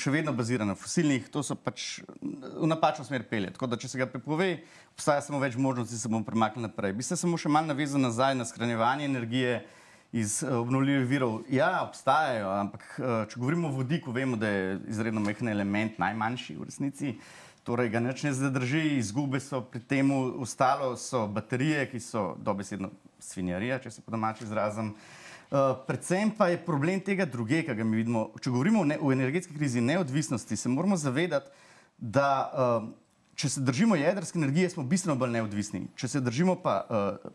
še 0.00 0.12
vedno 0.12 0.32
bazirane 0.32 0.72
na 0.72 0.76
fosilnih, 0.78 1.26
to 1.28 1.42
so 1.44 1.52
pač 1.60 1.98
v 2.22 2.68
napačno 2.70 3.04
smer 3.04 3.26
pelje. 3.28 3.50
Tako 3.52 3.68
da, 3.68 3.76
če 3.76 3.90
se 3.92 3.98
ga 4.00 4.06
prepove, 4.08 4.62
obstaja 4.94 5.20
samo 5.26 5.40
več 5.42 5.58
možnosti, 5.60 5.92
da 5.92 6.00
se 6.00 6.08
bomo 6.08 6.24
premaknili 6.24 6.70
naprej. 6.70 6.94
Bi 6.96 7.04
se 7.04 7.18
samo 7.20 7.36
še 7.36 7.52
malo 7.52 7.68
navezal 7.68 8.00
nazaj 8.00 8.38
na 8.38 8.46
shranjevanje 8.48 9.04
energije 9.10 9.58
iz 10.16 10.38
uh, 10.40 10.54
obnovljivih 10.62 11.04
virov. 11.10 11.36
Ja, 11.52 11.82
obstajajo, 11.84 12.48
ampak 12.62 12.88
uh, 12.96 13.12
če 13.28 13.36
govorimo 13.36 13.68
o 13.68 13.76
vodiku, 13.76 14.14
vemo, 14.16 14.40
da 14.40 14.48
je 14.48 14.78
izredno 14.88 15.20
majhen 15.20 15.52
element, 15.52 16.00
najmanjši 16.00 16.56
v 16.56 16.70
resnici. 16.70 17.14
Torej, 17.68 17.92
ga 17.92 18.00
nič 18.00 18.24
ne 18.24 18.32
zadrži, 18.32 18.96
izgube 18.96 19.36
so 19.44 19.60
pri 19.68 19.84
tem, 19.84 20.08
ostalo 20.40 20.94
so 20.96 21.26
baterije, 21.28 21.84
ki 21.92 22.00
so 22.00 22.30
dobesedno 22.40 22.88
svinjarija, 23.20 23.82
če 23.84 23.98
se 23.98 24.00
po 24.00 24.16
domači 24.16 24.48
izrazim. 24.48 24.94
Uh, 24.96 25.17
predvsem 25.86 26.30
pa 26.30 26.48
je 26.48 26.60
problem 26.60 27.00
tega 27.00 27.24
druge, 27.24 27.62
ki 27.64 27.74
ga 27.74 27.84
mi 27.84 27.96
vidimo. 27.96 28.28
Če 28.40 28.50
govorimo 28.52 28.82
o, 28.82 28.88
ne, 28.88 28.98
o 29.00 29.12
energetski 29.12 29.54
krizi 29.56 29.80
neodvisnosti, 29.80 30.56
se 30.56 30.68
moramo 30.68 30.96
zavedati, 30.96 31.50
da 31.98 32.28
uh, 32.52 32.88
če 33.38 33.48
se 33.48 33.60
držimo 33.64 33.96
jedrske 33.96 34.38
energije, 34.38 34.70
smo 34.70 34.84
bistveno 34.84 35.16
bolj 35.18 35.38
neodvisni. 35.38 35.86
Če 35.96 36.08
se 36.08 36.20
držimo 36.20 36.58
pa 36.62 36.80
uh, 36.84 37.30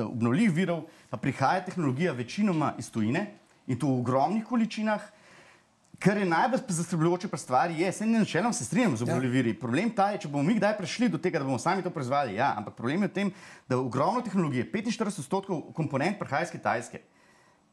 obnovljivih 0.00 0.54
virov, 0.56 0.86
pa 1.10 1.16
prihaja 1.20 1.64
tehnologija 1.64 2.12
večinoma 2.16 2.72
iz 2.78 2.90
tujine 2.90 3.26
in 3.66 3.78
to 3.78 3.86
v 3.86 4.00
ogromnih 4.00 4.46
količinah. 4.48 5.02
Kar 6.02 6.18
je 6.18 6.26
najbolj 6.26 6.64
zaskrbljujoče 6.74 7.28
pri 7.30 7.38
stvari, 7.38 7.76
je, 7.78 7.92
se 7.92 8.06
načeloma 8.06 8.52
strinjam 8.52 8.96
z 8.96 9.04
obnovljivimi 9.04 9.36
viri. 9.36 9.58
Problem 9.58 9.90
ta 9.94 10.08
je, 10.10 10.24
če 10.24 10.28
bomo 10.32 10.42
mi 10.42 10.56
kdaj 10.56 10.74
prišli 10.80 11.08
do 11.12 11.18
tega, 11.18 11.38
da 11.38 11.46
bomo 11.46 11.60
sami 11.62 11.84
to 11.84 11.92
proizvajali. 11.94 12.34
Ja, 12.34 12.54
ampak 12.58 12.74
problem 12.74 13.04
je 13.06 13.08
v 13.08 13.12
tem, 13.14 13.30
da 13.68 13.78
ogromno 13.78 14.24
tehnologije, 14.24 14.66
45 14.72 15.20
odstotkov 15.22 15.60
komponent 15.76 16.18
prihaja 16.18 16.48
iz 16.48 16.50
Kitajske. 16.50 17.04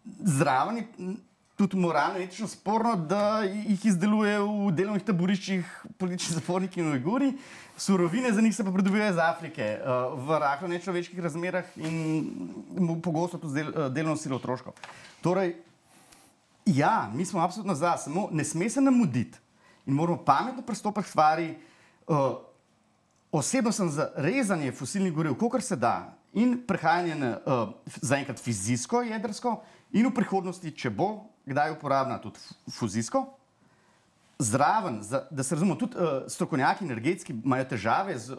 Zraven 0.06 0.78
je 0.78 0.88
tudi 1.60 1.78
moralno, 1.78 2.20
etično 2.20 2.47
sporno, 2.47 2.95
da 2.95 3.43
jih 3.43 3.86
izdeluje 3.86 4.38
v 4.39 4.72
delovnih 4.72 5.04
taboriščih 5.04 5.74
politični 5.97 6.38
zaporniki 6.39 6.80
in 6.80 6.91
ujguri, 6.93 7.34
surovine 7.78 8.32
za 8.34 8.41
njih 8.41 8.56
se 8.56 8.64
pa 8.64 8.72
pridobivajo 8.72 9.12
iz 9.12 9.18
Afrike 9.18 9.64
eh, 9.64 9.82
v 10.16 10.39
rahlo 10.39 10.68
nečloveških 10.68 11.20
razmerah 11.20 11.66
in 11.76 13.02
pogosto 13.04 13.38
tudi 13.38 13.62
eh, 13.62 13.89
delovno 13.89 14.16
silo 14.18 14.39
otroško. 14.39 14.74
Torej, 15.22 15.56
Ja, 16.76 17.10
mi 17.14 17.26
smo 17.26 17.41
absolutno 17.41 17.76
za, 17.76 17.97
samo 17.97 18.30
ne 18.32 18.43
sme 18.43 18.70
se 18.70 18.82
nam 18.82 18.97
muditi 18.97 19.38
in 19.86 19.93
moramo 19.93 20.24
pametno 20.26 20.62
pristopiti 20.62 21.06
k 21.06 21.10
stvari. 21.10 21.58
Uh, 22.08 22.18
osebno 23.32 23.72
sem 23.72 23.89
za 23.89 24.12
rezanje 24.16 24.72
fosilnih 24.72 25.14
goriv, 25.14 25.34
kolikor 25.34 25.62
se 25.62 25.76
da, 25.76 26.14
in 26.34 26.60
prehajanje 26.68 27.16
na 27.16 27.38
uh, 27.45 27.70
zaenkrat 28.02 28.39
fizijsko, 28.39 29.02
jedrsko, 29.02 29.62
in 29.91 30.07
v 30.07 30.13
prihodnosti, 30.13 30.71
če 30.71 30.89
bo 30.89 31.29
kdaj 31.49 31.73
uporabna 31.73 32.19
tudi 32.21 32.39
fuzijsko. 32.71 33.25
Zraven, 34.39 35.01
za, 35.03 35.25
da 35.31 35.43
se 35.43 35.55
razumemo, 35.55 35.75
tudi 35.75 35.97
uh, 35.99 36.23
strokovnjaki 36.31 36.85
energetski 36.85 37.33
imajo 37.43 37.65
težave 37.73 38.13
z 38.19 38.31
uh, 38.31 38.37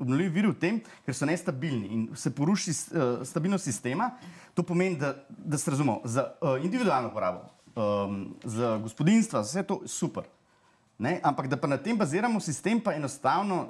obnovljivimi 0.00 0.34
viri 0.34 0.48
v 0.48 0.56
tem, 0.60 0.78
ker 1.04 1.16
so 1.16 1.28
nestabilni 1.28 1.90
in 1.92 2.06
se 2.16 2.32
poruši 2.32 2.72
uh, 2.72 3.26
stabilnost 3.28 3.68
sistema. 3.68 4.14
To 4.54 4.62
pomeni, 4.64 4.96
da, 4.96 5.12
da 5.28 5.58
se 5.58 5.70
razumemo, 5.70 6.00
za 6.04 6.30
uh, 6.40 6.56
individualno 6.64 7.10
uporabo 7.12 7.44
um, 7.76 8.34
za 8.44 8.78
gospodinstva, 8.78 9.42
vse 9.44 9.66
to 9.68 9.82
je 9.82 9.92
super. 9.92 10.24
Ne? 10.98 11.18
Ampak 11.22 11.50
da 11.52 11.60
pa 11.60 11.68
na 11.68 11.76
tem 11.76 11.98
baziramo 11.98 12.40
sistem, 12.40 12.80
pa 12.80 12.94
enostavno 12.94 13.66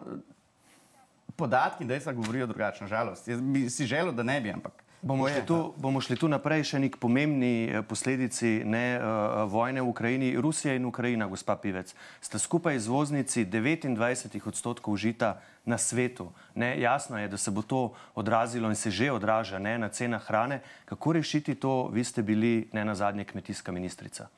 podatki, 1.36 1.84
da 1.84 2.00
se 2.00 2.12
govorijo 2.12 2.46
drugače, 2.46 2.84
nažalost. 2.84 3.28
Jaz 3.28 3.40
bi 3.40 3.70
si 3.70 3.86
želel, 3.86 4.12
da 4.12 4.22
ne 4.22 4.40
bi, 4.40 4.52
ampak. 4.52 4.83
Bomo 5.04 5.28
šli, 5.28 5.46
tu, 5.46 5.74
bomo 5.76 6.00
šli 6.00 6.16
tu 6.16 6.28
naprej 6.32 6.62
še 6.64 6.78
nek 6.80 6.94
pomembni 6.96 7.68
eh, 7.68 7.82
posledici 7.84 8.62
ne, 8.64 8.96
uh, 8.96 9.42
vojne 9.52 9.82
v 9.84 9.90
Ukrajini. 9.92 10.30
Rusija 10.40 10.72
in 10.78 10.86
Ukrajina, 10.88 11.28
gospa 11.28 11.58
Pivec, 11.60 11.92
sta 12.24 12.40
skupaj 12.40 12.80
izvoznici 12.80 13.44
29 13.44 14.40
odstotkov 14.48 14.96
žita 14.96 15.34
na 15.68 15.76
svetu. 15.76 16.30
Ne, 16.56 16.72
jasno 16.80 17.20
je, 17.20 17.28
da 17.28 17.36
se 17.36 17.52
bo 17.52 17.60
to 17.60 17.92
odrazilo 18.16 18.72
in 18.72 18.80
se 18.80 18.88
že 18.88 19.12
odraža 19.12 19.60
ne, 19.60 19.76
na 19.76 19.92
cenah 19.92 20.24
hrane. 20.24 20.62
Kako 20.88 21.20
rešiti 21.20 21.52
to? 21.54 21.92
Vi 21.92 22.04
ste 22.04 22.24
bili 22.24 22.70
ne 22.72 22.84
na 22.88 22.96
zadnje 22.96 23.28
kmetijska 23.28 23.76
ministrica. 23.76 24.32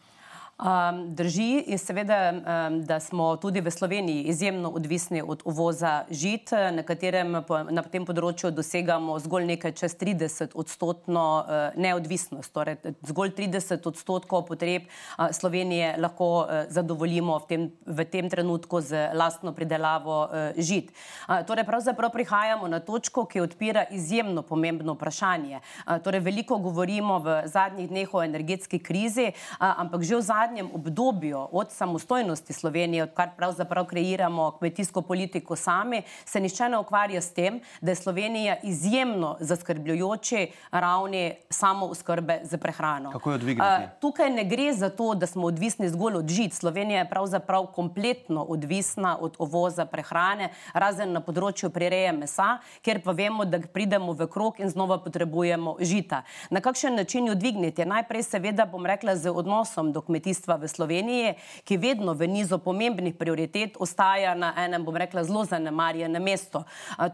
Um, 0.56 1.14
drži 1.14 1.64
je 1.66 1.78
seveda, 1.78 2.32
um, 2.32 2.84
da 2.84 2.96
smo 3.00 3.36
tudi 3.36 3.60
v 3.60 3.70
Sloveniji 3.70 4.22
izjemno 4.22 4.70
odvisni 4.70 5.22
od 5.22 5.42
uvoza 5.44 6.04
žit, 6.10 6.50
na 6.72 6.80
katerem 6.82 7.34
na 7.70 7.82
tem 7.84 8.06
področju 8.08 8.48
dosegamo 8.56 9.18
zgolj 9.20 9.44
nekaj 9.50 9.74
čez 9.76 9.92
30 10.00 10.56
odstotno 10.56 11.24
uh, 11.44 11.76
neodvisnost. 11.76 12.48
Torej, 12.56 12.78
zgolj 13.04 13.34
30 13.36 13.84
odstotkov 13.84 14.46
potreb 14.48 14.86
uh, 14.88 15.28
Slovenije 15.28 15.90
lahko 16.00 16.30
uh, 16.46 16.64
zadovoljimo 16.72 17.36
v 17.44 17.48
tem, 17.52 17.68
v 17.84 18.08
tem 18.08 18.32
trenutku 18.32 18.80
z 18.80 19.10
lastno 19.12 19.52
pridelavo 19.52 20.22
uh, 20.24 20.56
žit. 20.56 20.88
Uh, 21.28 21.44
torej, 21.44 21.68
pravzaprav 21.68 22.14
prihajamo 22.16 22.72
na 22.72 22.80
točko, 22.80 23.26
ki 23.28 23.44
odpira 23.44 23.84
izjemno 23.92 24.40
pomembno 24.40 24.96
vprašanje. 24.96 25.60
Uh, 25.60 26.00
torej, 26.00 26.24
veliko 26.24 26.56
govorimo 26.64 27.20
v 27.20 27.38
zadnjih 27.44 27.92
dneh 27.92 28.08
o 28.16 28.24
energetski 28.24 28.80
krizi, 28.80 29.28
uh, 29.36 29.68
ampak 29.84 30.00
že 30.00 30.16
v 30.16 30.24
zadnjih 30.24 30.45
zadnjem 30.46 30.70
obdobju, 30.74 31.48
od 31.52 31.70
samostojnosti 31.72 32.52
Slovenije, 32.52 33.02
odkar 33.02 33.28
pravzaprav 33.36 33.84
kreiramo 33.84 34.50
kmetijsko 34.50 35.02
politiko 35.02 35.56
sami, 35.56 36.02
se 36.24 36.40
nišče 36.40 36.68
ne 36.68 36.78
ukvarja 36.78 37.20
s 37.20 37.32
tem, 37.34 37.60
da 37.80 37.90
je 37.90 37.94
Slovenija 37.94 38.56
izjemno 38.62 39.36
zaskrbljujoči 39.40 40.52
ravni 40.70 41.34
samo 41.50 41.86
uskrbe 41.86 42.40
za 42.42 42.58
prehrano. 42.58 43.10
Kako 43.12 43.30
jo 43.30 43.34
odvigniti? 43.34 43.84
Uh, 43.84 43.90
tukaj 44.00 44.30
ne 44.30 44.44
gre 44.44 44.72
za 44.72 44.90
to, 44.90 45.14
da 45.14 45.26
smo 45.26 45.46
odvisni 45.46 45.88
zgolj 45.88 46.14
od 46.16 46.28
žit. 46.28 46.54
Slovenija 46.54 46.98
je 46.98 47.10
pravzaprav 47.10 47.66
kompletno 47.66 48.42
odvisna 48.42 49.16
od 49.20 49.36
ovoza 49.38 49.84
prehrane, 49.86 50.50
razen 50.72 51.12
na 51.12 51.20
področju 51.20 51.70
prireje 51.70 52.12
mesa, 52.12 52.58
kjer 52.82 53.02
pa 53.02 53.12
vemo, 53.12 53.44
da 53.44 53.58
pridemo 53.58 54.12
v 54.12 54.28
krok 54.30 54.60
in 54.60 54.70
znova 54.70 55.00
potrebujemo 55.02 55.76
žita. 55.80 56.22
Na 56.50 56.60
kakšen 56.60 56.94
način 56.94 57.26
jo 57.26 57.34
dvigniti? 57.34 57.84
Najprej 57.84 58.22
seveda 58.22 58.66
bom 58.66 58.86
rekla 58.86 59.16
z 59.16 59.34
odnosom 59.34 59.92
do 59.92 60.00
kmetijstva 60.00 60.35
kmetijstva 60.36 60.56
v 60.56 60.68
Sloveniji, 60.68 61.34
ki 61.64 61.76
vedno 61.76 62.14
v 62.14 62.28
nizu 62.28 62.58
pomembnih 62.58 63.14
prioritet 63.16 63.76
ostaja 63.80 64.34
na 64.34 64.52
enem, 64.56 64.84
bom 64.84 64.96
rekla, 64.96 65.24
zelo 65.24 65.44
zanemarjenem 65.44 66.22
mestu. 66.22 66.64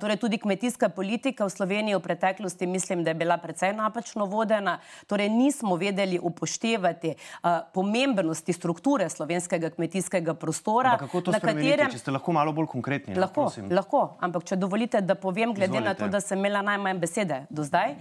Torej, 0.01 0.17
tudi 0.17 0.39
kmetijska 0.39 0.89
politika 0.89 1.47
v 1.47 1.51
Sloveniji 1.51 1.95
v 1.97 2.03
preteklosti 2.03 2.67
mislim, 2.67 3.05
da 3.05 3.11
je 3.11 3.15
bila 3.15 3.39
precej 3.39 3.73
napačno 3.73 4.27
vodena. 4.27 4.81
Torej, 5.07 5.29
nismo 5.29 5.77
vedeli 5.77 6.19
upoštevati 6.19 7.15
pomembnosti 7.75 8.53
strukture 8.53 9.09
slovenskega 9.09 9.71
kmetijskega 9.71 10.35
prostora. 10.35 10.97
Ampak 10.97 11.11
kako 11.11 11.21
to 11.21 11.33
spremeniti, 11.33 11.71
katerem... 11.71 11.93
če 11.93 11.99
ste 11.99 12.11
lahko 12.11 12.33
malo 12.33 12.53
bolj 12.53 12.67
konkretni? 12.67 13.15
No, 13.15 13.21
lahko, 13.23 13.49
no, 13.57 13.75
lahko, 13.75 14.03
ampak 14.21 14.45
če 14.45 14.57
dovolite, 14.57 15.01
da 15.01 15.15
povem, 15.15 15.55
glede 15.55 15.79
Izvolite. 15.79 15.89
na 15.89 15.95
to, 15.95 16.09
da 16.11 16.21
sem 16.21 16.39
imela 16.39 16.63
najmanj 16.63 16.99
besede 16.99 17.43
do 17.51 17.65
zdaj. 17.65 17.97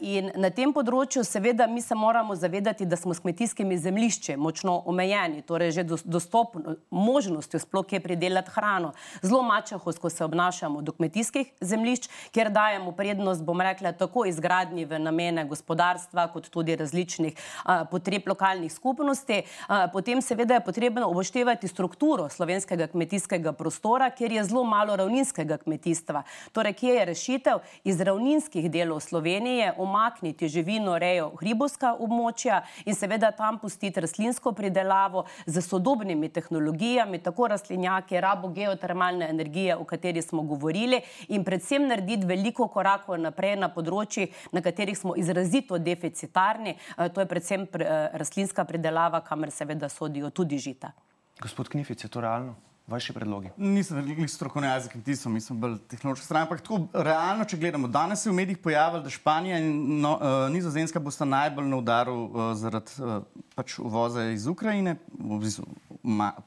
In 0.00 0.32
na 0.36 0.50
tem 0.54 0.72
področju 0.72 1.24
seveda 1.24 1.66
mi 1.68 1.82
se 1.84 1.94
moramo 1.94 2.36
zavedati, 2.38 2.86
da 2.88 2.96
smo 2.96 3.14
s 3.14 3.22
kmetijskimi 3.24 3.78
zemlišči 3.78 4.37
močno 4.38 4.82
omejeni, 4.86 5.42
torej 5.42 5.70
že 5.70 5.84
dostop 6.04 6.56
možnosti 6.90 7.58
sploh 7.58 7.92
je 7.92 8.00
pridelati 8.00 8.50
hrano. 8.50 8.92
Zelo 9.22 9.42
mačehovsko 9.42 10.10
se 10.10 10.24
obnašamo 10.24 10.82
do 10.82 10.92
kmetijskih 10.92 11.52
zemljišč, 11.60 12.08
kjer 12.32 12.50
dajemo 12.50 12.92
prednost, 12.92 13.42
bom 13.44 13.60
rekla, 13.60 13.92
tako 13.92 14.24
izgradnji 14.26 14.84
v 14.84 14.98
namene 14.98 15.44
gospodarstva, 15.44 16.28
kot 16.32 16.48
tudi 16.50 16.76
različnih 16.76 17.34
a, 17.64 17.84
potreb 17.84 18.28
lokalnih 18.28 18.72
skupnosti. 18.72 19.42
A, 19.68 19.88
potem 19.92 20.22
seveda 20.22 20.54
je 20.54 20.64
potrebno 20.64 21.08
upoštevati 21.08 21.68
strukturo 21.68 22.28
slovenskega 22.28 22.86
kmetijskega 22.86 23.52
prostora, 23.52 24.10
kjer 24.10 24.32
je 24.32 24.44
zelo 24.44 24.64
malo 24.64 24.96
ravninskega 24.96 25.58
kmetijstva. 25.58 26.22
Torej, 26.52 26.72
kje 26.72 26.94
je 26.94 27.04
rešitev 27.04 27.58
iz 27.84 28.00
ravninskih 28.00 28.70
delov 28.70 29.00
Slovenije 29.00 29.72
omakniti 29.78 30.48
živino, 30.48 30.98
rejo, 30.98 31.32
hribovska 31.40 31.94
območja 31.98 32.62
in 32.84 32.94
seveda 32.94 33.30
tam 33.32 33.58
pustiti 33.58 34.00
rastlinske 34.00 34.27
rastlinsko 34.28 34.52
pridelavo 34.52 35.24
z 35.46 35.60
sodobnimi 35.60 36.28
tehnologijami, 36.28 37.18
tako 37.18 37.48
rastlinjake, 37.48 38.20
rabo 38.20 38.48
geotermalne 38.48 39.28
energije, 39.30 39.76
o 39.76 39.84
kateri 39.84 40.22
smo 40.22 40.42
govorili, 40.42 41.00
in 41.28 41.44
predvsem 41.44 41.88
narediti 41.88 42.26
veliko 42.26 42.68
korakov 42.68 43.18
naprej 43.18 43.56
na 43.56 43.68
področjih, 43.72 44.28
na 44.52 44.60
katerih 44.60 44.98
smo 44.98 45.16
izrazito 45.16 45.78
deficitarni, 45.78 46.76
eh, 46.76 47.08
to 47.08 47.20
je 47.20 47.26
predvsem 47.26 47.66
eh, 47.80 48.10
rastlinska 48.12 48.64
pridelava, 48.64 49.20
kamor 49.20 49.50
seveda 49.50 49.88
sodijo 49.88 50.30
tudi 50.30 50.58
žita. 50.58 50.92
Gospod 51.40 51.68
Knific, 51.68 52.04
je 52.04 52.08
to 52.08 52.20
realno? 52.20 52.67
Vaši 52.88 53.12
predlogi? 53.12 53.50
Nisem 53.56 53.96
velik 53.96 54.30
strokovnjak 54.30 54.82
za 54.82 54.88
kmetijstvo, 54.88 55.40
smo 55.40 55.56
bolj 55.56 55.76
tehnološki 55.88 56.24
stran. 56.24 56.42
Ampak 56.42 56.62
tako 56.64 56.86
realno, 56.92 57.44
če 57.44 57.58
gledamo, 57.60 57.88
danes 57.88 58.22
se 58.22 58.28
je 58.28 58.32
v 58.32 58.36
medijih 58.36 58.58
pojavilo, 58.58 59.02
da 59.04 59.10
Španija 59.10 59.58
in 59.60 60.00
no, 60.00 60.14
uh, 60.16 60.38
Nizozemska 60.52 61.00
bosta 61.00 61.28
najbolj 61.28 61.68
na 61.68 61.76
udaru 61.76 62.16
uh, 62.24 62.48
zaradi 62.56 62.96
uh, 62.98 63.20
pač 63.54 63.78
uvoza 63.78 64.24
iz 64.32 64.46
Ukrajine, 64.46 64.96
v 65.18 65.40
bistvu 65.44 65.68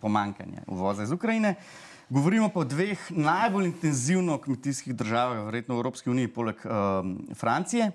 pomankanja 0.02 0.66
uvoza 0.68 1.04
iz 1.04 1.12
Ukrajine. 1.12 1.56
Govorimo 2.10 2.50
pa 2.50 2.60
o 2.60 2.68
dveh 2.68 3.00
najbolj 3.10 3.70
intenzivno 3.70 4.38
kmetijskih 4.42 4.96
državah, 4.96 5.46
verjetno 5.46 5.78
v 5.78 5.84
Evropski 5.84 6.10
uniji, 6.10 6.34
poleg 6.34 6.66
uh, 6.66 7.06
Francije. 7.38 7.92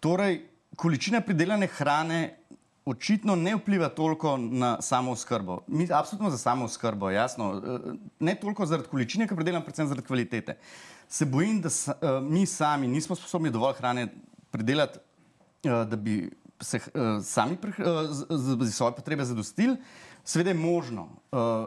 Torej, 0.00 0.42
količina 0.76 1.20
pridelane 1.20 1.66
hrane 1.66 2.20
očitno 2.84 3.36
ne 3.36 3.56
vpliva 3.56 3.88
toliko 3.88 4.36
na 4.36 4.82
samo 4.82 5.16
skrbo. 5.16 5.60
Mi 5.66 5.88
absolutno 5.92 6.30
za 6.30 6.38
samo 6.38 6.68
skrbo, 6.68 7.10
jasno, 7.10 7.62
eh, 7.66 7.92
ne 8.20 8.34
toliko 8.34 8.66
zaradi 8.66 8.88
količine, 8.88 9.28
ki 9.28 9.36
predelam, 9.36 9.62
predvsem 9.62 9.86
zaradi 9.86 10.06
kvalitete. 10.06 10.56
Se 11.08 11.24
bojim, 11.24 11.60
da 11.60 11.70
sa, 11.70 11.94
eh, 12.02 12.20
mi 12.20 12.46
sami 12.46 12.88
nismo 12.88 13.16
sposobni 13.16 13.50
dovolj 13.50 13.74
hrane 13.74 14.08
predelati, 14.50 14.98
eh, 15.64 15.84
da 15.84 15.96
bi 15.96 16.30
se 16.60 16.78
sami 17.22 17.56
za 18.30 18.70
svoje 18.70 18.94
potrebe 18.94 19.24
zadostili. 19.24 19.76
Sveda 20.24 20.50
je 20.50 20.54
možno, 20.54 21.08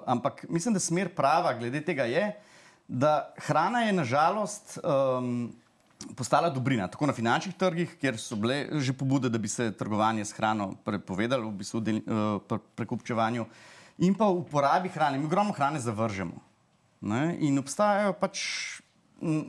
ampak 0.06 0.46
mislim, 0.50 0.74
da 0.74 0.80
smer 0.80 1.10
prava 1.16 1.54
glede 1.54 1.82
tega 1.82 2.04
je, 2.04 2.42
da 2.88 3.34
hrana 3.38 3.82
je 3.82 3.94
nažalost 3.94 4.80
um, 4.84 5.52
postala 6.16 6.50
dobrina, 6.50 6.88
tako 6.88 7.08
na 7.08 7.14
finančnih 7.14 7.56
trgih, 7.56 7.96
kjer 8.02 8.18
so 8.20 8.36
bile 8.36 8.68
že 8.82 8.94
pobude, 8.94 9.30
da 9.30 9.38
bi 9.38 9.48
se 9.48 9.72
trgovanje 9.72 10.26
s 10.26 10.36
hrano 10.36 10.74
prepovedalo, 10.86 11.50
v 11.50 11.62
bistvu 11.62 11.82
del, 11.82 12.02
uh, 12.04 12.42
pre, 12.48 12.60
prekupčevanju, 12.76 13.46
in 13.98 14.16
pa 14.16 14.28
v 14.28 14.44
uporabi 14.44 14.90
hrane. 14.90 15.18
Mi 15.18 15.26
ogromno 15.26 15.54
hrane 15.54 15.80
zavržemo. 15.80 16.42
Ne? 17.02 17.38
In 17.40 17.60
obstajajo 17.60 18.16
pač, 18.20 18.40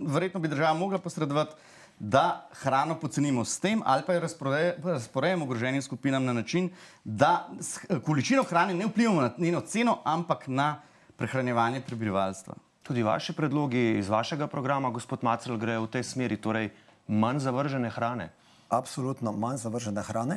verjetno 0.06 0.40
bi 0.40 0.48
država 0.48 0.74
mogla 0.78 0.98
posredovati, 0.98 1.56
da 1.98 2.48
hrano 2.60 2.98
pocenimo 3.00 3.44
s 3.44 3.56
tem, 3.60 3.80
ali 3.84 4.02
pa 4.06 4.12
jo 4.12 4.20
razpore- 4.20 4.74
razporejamo 4.84 5.44
ogroženim 5.44 5.82
skupinam 5.82 6.24
na 6.24 6.32
način, 6.32 6.68
da 7.04 7.48
s 7.60 7.78
količino 8.04 8.42
hrane 8.42 8.74
ne 8.74 8.86
vplivamo 8.86 9.20
na 9.20 9.30
njeno 9.38 9.60
ceno, 9.60 9.98
ampak 10.04 10.44
na 10.46 10.82
prehranjevanje 11.16 11.80
prebivalstva. 11.80 12.54
Tudi 12.86 13.02
vaši 13.02 13.32
predlogi 13.32 13.98
iz 13.98 14.08
vašega 14.08 14.46
programa, 14.46 14.90
gospod 14.94 15.24
Macel, 15.26 15.56
grejo 15.58 15.82
v 15.82 15.90
tej 15.90 16.04
smeri, 16.06 16.36
torej 16.38 16.68
manj 17.10 17.40
zavržene 17.42 17.88
hrane. 17.90 18.28
Absolutno 18.70 19.32
manj 19.34 19.58
zavržene 19.58 20.04
hrane. 20.06 20.36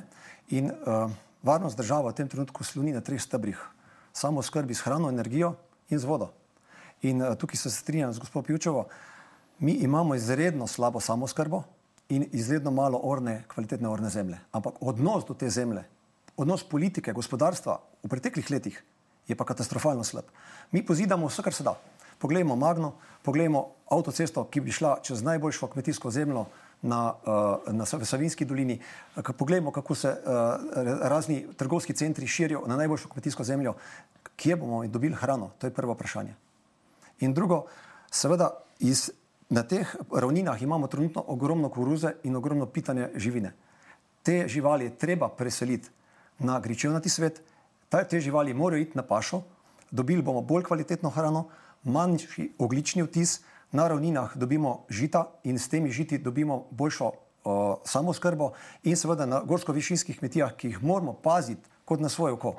In 0.50 0.72
uh, 0.72 1.12
varnost 1.45 1.78
države 1.78 2.10
v 2.10 2.16
tem 2.18 2.28
trenutku 2.28 2.66
sloni 2.66 2.89
na 2.89 3.04
treh 3.06 3.22
stebrih: 3.22 3.60
samo 4.14 4.41
skrbi 4.41 4.74
s 4.74 4.82
hrano, 4.82 5.12
energijo 5.14 5.54
in 5.93 6.02
z 6.02 6.10
vodo. 6.10 6.32
In 7.06 7.22
uh, 7.22 7.36
tukaj 7.38 7.62
se 7.62 7.70
strinjam 7.70 8.14
z 8.14 8.26
gospod 8.26 8.45
Pivčevo, 8.50 8.88
mi 9.60 9.78
imamo 9.86 10.18
izredno 10.18 10.68
slabo 10.68 11.00
samoskrbo 11.00 11.62
in 12.10 12.26
izredno 12.34 12.72
malo 12.72 12.97
orne, 13.04 13.43
kvalitetne 13.54 13.89
orne 13.89 14.10
zemlje. 14.10 14.41
Ampak 14.52 14.82
odnos 14.82 15.22
do 15.26 15.38
te 15.38 15.50
zemlje, 15.50 15.86
odnos 16.38 16.66
politike, 16.66 17.14
gospodarstva 17.14 17.78
v 18.04 18.10
preteklih 18.10 18.50
letih 18.50 18.84
je 19.28 19.38
pa 19.38 19.45
katastrofalno 19.45 20.04
slab. 20.04 20.26
Mi 20.72 20.82
pozidamo 20.86 21.30
vse, 21.30 21.45
kar 21.45 21.54
se 21.54 21.64
da. 21.64 21.78
Poglejmo 22.20 22.55
Magno, 22.55 22.93
poglejmo 23.24 23.67
avtocesto, 23.89 24.43
ki 24.51 24.61
bi 24.61 24.72
šla 24.72 24.97
čez 25.01 25.24
najboljšo 25.24 25.67
kmetijsko 25.67 26.11
zemljo 26.11 26.45
na, 26.82 27.13
uh, 27.13 27.74
na 27.74 27.86
Savinski 27.86 28.45
dolini. 28.45 28.80
K- 29.15 29.34
Poglejmo, 29.34 29.72
kako 29.72 29.95
se 29.95 30.09
uh, 30.09 30.20
razni 31.01 31.45
trgovski 31.57 31.93
centri 31.93 32.28
širijo 32.28 32.63
na 32.67 32.76
najboljšo 32.76 33.09
kmetijsko 33.09 33.43
zemljo. 33.43 33.74
Kje 34.36 34.55
bomo 34.55 34.88
dobili 34.88 35.15
hrano? 35.15 35.49
To 35.59 35.67
je 35.67 35.74
prvo 35.74 35.93
vprašanje. 35.93 36.36
In 37.20 37.34
drugo, 37.34 37.65
seveda, 38.11 38.51
iz, 38.80 39.11
na 39.49 39.63
teh 39.63 39.95
ravninah 40.11 40.61
imamo 40.61 40.88
trenutno 40.88 41.24
ogromno 41.28 41.70
koruze 41.70 42.13
in 42.24 42.36
ogromno 42.36 42.65
pitanja 42.65 43.09
živine. 43.15 43.53
Te 44.24 44.47
živali 44.47 44.86
je 44.86 44.97
treba 44.97 45.30
preseliti 45.30 45.89
na 46.39 46.59
gričevnati 46.59 47.09
svet, 47.09 47.41
te 47.89 48.20
živali 48.20 48.53
morajo 48.53 48.82
iti 48.82 48.95
na 48.95 49.03
pašo, 49.03 49.41
dobili 49.91 50.22
bomo 50.22 50.41
bolj 50.41 50.63
kvalitetno 50.63 51.09
hrano, 51.09 51.47
manjši 51.84 52.53
oglični 52.57 53.03
vtis, 53.03 53.41
na 53.71 53.88
ravninah 53.88 54.38
dobimo 54.38 54.86
žita 54.89 55.27
in 55.43 55.59
s 55.59 55.69
temi 55.69 55.91
žiti 55.91 56.17
dobimo 56.17 56.65
boljšo 56.71 57.11
o, 57.43 57.82
samoskrbo 57.86 58.51
in 58.84 58.97
seveda 58.97 59.25
na 59.25 59.43
gorsko-višinskih 59.45 60.17
kmetijah, 60.19 60.55
ki 60.57 60.67
jih 60.67 60.84
moramo 60.84 61.13
paziti 61.13 61.69
kot 61.86 61.99
na 61.99 62.09
svoje 62.09 62.34
oko 62.34 62.55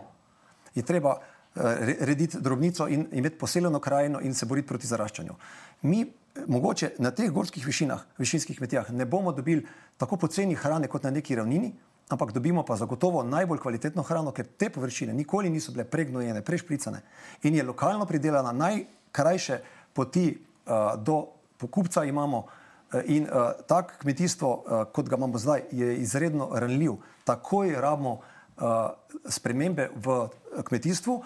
je 0.75 0.83
treba 0.83 1.19
eh, 1.21 1.61
re- 1.81 1.97
rediti 2.01 2.41
drobnico 2.41 2.89
in 2.89 3.07
imeti 3.13 3.39
poseljeno 3.39 3.81
krajino 3.81 4.21
in 4.21 4.35
se 4.35 4.47
boriti 4.47 4.69
proti 4.69 4.87
zaraščanju. 4.87 5.35
Mi 5.83 6.01
eh, 6.01 6.41
mogoče 6.47 6.93
na 6.99 7.11
teh 7.11 7.31
gorskih 7.31 7.67
višinah, 7.67 8.03
višinskih 8.19 8.59
kmetijah 8.59 8.91
ne 8.91 9.05
bomo 9.05 9.33
dobili 9.33 9.67
tako 9.97 10.17
poceni 10.17 10.55
hrane 10.55 10.89
kot 10.89 11.03
na 11.03 11.11
neki 11.11 11.35
ravnini, 11.35 11.73
ampak 12.09 12.33
dobimo 12.33 12.63
pa 12.65 12.77
zagotovo 12.77 13.23
najbolj 13.23 13.59
kvalitetno 13.59 14.03
hrano, 14.03 14.33
ker 14.33 14.47
te 14.47 14.71
površine 14.71 15.15
nikoli 15.15 15.51
niso 15.51 15.73
bile 15.73 15.85
pregnojene, 15.85 16.43
prešpricane 16.43 17.03
in 17.43 17.55
je 17.55 17.63
lokalno 17.63 18.07
pridelana 18.07 18.53
najkrajše 19.11 19.61
poti 19.93 20.39
uh, 20.67 21.03
do 21.03 21.27
pokupca 21.59 22.05
imamo. 22.05 22.47
eh, 22.93 23.03
In 23.07 23.23
uh, 23.23 23.53
tak 23.67 23.99
kmetijstvo, 23.99 24.49
uh, 24.49 24.85
kot 24.93 25.09
ga 25.09 25.17
imamo 25.17 25.39
zdaj, 25.39 25.63
je 25.71 25.97
izredno 25.97 26.49
ranljiv. 26.53 26.93
Takoj 27.25 27.75
rabimo 27.79 28.21
uh, 28.59 28.91
spremembe 29.29 29.91
v 29.95 30.27
eh, 30.27 30.63
kmetijstvu. 30.63 31.23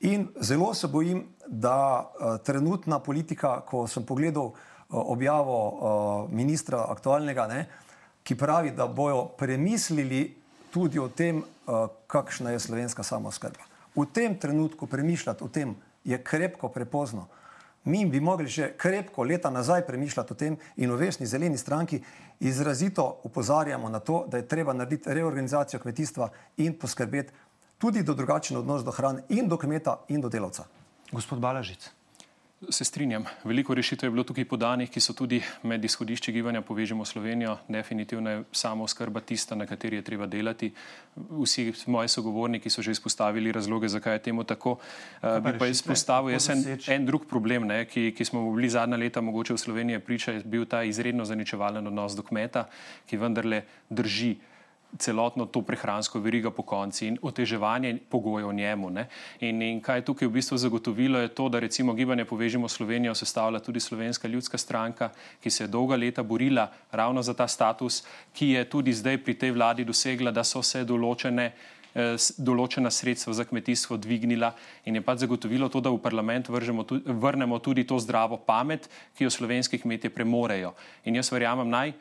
In 0.00 0.28
zelo 0.40 0.74
se 0.74 0.88
bojim, 0.88 1.26
da 1.46 2.00
uh, 2.00 2.38
trenutna 2.42 2.98
politika, 2.98 3.60
ko 3.60 3.86
sem 3.86 4.04
pogledal 4.04 4.44
uh, 4.44 4.54
objavo 4.90 5.58
uh, 5.68 6.30
ministra 6.32 6.86
aktualnega, 6.88 7.46
ne, 7.46 7.66
ki 8.22 8.34
pravi, 8.34 8.70
da 8.70 8.86
bojo 8.86 9.24
premislili 9.38 10.34
tudi 10.70 10.98
o 10.98 11.08
tem, 11.08 11.38
uh, 11.38 11.86
kakšna 12.06 12.50
je 12.50 12.58
slovenska 12.58 13.02
samozkrba. 13.02 13.62
V 13.94 14.06
tem 14.12 14.38
trenutku 14.38 14.86
premišljati 14.86 15.44
o 15.44 15.48
tem 15.48 15.76
je 16.04 16.22
krepko 16.22 16.68
prepozno. 16.68 17.26
Mi 17.84 18.06
bi 18.06 18.20
mogli 18.20 18.46
že 18.46 18.72
krepko 18.76 19.22
leta 19.22 19.50
nazaj 19.50 19.86
premišljati 19.86 20.32
o 20.32 20.36
tem 20.36 20.56
in 20.76 20.92
v 20.92 20.96
Vesni 20.96 21.26
zeleni 21.26 21.58
stranki 21.58 22.02
izrazito 22.40 23.20
upozarjamo 23.22 23.88
na 23.88 24.00
to, 24.00 24.24
da 24.28 24.36
je 24.36 24.48
treba 24.48 24.72
narediti 24.72 25.14
reorganizacijo 25.14 25.80
kmetijstva 25.80 26.28
in 26.56 26.78
poskrbeti 26.78 27.32
tudi 27.78 28.02
do 28.02 28.14
drugačen 28.14 28.56
odnos 28.56 28.84
do 28.84 28.90
hrane 28.90 29.22
in 29.28 29.48
do 29.48 29.56
kmeta 29.56 29.98
in 30.08 30.20
do 30.20 30.28
delavca. 30.28 30.64
Gospod 31.12 31.38
Balažic. 31.38 31.90
Se 32.70 32.84
strinjam. 32.84 33.24
Veliko 33.44 33.74
rešitev 33.74 34.06
je 34.06 34.10
bilo 34.10 34.24
tukaj 34.24 34.44
podanih, 34.44 34.90
ki 34.90 35.00
so 35.00 35.12
tudi 35.12 35.40
med 35.62 35.84
izhodišči 35.84 36.32
gibanja 36.32 36.62
Povežemo 36.62 37.04
Slovenijo. 37.04 37.56
Definitivno 37.68 38.30
je 38.30 38.44
samo 38.52 38.84
oskrba 38.84 39.20
tista, 39.20 39.54
na 39.54 39.66
kateri 39.66 39.96
je 39.96 40.02
treba 40.02 40.26
delati. 40.26 40.72
Vsi 41.16 41.72
moji 41.86 42.08
sogovorniki 42.08 42.70
so 42.70 42.82
že 42.82 42.90
izpostavili 42.90 43.52
razloge, 43.52 43.88
zakaj 43.88 44.14
je 44.14 44.22
temu 44.22 44.44
tako. 44.44 44.78
Uh, 45.22 45.38
bi 45.44 45.58
pa 45.58 45.66
izpostavil 45.66 46.32
jaz 46.32 46.48
en, 46.48 46.64
en 46.88 47.06
drug 47.06 47.26
problem, 47.28 47.66
ne, 47.66 47.84
ki, 47.84 48.12
ki 48.16 48.24
smo 48.24 48.46
bili 48.54 48.70
zadnja 48.70 48.96
leta 48.96 49.20
mogoče 49.20 49.54
v 49.54 49.58
Sloveniji 49.58 49.98
priča, 49.98 50.32
je 50.32 50.42
bil 50.44 50.66
ta 50.66 50.82
izredno 50.82 51.24
zaničevalen 51.24 51.86
odnos 51.86 52.16
do 52.16 52.22
kmeta, 52.22 52.68
ki 53.06 53.16
vendarle 53.16 53.64
drži 53.90 54.36
celotno 54.98 55.46
to 55.46 55.62
prehransko 55.62 56.20
verigo 56.20 56.50
po 56.50 56.62
konci 56.62 57.06
in 57.06 57.18
oteževanje 57.22 57.98
pogojev 58.08 58.52
njemu. 58.52 58.90
Ne. 58.90 59.08
In, 59.40 59.62
in 59.62 59.80
kaj 59.80 59.98
je 59.98 60.04
tukaj 60.04 60.28
v 60.28 60.32
bistvu 60.38 60.58
zagotovilo, 60.58 61.18
je 61.18 61.28
to, 61.28 61.48
da 61.48 61.58
recimo 61.58 61.94
gibanje 61.94 62.24
Povežimo 62.24 62.68
Slovenijo 62.68 63.14
sestavlja 63.14 63.60
tudi 63.60 63.80
Slovenska 63.80 64.28
ljudska 64.28 64.58
stranka, 64.58 65.10
ki 65.40 65.50
se 65.50 65.64
je 65.64 65.68
dolga 65.68 65.96
leta 65.96 66.22
borila 66.22 66.70
ravno 66.92 67.22
za 67.22 67.34
ta 67.34 67.48
status, 67.48 68.04
ki 68.32 68.48
je 68.48 68.64
tudi 68.64 68.92
zdaj 68.92 69.18
pri 69.24 69.34
tej 69.34 69.50
vladi 69.50 69.84
dosegla, 69.84 70.30
da 70.30 70.44
so 70.44 70.62
se 70.62 70.84
določene 70.84 71.50
eh, 71.94 72.16
določena 72.38 72.90
sredstva 72.90 73.32
za 73.32 73.44
kmetijstvo 73.44 73.96
dvignila 73.96 74.54
in 74.84 74.94
je 74.94 75.02
pač 75.02 75.26
zagotovilo 75.26 75.68
to, 75.68 75.80
da 75.80 75.90
v 75.90 76.02
parlament 76.02 76.48
vržemo, 76.48 76.86
vrnemo 77.04 77.58
tudi 77.58 77.84
to 77.84 77.98
zdravo 77.98 78.36
pamet, 78.36 78.88
ki 79.18 79.24
jo 79.24 79.30
slovenski 79.30 79.78
kmetje 79.78 80.10
premorejo. 80.10 80.74
In 81.04 81.14
jaz 81.14 81.32
verjamem, 81.32 81.70
naj 81.70 81.94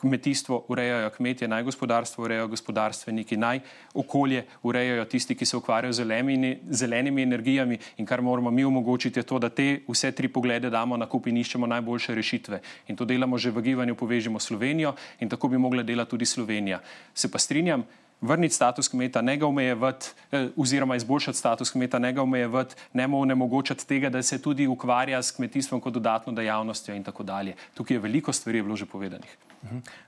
kmetijstvo 0.00 0.64
urejajo 0.68 1.10
kmetje, 1.10 1.48
naj 1.48 1.62
gospodarstvo 1.62 2.24
urejajo 2.24 2.48
gospodarstveniki, 2.48 3.36
naj 3.36 3.60
okolje 3.94 4.44
urejajo 4.62 5.04
tisti, 5.04 5.34
ki 5.34 5.46
se 5.46 5.56
ukvarjajo 5.56 5.92
z 5.92 5.96
zelenimi, 5.96 6.58
zelenimi 6.70 7.22
energijami 7.22 7.78
in 7.96 8.06
kar 8.06 8.22
moramo 8.22 8.50
mi 8.50 8.64
omogočiti 8.64 9.18
je 9.18 9.22
to, 9.22 9.38
da 9.38 9.48
te 9.48 9.80
vse 9.88 10.12
tri 10.12 10.28
poglede 10.28 10.70
damo 10.70 10.96
na 10.96 11.06
kup 11.06 11.26
in 11.26 11.36
iščemo 11.36 11.66
najboljše 11.66 12.14
rešitve. 12.14 12.60
In 12.88 12.96
to 12.96 13.04
delamo 13.04 13.38
že 13.38 13.50
v 13.50 13.62
gibanju 13.62 13.94
Povežimo 13.94 14.40
Slovenijo 14.40 14.94
in 15.20 15.28
tako 15.28 15.48
bi 15.48 15.58
mogla 15.58 15.82
delati 15.82 16.10
tudi 16.10 16.26
Slovenija. 16.26 16.80
Se 17.14 17.30
pa 17.30 17.38
strinjam, 17.38 17.84
vrniti 18.20 18.54
status 18.54 18.88
kmeta, 18.88 19.22
ne 19.22 19.36
ga 19.36 19.46
omejevati, 19.46 20.06
eh, 20.32 20.48
oziroma 20.56 20.96
izboljšati 20.96 21.38
status 21.38 21.70
kmeta, 21.70 21.98
ne 21.98 22.12
ga 22.12 22.22
omejevati, 22.22 22.74
ne 22.92 23.06
mu 23.06 23.20
onemogočati 23.20 23.86
tega, 23.86 24.10
da 24.10 24.22
se 24.22 24.42
tudi 24.42 24.66
ukvarja 24.66 25.22
s 25.22 25.30
kmetijstvom 25.30 25.80
kot 25.80 25.94
dodatno 25.94 26.32
dejavnostjo 26.32 26.94
in 26.94 27.04
tako 27.04 27.22
dalje. 27.22 27.54
Tukaj 27.74 27.94
je 27.94 28.00
veliko 28.00 28.32
stvari 28.32 28.58
je 28.58 28.62
bilo 28.62 28.76
že 28.76 28.86
povedanih. 28.86 29.36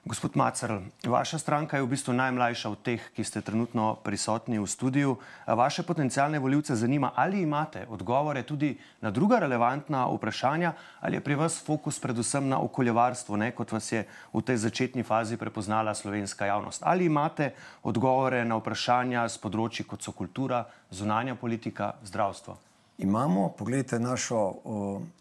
Gospod 0.04 0.36
Macer, 0.36 0.78
vaša 1.04 1.38
stranka 1.38 1.76
je 1.76 1.82
v 1.82 1.90
bistvu 1.90 2.12
najmlajša 2.14 2.70
od 2.70 2.80
teh, 2.82 3.02
ki 3.16 3.24
ste 3.24 3.40
trenutno 3.42 3.98
prisotni 4.04 4.58
v 4.58 4.66
studiu. 4.66 5.16
Vaše 5.46 5.82
potencijalne 5.82 6.38
voljivce 6.38 6.76
zanima, 6.76 7.10
ali 7.14 7.42
imate 7.42 7.86
odgovore 7.90 8.42
tudi 8.42 8.78
na 9.00 9.10
druga 9.10 9.38
relevantna 9.38 10.06
vprašanja, 10.06 10.72
ali 11.00 11.16
je 11.16 11.20
pri 11.20 11.34
vas 11.34 11.58
fokus 11.64 11.98
predvsem 12.00 12.48
na 12.48 12.60
okoljevarstvo, 12.60 13.36
ne, 13.36 13.50
kot 13.50 13.72
vas 13.72 13.92
je 13.92 14.06
v 14.32 14.42
tej 14.42 14.56
začetni 14.56 15.02
fazi 15.02 15.36
prepoznala 15.36 15.94
slovenska 15.94 16.46
javnost. 16.46 16.82
Ali 16.84 17.04
imate 17.04 17.50
odgovore 17.82 17.97
na 18.44 18.56
vprašanja 18.56 19.28
z 19.28 19.38
področji, 19.38 19.84
kot 19.84 20.02
so 20.02 20.12
kultura, 20.12 20.66
zunanja 20.90 21.34
politika, 21.34 21.94
zdravstvo? 22.04 22.56
Imamo, 22.98 23.54
pogledajte 23.58 23.98
našo, 23.98 24.58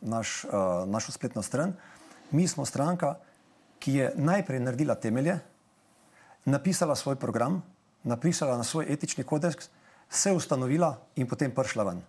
naš, 0.01 0.45
našo 0.85 1.11
spletno 1.11 1.41
stran. 1.41 1.73
Mi 2.31 2.47
smo 2.47 2.65
stranka, 2.65 3.17
ki 3.79 3.91
je 3.93 4.11
najprej 4.15 4.59
naredila 4.59 4.95
temelje, 4.95 5.39
napisala 6.45 6.95
svoj 6.95 7.15
program, 7.15 7.61
napisala 8.03 8.57
na 8.57 8.63
svoj 8.63 8.85
etični 8.89 9.23
kodeks, 9.23 9.69
se 10.09 10.31
ustanovila 10.31 10.97
in 11.15 11.27
potem 11.27 11.51
prišla 11.51 11.83
ven. 11.83 12.01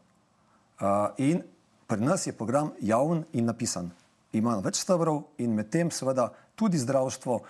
In 1.19 1.43
pri 1.87 2.01
nas 2.01 2.27
je 2.27 2.33
program 2.33 2.73
javen 2.81 3.25
in 3.33 3.45
napisan. 3.45 3.91
Ima 4.33 4.59
več 4.65 4.81
stebrov 4.81 5.25
in 5.39 5.55
med 5.55 5.71
tem 5.71 5.91
seveda 5.91 6.29
tudi 6.55 6.79
zdravstvo, 6.79 7.41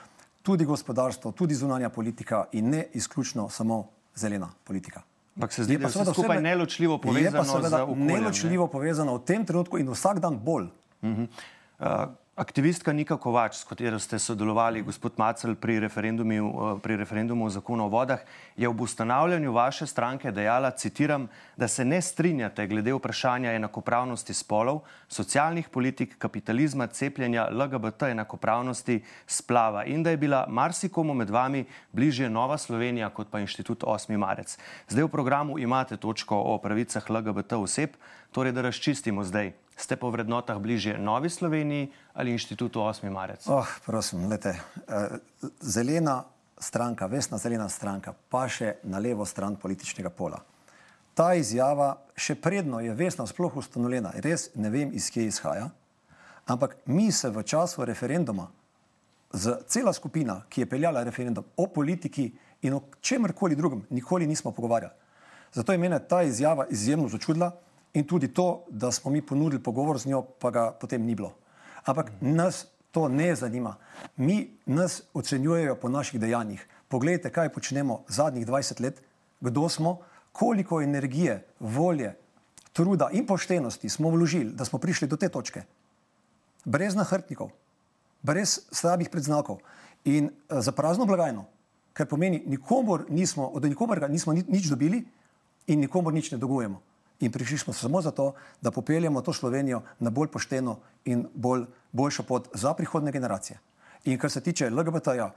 tudi 0.43 0.65
gospodarstvo, 0.65 1.33
tudi 1.33 1.55
zunanja 1.55 1.89
politika 1.91 2.45
in 2.53 2.71
ne 2.71 2.87
izključno 2.93 3.49
samo 3.49 3.85
zelena 4.15 4.51
politika. 4.65 5.03
Ampak 5.37 5.53
se 5.53 5.65
zdi, 5.65 5.73
Je 5.73 5.79
da 5.79 5.85
je 5.85 5.89
vse 5.89 6.05
skupaj 6.07 6.37
vse- 6.37 6.43
neločljivo 6.43 6.95
Je 6.95 6.99
pa 6.99 7.09
povezano 7.09 7.45
seveda 7.45 7.83
okoljem. 7.85 8.07
ne? 8.07 8.15
neločljivo 8.15 8.67
povezano 8.69 9.15
v 9.15 9.21
tem 9.21 9.45
trenutku 9.45 9.79
in 9.79 9.89
vsak 9.89 10.19
dan 10.19 10.39
bolj. 10.39 10.67
Uh, 11.03 11.27
Aktivistka 12.39 12.93
Nika 12.95 13.17
Kovač, 13.19 13.57
s 13.59 13.67
katero 13.67 13.99
ste 13.99 14.15
sodelovali, 14.15 14.85
gospod 14.87 15.19
Macel, 15.19 15.57
pri, 15.59 15.91
pri 15.91 16.95
referendumu 16.95 17.43
o 17.43 17.51
zakonu 17.51 17.89
o 17.89 17.91
vodah, 17.91 18.23
je 18.55 18.69
ob 18.69 18.79
ustanavljanju 18.79 19.51
vaše 19.51 19.87
stranke 19.91 20.31
dejala, 20.31 20.71
citiram, 20.71 21.27
da 21.59 21.67
se 21.67 21.83
ne 21.85 21.99
strinjate 21.99 22.67
glede 22.71 22.95
vprašanja 22.95 23.57
enakopravnosti 23.59 24.35
spolov, 24.39 24.85
socialnih 25.11 25.67
politik, 25.67 26.15
kapitalizma, 26.19 26.87
cepljenja, 26.87 27.51
LGBT 27.51 28.15
enakopravnosti, 28.15 29.03
splava 29.27 29.83
in 29.91 30.07
da 30.07 30.15
je 30.15 30.23
bila 30.23 30.47
marsikomu 30.47 31.19
med 31.19 31.35
vami 31.35 31.67
bližje 31.91 32.31
Nova 32.31 32.59
Slovenija 32.59 33.11
kot 33.11 33.35
pa 33.35 33.43
inštitut 33.43 33.83
8. 33.83 34.15
marec. 34.15 34.55
Zdaj 34.87 35.11
v 35.11 35.11
programu 35.11 35.59
imate 35.59 35.97
točko 35.99 36.39
o 36.39 36.59
pravicah 36.63 37.11
LGBT 37.11 37.59
oseb, 37.59 37.99
torej 38.31 38.55
da 38.55 38.63
razčistimo 38.63 39.27
zdaj 39.27 39.57
ste 39.79 39.97
po 39.97 40.11
vrednotah 40.11 40.59
bližje 40.59 40.99
Novi 40.99 41.31
Sloveniji 41.31 41.93
ali 42.19 42.33
inštitutu 42.35 42.81
8. 42.81 43.11
marec? 43.11 43.47
Oh, 43.47 43.67
prosim, 43.87 44.27
lete, 44.29 44.49
eh, 44.49 45.09
zelena 45.61 46.25
stranka, 46.59 47.07
vesna 47.07 47.39
zelena 47.39 47.69
stranka, 47.69 48.13
pa 48.29 48.49
še 48.51 48.75
na 48.83 48.99
levo 48.99 49.23
stran 49.27 49.55
političnega 49.57 50.11
pola. 50.11 50.41
Ta 51.15 51.35
izjava, 51.39 51.93
še 52.19 52.35
predno 52.35 52.83
je 52.83 52.95
vesna 52.95 53.27
sploh 53.27 53.57
ustanovljena, 53.63 54.17
res 54.19 54.51
ne 54.59 54.71
vem, 54.71 54.91
iz 54.95 55.11
kje 55.15 55.29
izhaja, 55.31 55.71
ampak 56.51 56.77
mi 56.87 57.13
se 57.13 57.31
v 57.31 57.47
času 57.47 57.87
referenduma, 57.87 58.51
z 59.33 59.59
cela 59.71 59.93
skupina, 59.93 60.41
ki 60.51 60.65
je 60.65 60.71
peljala 60.75 61.05
referendum 61.07 61.45
o 61.57 61.67
politiki 61.71 62.33
in 62.67 62.75
o 62.75 62.83
čemrkoli 63.01 63.55
drugem, 63.55 63.87
nikoli 63.91 64.27
nismo 64.27 64.51
pogovarjali. 64.51 64.95
Zato 65.55 65.73
je 65.73 65.79
mene 65.79 65.99
ta 66.03 66.23
izjava 66.27 66.67
izjemno 66.67 67.09
začudila 67.09 67.53
in 67.95 68.05
tudi 68.05 68.33
to, 68.35 68.65
da 68.71 68.91
smo 68.91 69.11
mi 69.11 69.23
ponudili 69.23 69.63
pogovor 69.63 69.99
z 69.99 70.09
njo, 70.09 70.23
pa 70.23 70.51
ga 70.51 70.73
potem 70.73 71.05
ni 71.05 71.15
bilo. 71.15 71.37
Ampak 71.89 72.13
nas 72.21 72.67
to 72.93 73.09
ne 73.09 73.35
zanima. 73.37 73.77
Mi 74.17 74.51
nas 74.67 75.03
ocenjujejo 75.15 75.77
po 75.81 75.89
naših 75.89 76.21
dejanjih. 76.21 76.67
Poglejte, 76.89 77.31
kaj 77.33 77.49
počnemo 77.53 78.03
zadnjih 78.09 78.47
20 78.47 78.83
let, 78.83 79.01
kdo 79.41 79.69
smo, 79.69 79.99
koliko 80.33 80.83
energije, 80.83 81.47
volje, 81.61 82.13
truda 82.73 83.09
in 83.13 83.27
poštenosti 83.27 83.89
smo 83.89 84.11
vložili, 84.11 84.53
da 84.53 84.65
smo 84.65 84.79
prišli 84.79 85.09
do 85.09 85.17
te 85.17 85.29
točke. 85.29 85.63
Brez 86.65 86.95
nahrtnikov, 86.95 87.51
brez 88.23 88.59
slabih 88.73 89.09
predznakov 89.09 89.59
in 90.05 90.29
uh, 90.29 90.61
za 90.61 90.73
prazno 90.73 91.07
blagajno, 91.07 91.47
kar 91.93 92.07
pomeni, 92.07 92.43
nikomor 92.47 93.07
nismo, 93.09 93.47
od 93.47 93.65
nikomor 93.65 94.11
nismo 94.11 94.33
nič 94.33 94.69
dobili 94.69 95.05
in 95.67 95.81
nikomor 95.81 96.13
nič 96.13 96.33
ne 96.33 96.39
dolgujemo. 96.39 96.83
In 97.21 97.33
prišli 97.33 97.59
smo 97.59 97.73
samo 97.73 98.01
zato, 98.03 98.35
da 98.61 98.71
popeljemo 98.71 99.23
to 99.23 99.33
Slovenijo 99.33 99.83
na 99.99 100.11
bolj 100.11 100.29
pošteno 100.29 100.79
in 101.05 101.27
bolj, 101.35 101.65
boljšo 101.93 102.23
pot 102.23 102.49
za 102.55 102.75
prihodne 102.75 103.13
generacije. 103.13 103.59
In 104.05 104.19
kar 104.19 104.31
se 104.31 104.41
tiče 104.41 104.71
LGBT-ja 104.71 105.33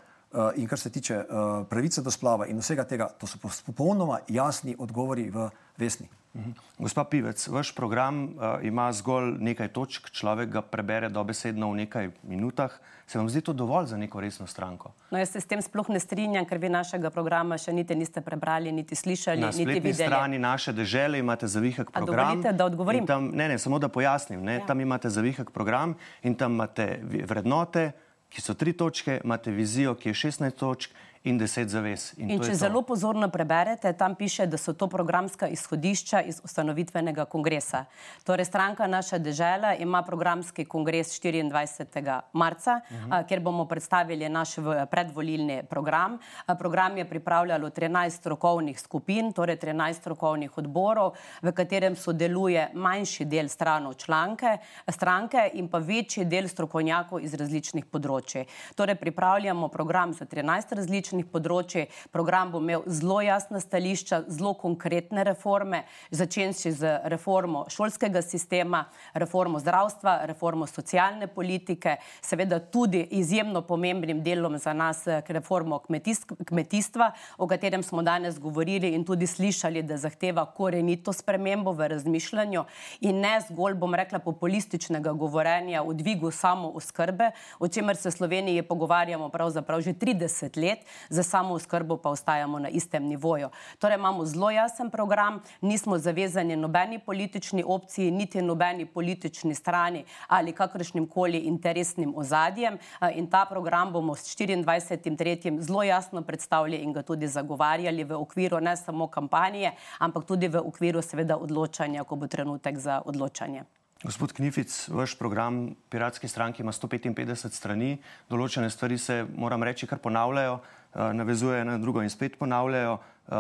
in 0.56 0.68
kar 0.68 0.80
se 0.80 0.90
tiče 0.90 1.18
uh, 1.18 1.68
pravice 1.70 2.02
do 2.02 2.12
splava 2.12 2.48
in 2.48 2.60
vsega 2.60 2.84
tega, 2.84 3.10
to 3.20 3.28
so 3.28 3.38
popolnoma 3.66 4.20
jasni 4.28 4.76
odgovori 4.80 5.30
v 5.30 5.50
vesni. 5.78 6.08
Mhm. 6.34 6.52
Gospa 6.80 7.04
Pivec, 7.04 7.48
vaš 7.48 7.76
program 7.76 8.24
uh, 8.24 8.32
ima 8.64 8.92
zgolj 8.94 9.36
nekaj 9.40 9.68
točk, 9.68 10.10
človek 10.10 10.50
ga 10.50 10.62
prebere 10.62 11.10
dobesedno 11.10 11.72
v 11.72 11.76
nekaj 11.84 12.10
minutah. 12.24 12.72
Se 13.08 13.18
vam 13.18 13.30
zdi 13.30 13.42
to 13.42 13.54
dovolj 13.54 13.86
za 13.86 13.98
neko 13.98 14.22
resno 14.22 14.48
stranko? 14.48 14.94
No, 15.12 15.18
jaz 15.20 15.30
se 15.30 15.42
s 15.42 15.46
tem 15.46 15.62
sploh 15.62 15.90
ne 15.90 16.00
strinjam, 16.00 16.46
ker 16.48 16.58
vi 16.58 16.70
našega 16.72 17.10
programa 17.12 17.58
še 17.60 17.74
niti 17.76 17.96
niste 17.96 18.22
prebrali, 18.24 18.72
niti 18.72 18.96
slišali, 18.96 19.42
Na 19.42 19.50
niti 19.52 19.66
videli. 19.66 20.08
Na 20.08 20.16
strani 20.16 20.40
naše 20.40 20.72
države 20.72 21.20
imate 21.20 21.48
zavihek 21.48 21.92
program. 21.92 22.30
Dovolite, 22.30 22.54
da 22.54 22.66
odgovorim? 22.66 23.08
Tam, 23.08 23.28
ne, 23.36 23.50
ne, 23.52 23.60
samo 23.60 23.80
da 23.80 23.90
pojasnim. 23.92 24.48
Ja. 24.48 24.66
Tam 24.66 24.80
imate 24.80 25.10
zavihek 25.10 25.52
program 25.52 25.98
in 26.24 26.36
tam 26.36 26.56
imate 26.56 27.02
vrednote, 27.28 27.92
ki 28.32 28.42
so 28.42 28.56
tri 28.56 28.74
točke, 28.74 29.20
imate 29.24 29.52
vizijo, 29.52 29.96
ki 29.96 30.10
je 30.10 30.14
16 30.14 30.56
točk 30.56 30.96
in 31.24 31.38
deset 31.38 31.70
zaves. 31.70 32.14
In, 32.18 32.32
in 32.34 32.42
če 32.42 32.56
zelo 32.58 32.82
pozorno 32.82 33.28
preberete, 33.30 33.92
tam 33.94 34.16
piše, 34.18 34.48
da 34.50 34.58
so 34.58 34.74
to 34.74 34.88
programska 34.90 35.48
izhodišča 35.54 36.22
iz 36.26 36.40
ustanovitvenega 36.44 37.28
kongresa. 37.30 37.84
Torej, 38.26 38.48
stranka 38.50 38.88
Naša 38.88 39.20
država 39.22 39.76
ima 39.76 40.02
programski 40.04 40.66
kongres 40.66 41.14
24. 41.22 42.22
marca, 42.34 42.80
uh 42.90 42.98
-huh. 42.98 43.08
a, 43.12 43.24
kjer 43.24 43.40
bomo 43.40 43.66
predstavili 43.66 44.30
naš 44.30 44.56
predvolilni 44.92 45.64
program. 45.70 46.18
A, 46.46 46.56
program 46.56 46.98
je 46.98 47.06
pripravljalo 47.10 47.70
13 47.70 48.10
strokovnih 48.10 48.80
skupin, 48.80 49.34
torej 49.34 49.58
13 49.58 49.94
strokovnih 49.94 50.58
odborov, 50.58 51.14
v 51.42 51.52
katerem 51.52 51.96
sodeluje 51.96 52.70
manjši 52.74 53.26
del 53.26 53.50
stranov 53.50 53.94
članke, 53.94 54.58
stranke 54.88 55.50
in 55.54 55.68
pa 55.68 55.78
večji 55.78 56.26
del 56.26 56.48
strokovnjakov 56.48 57.22
iz 57.22 57.34
različnih 57.34 57.86
področji. 57.86 58.46
Torej, 58.76 58.96
pripravljamo 58.96 59.68
program 59.68 60.14
za 60.14 60.26
13 60.26 60.76
različnih 60.76 61.11
različnih 61.12 61.28
področji. 61.32 61.88
Program 62.12 62.52
bo 62.52 62.60
imel 62.60 62.84
zelo 62.88 63.22
jasna 63.22 63.60
stališča, 63.60 64.26
zelo 64.30 64.54
konkretne 64.54 65.24
reforme, 65.24 65.86
začenši 66.12 66.72
z 66.72 67.00
reformo 67.12 67.66
šolskega 67.70 68.22
sistema, 68.22 68.88
reformo 69.14 69.60
zdravstva, 69.60 70.26
reformo 70.28 70.68
socialne 70.68 71.28
politike, 71.28 71.98
seveda 72.22 72.60
tudi 72.60 73.04
izjemno 73.12 73.62
pomembnim 73.62 74.24
delom 74.24 74.58
za 74.58 74.74
nas, 74.74 75.04
reformo 75.28 75.82
kmetijstva, 75.82 77.12
o 77.38 77.48
katerem 77.48 77.84
smo 77.84 78.02
danes 78.02 78.40
govorili 78.40 78.94
in 78.96 79.06
tudi 79.06 79.28
slišali, 79.28 79.84
da 79.84 79.98
zahteva 79.98 80.46
korenito 80.46 81.14
spremembo 81.14 81.74
v 81.74 81.88
razmišljanju. 81.96 82.66
In 83.02 83.22
ne 83.22 83.36
zgolj, 83.48 83.76
bom 83.76 83.96
rekla, 83.96 84.20
populističnega 84.20 85.14
govorenja 85.14 85.84
o 85.84 85.94
dvigu 85.94 86.32
samo 86.32 86.72
oskrbe, 86.76 87.32
o 87.60 87.68
čemer 87.68 87.98
se 87.98 88.10
v 88.10 88.16
Sloveniji 88.16 88.68
pogovarjamo 88.68 89.30
pravzaprav 89.30 89.82
že 89.82 89.94
30 89.94 90.58
let, 90.62 90.86
za 91.10 91.24
samo 91.24 91.54
oskrbo 91.54 91.98
pa 91.98 92.10
ostajamo 92.10 92.60
na 92.60 92.70
istem 92.70 93.04
nivoju. 93.04 93.50
Torej 93.80 93.96
imamo 93.96 94.26
zelo 94.26 94.52
jasen 94.52 94.90
program, 94.90 95.42
nismo 95.62 95.98
zavezani 95.98 96.56
nobeni 96.56 97.00
politični 97.00 97.64
opciji, 97.68 98.12
niti 98.12 98.42
nobeni 98.42 98.86
politični 98.86 99.56
strani 99.56 100.06
ali 100.28 100.52
kakršnim 100.52 101.08
koli 101.08 101.38
interesnim 101.38 102.14
ozadjem 102.16 102.78
in 103.16 103.30
ta 103.30 103.46
program 103.46 103.92
bomo 103.94 104.16
s 104.16 104.38
24.3. 104.38 105.60
zelo 105.62 105.84
jasno 105.84 106.22
predstavili 106.22 106.78
in 106.78 106.94
ga 106.94 107.02
tudi 107.02 107.28
zagovarjali 107.28 108.04
v 108.04 108.16
okviru 108.16 108.60
ne 108.60 108.78
samo 108.78 109.08
kampanje, 109.08 109.72
ampak 110.00 110.26
tudi 110.26 110.48
v 110.48 110.60
okviru 110.60 111.02
seveda 111.02 111.38
odločanja, 111.38 112.04
ko 112.04 112.16
bo 112.16 112.28
trenutek 112.28 112.78
za 112.78 113.02
odločanje. 113.06 113.64
Gospod 114.04 114.34
Knific, 114.34 114.90
vaš 114.90 115.14
program 115.18 115.76
Piratske 115.90 116.28
stranke 116.28 116.64
ima 116.64 116.72
155 116.74 117.54
strani, 117.54 118.00
določene 118.30 118.70
stvari 118.70 118.98
se, 118.98 119.26
moram 119.38 119.64
reči, 119.64 119.86
kar 119.88 120.02
ponavljajo. 120.02 120.56
Eh, 120.94 121.14
navezujejo 121.14 121.64
na 121.64 121.78
drugo 121.78 122.02
in 122.04 122.10
spet 122.10 122.38
ponavljajo. 122.38 122.98
Uh, 123.32 123.38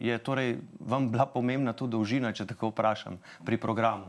je 0.00 0.18
torej 0.18 0.56
vam 0.80 1.10
bila 1.10 1.26
pomembna 1.26 1.72
tudi 1.72 1.92
dolžina, 1.92 2.32
če 2.32 2.46
tako 2.48 2.72
vprašam, 2.72 3.20
pri 3.46 3.58
programu? 3.60 4.08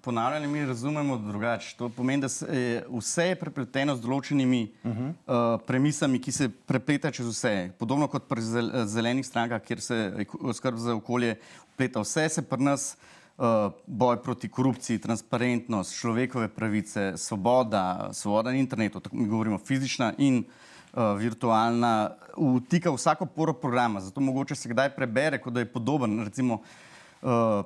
Ponavljanje 0.00 0.46
mi 0.48 0.62
razumemo 0.64 1.18
drugače. 1.18 1.74
To 1.76 1.88
pomeni, 1.88 2.22
da 2.22 2.28
se, 2.28 2.46
je, 2.46 2.84
vse 2.88 3.26
je 3.26 3.34
prepleteno 3.36 3.96
z 3.96 4.00
določenimi 4.00 4.62
uh 4.84 4.90
-huh. 4.90 5.10
uh, 5.10 5.60
premisami, 5.66 6.20
ki 6.20 6.32
se 6.32 6.48
prepletajo 6.48 7.12
čez 7.12 7.26
vse. 7.26 7.70
Podobno 7.78 8.08
kot 8.08 8.28
pri 8.28 8.40
zelenih 8.86 9.26
strankah, 9.26 9.62
kjer 9.62 9.80
se 9.80 10.26
skrb 10.54 10.76
za 10.76 10.94
okolje 10.94 11.36
pleta 11.76 12.00
vse, 12.00 12.28
se 12.28 12.42
pri 12.42 12.62
nas 12.62 12.96
uh, 13.36 13.72
boj 13.86 14.22
proti 14.22 14.48
korupciji, 14.48 14.98
transparentnost, 14.98 16.00
človekove 16.00 16.48
pravice, 16.48 17.12
svoboda, 17.16 18.08
svoboda 18.12 18.50
na 18.50 18.56
internetu, 18.56 19.00
tako 19.00 19.16
mi 19.16 19.28
govorimo 19.28 19.58
fizična 19.58 20.12
in 20.18 20.38
uh, 20.38 20.44
virtualna, 20.96 22.10
vtika 22.36 22.90
vsako 22.90 23.26
poro 23.26 23.52
programa. 23.52 24.00
Zato 24.00 24.20
mogoče 24.20 24.54
se 24.54 24.68
kdaj 24.68 24.94
prebere, 24.96 25.38
kot 25.38 25.52
da 25.52 25.60
je 25.60 25.72
podoben. 25.72 26.24
Recimo, 26.24 26.60
uh, 27.22 27.64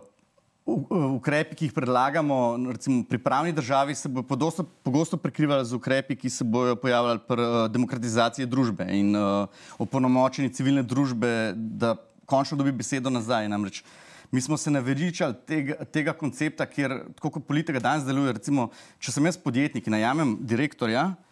Ukrepi, 1.17 1.57
ki 1.57 1.65
jih 1.67 1.73
predlagamo, 1.75 2.37
recimo 2.71 3.03
pri 3.09 3.19
pravni 3.19 3.53
državi, 3.53 3.95
se 3.95 4.09
bodo 4.09 4.27
podosto, 4.29 4.65
pogosto 4.85 5.17
prekrivali 5.17 5.65
z 5.67 5.75
ukrepi, 5.75 6.15
ki 6.17 6.31
se 6.31 6.45
bodo 6.45 6.77
pojavljali 6.77 7.23
pri 7.27 7.43
uh, 7.43 7.65
demokratizaciji 7.73 8.47
družbe 8.47 8.87
in 8.95 9.17
uh, 9.17 9.49
opolnomočenju 9.79 10.53
civilne 10.55 10.83
družbe, 10.83 11.55
da 11.57 11.97
končno 12.27 12.61
dobi 12.61 12.73
besedo 12.77 13.11
nazaj. 13.11 13.49
Namreč, 13.49 13.83
mi 14.31 14.41
smo 14.41 14.57
se 14.57 14.71
naveličali 14.71 15.35
tega, 15.47 15.81
tega 15.91 16.13
koncepta, 16.13 16.69
kjer, 16.71 17.01
tako 17.17 17.33
kot 17.39 17.49
politika 17.49 17.83
danes 17.83 18.07
deluje, 18.07 18.37
recimo, 18.39 18.69
če 19.01 19.17
sem 19.17 19.27
jaz 19.27 19.41
podjetnik 19.41 19.89
in 19.89 19.97
najamem 19.97 20.37
direktorja, 20.45 21.09
uh, 21.09 21.30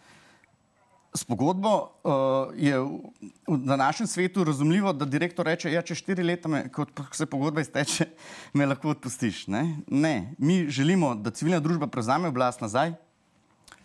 S 1.13 1.23
pogodbo 1.25 1.69
uh, 2.03 2.11
je 2.53 2.79
v 3.47 3.57
današnjem 3.57 4.07
svetu 4.07 4.43
razumljivo, 4.43 4.93
da 4.93 5.05
direktor 5.05 5.45
reče: 5.45 5.71
ja, 5.71 5.81
Če 5.81 5.95
štiri 5.95 6.23
leta, 6.23 6.49
me, 6.49 6.67
ko 6.69 6.85
se 7.11 7.25
pogodba 7.25 7.61
izteče, 7.65 8.05
me 8.57 8.65
lahko 8.69 8.93
odpustiš. 8.93 9.47
Ne? 9.47 9.63
ne, 9.87 10.33
mi 10.37 10.67
želimo, 10.69 11.15
da 11.15 11.31
civilna 11.31 11.59
družba 11.59 11.87
prevzame 11.87 12.29
oblast 12.29 12.61
nazaj. 12.61 12.93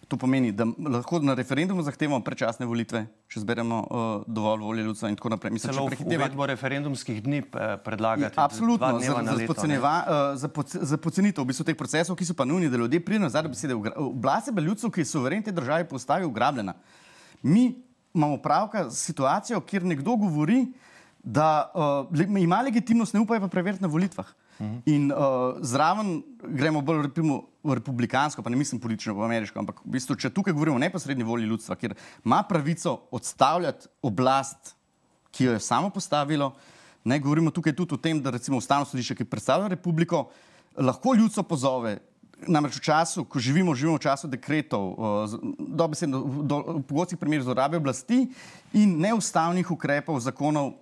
To 0.08 0.18
pomeni, 0.20 0.52
da 0.52 0.66
lahko 0.66 1.18
na 1.24 1.32
referendumu 1.34 1.82
zahtevamo 1.82 2.20
predčasne 2.24 2.66
volitve, 2.68 3.06
če 3.32 3.40
zberemo 3.40 3.78
uh, 3.80 4.26
dovolj 4.28 4.60
volje 4.66 4.82
ljudstva 4.84 5.08
in 5.08 5.16
tako 5.16 5.30
naprej. 5.32 5.54
Mislim, 5.54 5.72
Celo 5.72 5.86
prehiteva... 5.88 6.26
uvedbo 6.26 6.46
referendumskih 6.46 7.22
dni 7.24 7.40
eh, 7.40 7.76
predlagati. 7.84 8.36
Absolutno, 8.36 8.98
za, 9.00 9.14
za, 9.24 9.36
leto, 9.38 9.54
uh, 9.56 10.36
za, 10.36 10.48
poc 10.48 10.76
za 10.76 10.98
pocenitev 11.00 11.44
v 11.44 11.48
bistvu 11.54 11.64
teh 11.70 11.78
procesov, 11.78 12.18
ki 12.20 12.28
so 12.28 12.36
pa 12.36 12.44
nujni, 12.44 12.68
da 12.68 12.76
ljudje 12.82 13.00
pridejo 13.00 13.24
nazaj, 13.24 13.46
da 13.48 13.54
besede. 13.54 13.78
Oblast 13.96 14.52
je 14.52 14.52
bila 14.52 14.66
ljudstvo, 14.66 14.92
ki 14.92 15.00
je 15.00 15.08
suveren 15.14 15.42
te 15.42 15.56
države 15.56 15.88
postavil, 15.88 16.28
ugrabljena. 16.28 16.76
Mi 17.44 17.74
imamo 18.14 18.38
pravka 18.40 18.88
s 18.90 19.04
situacijo, 19.04 19.60
kjer 19.60 19.84
nekdo 19.84 20.16
govori, 20.16 20.66
da 21.22 21.72
uh, 22.10 22.40
ima 22.40 22.60
legitimnost, 22.62 23.14
ne 23.14 23.20
upajo 23.20 23.40
pa 23.40 23.48
preveriti 23.48 23.82
na 23.82 23.88
volitvah. 23.88 24.26
Uh 24.58 24.66
-huh. 24.66 24.80
In 24.86 25.12
uh, 25.12 25.18
zraven 25.60 26.22
gremo 26.42 26.80
bolj 26.80 27.02
repimo, 27.02 27.42
republikansko, 27.64 28.42
pa 28.42 28.50
ne 28.50 28.56
mislim 28.56 28.80
politično, 28.80 29.14
v 29.14 29.24
ameriško, 29.24 29.58
ampak 29.58 29.80
v 29.84 29.90
bistvu, 29.90 30.16
če 30.16 30.30
tukaj 30.30 30.52
govorimo 30.52 30.76
o 30.76 30.78
neposrednji 30.78 31.24
volji 31.24 31.46
ljudstva, 31.46 31.76
kjer 31.76 31.94
ima 32.24 32.42
pravico 32.42 33.00
odstavljati 33.10 33.88
oblast, 34.02 34.76
ki 35.30 35.44
jo 35.44 35.52
je 35.52 35.60
samo 35.60 35.90
postavilo, 35.90 36.54
ne 37.04 37.18
govorimo 37.18 37.50
tukaj 37.50 37.72
tudi 37.76 37.94
o 37.94 37.96
tem, 37.96 38.22
da 38.22 38.30
recimo 38.30 38.56
ustavno 38.56 38.84
sodišče, 38.84 39.14
ki 39.14 39.24
predstavlja 39.24 39.68
republiko, 39.68 40.28
lahko 40.76 41.14
ljudstvo 41.14 41.42
pozove. 41.42 41.98
Namreč 42.48 42.76
v 42.78 42.84
času, 42.84 43.24
ko 43.24 43.38
živimo, 43.38 43.74
živimo 43.74 43.96
v 43.96 44.04
času 44.04 44.28
dekretov, 44.28 44.94
dobesedno 45.58 46.20
v 46.20 46.82
pogostih 46.84 47.18
primerih 47.18 47.44
zlorabe 47.44 47.76
oblasti 47.76 48.26
in 48.72 48.98
neustavnih 49.00 49.70
ukrepov, 49.70 50.20
zakonov, 50.20 50.74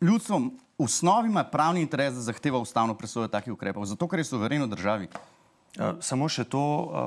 ljudstvo 0.00 0.38
v 0.38 0.84
osnovi 0.84 1.28
ima 1.28 1.44
pravni 1.44 1.82
interes, 1.82 2.14
da 2.14 2.20
zahteva 2.20 2.58
ustavno 2.58 2.94
presojo 2.94 3.28
takih 3.28 3.52
ukrepov, 3.52 3.84
zato 3.84 4.08
ker 4.08 4.22
je 4.22 4.30
suvereno 4.30 4.66
državi. 4.66 5.08
Samo 6.00 6.28
še 6.30 6.46
to, 6.48 6.62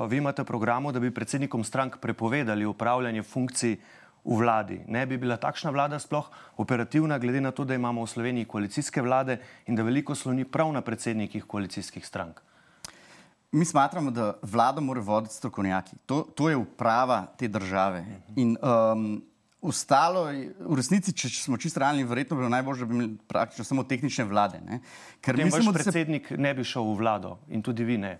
vi 0.08 0.20
imate 0.20 0.44
v 0.44 0.48
programu, 0.48 0.92
da 0.92 1.00
bi 1.00 1.10
predsednikom 1.10 1.64
strank 1.64 1.98
prepovedali 2.00 2.68
upravljanje 2.68 3.22
funkcij 3.22 3.76
v 4.24 4.36
vladi. 4.38 4.78
Ne 4.86 5.02
bi 5.06 5.18
bila 5.18 5.36
takšna 5.36 5.72
vlada 5.74 5.98
sploh 5.98 6.30
operativna, 6.56 7.18
glede 7.18 7.40
na 7.40 7.50
to, 7.50 7.64
da 7.64 7.74
imamo 7.74 8.04
v 8.04 8.12
Sloveniji 8.12 8.46
koalicijske 8.46 9.02
vlade 9.02 9.40
in 9.66 9.76
da 9.76 9.82
veliko 9.82 10.14
sloni 10.14 10.44
prav 10.44 10.72
na 10.72 10.80
predsednikih 10.80 11.44
koalicijskih 11.44 12.06
strank. 12.06 12.40
Mi 13.52 13.64
smatramo, 13.64 14.10
da 14.10 14.32
vlado 14.42 14.80
mora 14.80 15.00
voditi 15.00 15.34
strokovnjaki. 15.34 15.96
To, 16.06 16.22
to 16.34 16.48
je 16.50 16.56
uprava 16.56 17.26
te 17.36 17.48
države. 17.48 18.04
In 18.36 18.56
um, 18.62 19.22
Ostalo, 19.62 20.24
v 20.26 20.74
resnici, 20.74 21.12
če, 21.14 21.28
če 21.30 21.44
smo 21.44 21.56
čisto 21.60 21.78
realni, 21.78 22.02
verjetno 22.02 22.34
bi 22.34 22.42
bilo 22.42 22.50
najbolje, 22.50 22.82
da 22.82 22.86
bi 22.90 22.96
imeli 22.96 23.12
praktično 23.30 23.62
samo 23.62 23.84
tehnične 23.86 24.24
vlade. 24.26 24.58
Ne? 24.58 24.80
Ker 25.22 25.38
mislim, 25.38 25.68
da 25.70 25.76
predsednik 25.76 26.32
se... 26.32 26.38
ne 26.40 26.50
bi 26.58 26.64
šel 26.66 26.88
v 26.88 26.96
vlado 26.98 27.36
in 27.46 27.62
tudi 27.62 27.86
vi 27.86 27.94
ne, 28.02 28.16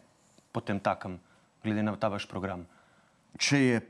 potem 0.54 0.78
takem, 0.78 1.16
glede 1.64 1.82
na 1.82 1.96
ta 1.98 2.12
vaš 2.12 2.28
program. 2.30 2.62
Če 3.42 3.58
je, 3.58 3.80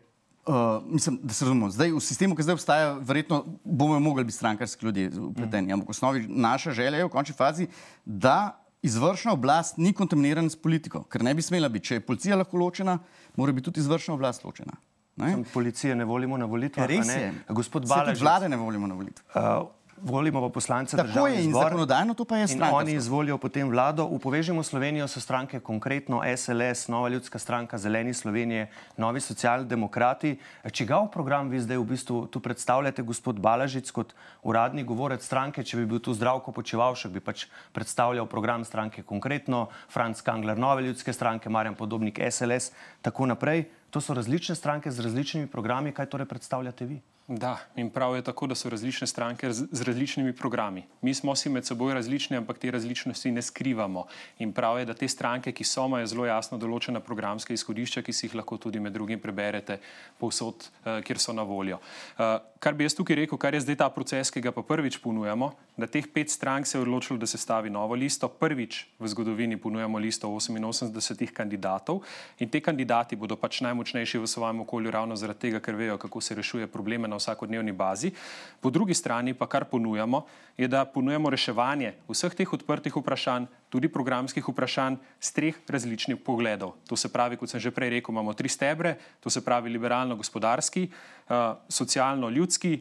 uh, 0.48 0.80
mislim, 0.88 1.20
da 1.20 1.36
se 1.36 1.44
razumemo, 1.44 1.68
zdaj 1.76 1.92
v 1.92 2.00
sistemu, 2.00 2.38
ki 2.38 2.48
zdaj 2.48 2.56
obstaja, 2.56 2.96
verjetno 3.04 3.42
bomo 3.64 4.00
mogli 4.00 4.24
biti 4.24 4.38
strankarski 4.38 4.88
ljudje 4.88 5.10
upleteni. 5.12 5.68
Mm. 5.68 5.76
Ampak 5.76 5.92
v 5.92 5.96
osnovi 5.98 6.24
naša 6.24 6.72
želja 6.72 7.02
je 7.02 7.10
v 7.10 7.12
končni 7.12 7.36
fazi, 7.36 7.68
da 8.06 8.61
izvršna 8.82 9.32
oblast 9.32 9.76
ni 9.76 9.92
kontaminirana 9.92 10.50
s 10.50 10.56
politiko, 10.56 11.04
ker 11.04 11.22
ne 11.22 11.34
bi 11.34 11.42
smela 11.42 11.68
biti. 11.68 11.86
Če 11.86 12.00
je 12.00 12.06
policija 12.06 12.36
lahko 12.36 12.58
ločena, 12.58 12.98
mora 13.36 13.52
biti 13.52 13.70
tudi 13.70 13.80
izvršna 13.80 14.14
oblast 14.14 14.44
ločena. 14.44 14.76
Ne? 15.16 15.36
Policije 15.52 15.94
ne 15.96 16.04
volimo 16.04 16.36
na 16.36 16.48
volitvah. 16.48 16.86
Res 16.88 17.08
je. 17.08 17.32
Gospod 17.48 17.88
Balaž. 17.88 18.20
Vlade 18.20 18.48
ne 18.48 18.56
volimo 18.56 18.86
na 18.86 18.94
volitvah. 18.94 19.36
Uh, 19.36 19.68
volimo 20.04 20.40
pa 20.40 20.48
poslance 20.48 20.96
Tako 20.96 21.26
je 21.26 21.44
in 21.44 21.50
zbor, 21.50 21.64
zakonodajno 21.64 22.14
to 22.14 22.24
pa 22.24 22.36
je 22.36 22.48
stranka. 22.48 22.76
Oni 22.76 22.92
izvolijo 22.92 23.38
potem 23.38 23.68
vlado. 23.68 24.06
V 24.06 24.18
Povežimo 24.18 24.62
Slovenijo 24.62 25.08
so 25.08 25.20
stranke 25.20 25.60
konkretno 25.60 26.22
SLS, 26.36 26.88
Nova 26.88 27.08
ljudska 27.08 27.38
stranka, 27.38 27.78
Zeleni 27.78 28.14
Slovenije, 28.14 28.70
Novi 28.96 29.20
socialdemokrati. 29.20 30.38
Čigav 30.72 31.10
program 31.10 31.48
vi 31.48 31.60
zdaj 31.60 31.76
v 31.76 31.84
bistvu 31.84 32.26
tu 32.26 32.40
predstavljate, 32.40 33.02
gospod 33.02 33.40
Balažic, 33.40 33.90
kot 33.90 34.14
uradni 34.42 34.84
govorec 34.84 35.24
stranke, 35.24 35.64
če 35.64 35.76
bi 35.76 35.86
bil 35.86 36.00
tu 36.00 36.14
zdravko 36.14 36.52
počevalšek, 36.52 37.12
bi 37.12 37.20
pač 37.20 37.46
predstavljal 37.72 38.26
program 38.26 38.64
stranke 38.64 39.02
konkretno, 39.02 39.68
Franz 39.88 40.22
Kangler, 40.22 40.58
Nove 40.58 40.82
ljudske 40.82 41.12
stranke, 41.12 41.48
Marjan 41.48 41.74
Podobnik, 41.74 42.18
SLS, 42.30 42.72
tako 43.02 43.26
naprej. 43.26 43.68
To 43.92 44.00
so 44.00 44.14
različne 44.14 44.54
stranke 44.54 44.90
z 44.90 45.04
različnimi 45.04 45.46
programi, 45.46 45.92
kaj 45.92 46.06
torej 46.06 46.26
predstavljate 46.26 46.84
vi? 46.84 47.00
Da, 47.32 47.58
in 47.76 47.90
prav 47.90 48.16
je 48.16 48.22
tako, 48.22 48.46
da 48.46 48.54
so 48.54 48.68
različne 48.68 49.06
stranke 49.06 49.52
z, 49.52 49.64
z 49.72 49.82
različnimi 49.82 50.32
programi. 50.36 50.82
Mi 51.00 51.14
smo 51.14 51.32
si 51.36 51.48
med 51.48 51.64
seboj 51.64 51.94
različni, 51.94 52.36
ampak 52.36 52.58
te 52.58 52.70
različnosti 52.70 53.30
ne 53.32 53.42
skrivamo. 53.42 54.04
In 54.38 54.52
prav 54.52 54.78
je, 54.78 54.84
da 54.84 54.94
te 54.94 55.08
stranke, 55.08 55.52
ki 55.52 55.64
so, 55.64 55.86
imajo 55.88 56.06
zelo 56.06 56.26
jasno 56.28 56.58
določena 56.60 57.00
programska 57.00 57.56
izhodišča, 57.56 58.02
ki 58.04 58.12
si 58.12 58.26
jih 58.26 58.36
lahko 58.36 58.58
tudi 58.60 58.80
med 58.84 58.92
drugim 58.92 59.20
preberete 59.20 59.78
povsod, 60.20 60.68
uh, 60.84 61.00
kjer 61.00 61.18
so 61.18 61.32
na 61.32 61.46
voljo. 61.48 61.80
Uh, 62.18 62.36
kar 62.62 62.76
bi 62.78 62.86
jaz 62.86 62.94
tukaj 62.94 63.16
rekel, 63.18 63.38
kar 63.42 63.56
je 63.56 63.60
zdaj 63.64 63.76
ta 63.80 63.88
proces, 63.90 64.30
ki 64.30 64.40
ga 64.44 64.52
pa 64.54 64.62
prvič 64.62 65.00
ponujamo, 65.02 65.48
da 65.74 65.88
teh 65.90 66.06
pet 66.06 66.30
strank 66.30 66.66
se 66.66 66.76
je 66.78 66.82
odločilo, 66.84 67.18
da 67.18 67.26
se 67.26 67.38
stavi 67.38 67.70
novo 67.74 67.96
listo. 67.98 68.28
Prvič 68.30 68.84
v 69.02 69.10
zgodovini 69.10 69.58
ponujamo 69.58 69.98
listo 69.98 70.30
88 70.30 71.34
kandidatov 71.34 72.04
in 72.38 72.48
te 72.48 72.60
kandidati 72.62 73.18
bodo 73.18 73.34
pač 73.34 73.64
najmočnejši 73.66 74.22
v 74.22 74.30
svojem 74.30 74.62
okolju 74.62 74.94
ravno 74.94 75.18
zaradi 75.18 75.48
tega, 75.48 75.58
ker 75.58 75.74
vejo, 75.74 75.98
kako 75.98 76.22
se 76.22 76.38
rešuje 76.38 76.70
probleme 76.70 77.10
na 77.10 77.18
vsakodnevni 77.18 77.74
bazi. 77.74 78.12
Po 78.60 78.70
drugi 78.70 78.94
strani 78.94 79.34
pa 79.34 79.50
kar 79.50 79.66
ponujamo, 79.66 80.22
je, 80.56 80.68
da 80.68 80.84
ponujamo 80.86 81.34
reševanje 81.34 81.96
vseh 82.06 82.34
teh 82.34 82.46
odprtih 82.46 82.94
vprašanj, 82.94 83.50
tudi 83.72 83.88
programskih 83.88 84.44
vprašanj, 84.44 84.98
z 85.16 85.32
treh 85.32 85.56
različnih 85.68 86.20
pogledov. 86.20 86.76
To 86.88 86.96
se 86.96 87.08
pravi, 87.08 87.40
kot 87.40 87.48
sem 87.48 87.60
že 87.60 87.72
prej 87.72 87.96
rekel, 87.96 88.12
imamo 88.12 88.36
tri 88.36 88.52
stebre, 88.52 88.98
to 89.24 89.32
se 89.32 89.40
pravi 89.40 89.72
liberalno-gospodarski, 89.72 90.88
uh, 90.92 91.56
socialno-ljudski 91.72 92.74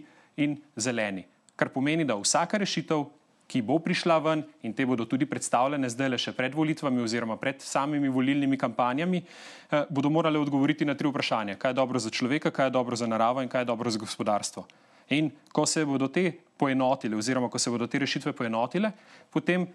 in 0.44 0.60
zeleni. 0.76 1.24
Kar 1.56 1.72
pomeni, 1.72 2.04
da 2.04 2.20
vsaka 2.20 2.60
rešitev, 2.60 3.08
ki 3.52 3.60
bo 3.68 3.80
prišla 3.84 4.18
ven 4.24 4.44
in 4.64 4.72
te 4.74 4.86
bodo 4.88 5.04
tudi 5.04 5.28
predstavljene 5.28 5.90
zdaj 5.92 6.10
le 6.14 6.20
še 6.20 6.32
pred 6.36 6.56
volitvami 6.56 7.04
oziroma 7.04 7.36
pred 7.36 7.60
samimi 7.60 8.08
volilnimi 8.08 8.58
kampanjami, 8.58 9.20
eh, 9.20 9.84
bodo 9.90 10.10
morale 10.10 10.40
odgovoriti 10.40 10.88
na 10.88 10.96
tri 10.96 11.12
vprašanja. 11.12 11.58
Kaj 11.60 11.76
je 11.76 11.80
dobro 11.80 12.00
za 12.00 12.10
človeka, 12.10 12.52
kaj 12.52 12.72
je 12.72 12.76
dobro 12.80 12.96
za 12.96 13.08
naravo 13.08 13.44
in 13.44 13.52
kaj 13.52 13.62
je 13.62 13.72
dobro 13.72 13.92
za 13.92 14.00
gospodarstvo. 14.00 14.66
In 15.12 15.32
ko 15.52 15.66
se 15.66 15.84
bodo 15.86 16.08
te 16.08 16.32
poenotile, 16.62 17.18
oziroma 17.18 17.50
ko 17.50 17.60
se 17.60 17.74
bodo 17.74 17.88
te 17.90 18.00
rešitve 18.04 18.36
poenotile, 18.38 18.92
potem 19.34 19.66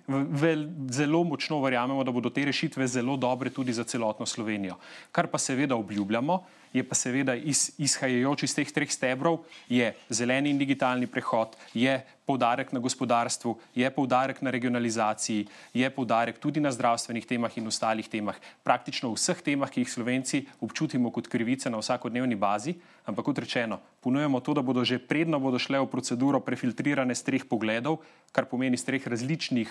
zelo 0.94 1.24
močno 1.26 1.58
verjamemo, 1.64 2.04
da 2.06 2.14
bodo 2.14 2.30
te 2.30 2.44
rešitve 2.46 2.86
zelo 2.86 3.16
dobre 3.18 3.50
tudi 3.50 3.74
za 3.74 3.84
celotno 3.84 4.26
Slovenijo. 4.26 4.78
Kar 5.10 5.26
pa 5.26 5.38
seveda 5.42 5.74
obljubljamo, 5.74 6.44
je 6.76 6.84
pa 6.84 6.94
seveda 6.94 7.34
iz, 7.34 7.70
izhajajoč 7.78 8.44
iz 8.46 8.54
teh 8.54 8.70
treh 8.72 8.90
stebrov, 8.92 9.40
je 9.68 9.92
zeleni 10.10 10.52
in 10.52 10.58
digitalni 10.60 11.08
prehod, 11.10 11.56
je 11.74 11.96
poudarek 12.26 12.72
na 12.74 12.82
gospodarstvu, 12.82 13.54
je 13.74 13.90
poudarek 13.90 14.42
na 14.42 14.50
regionalizaciji, 14.50 15.46
je 15.74 15.90
poudarek 15.90 16.38
tudi 16.42 16.60
na 16.60 16.72
zdravstvenih 16.74 17.26
temah 17.26 17.54
in 17.56 17.70
ostalih 17.70 18.08
temah, 18.10 18.36
praktično 18.66 19.12
vseh 19.14 19.40
temah, 19.46 19.70
ki 19.70 19.84
jih 19.84 19.92
Slovenci 19.92 20.42
občutimo 20.60 21.10
kot 21.14 21.30
krivice 21.30 21.70
na 21.70 21.80
vsakodnevni 21.80 22.36
bazi. 22.36 22.74
Ampak 23.06 23.30
kot 23.30 23.38
rečeno, 23.38 23.78
ponujemo 24.02 24.42
to, 24.42 24.54
da 24.58 24.62
bodo 24.66 24.82
že 24.84 24.98
predno 24.98 25.38
bodo 25.38 25.62
šle 25.62 25.78
v 25.78 25.86
proceduro 25.86 26.42
prefiltrirane 26.76 27.14
z 27.14 27.22
treh 27.24 27.44
pogledov, 27.44 28.04
kar 28.32 28.44
pomeni 28.44 28.76
z 28.76 28.84
treh 28.84 29.06
različnih 29.06 29.68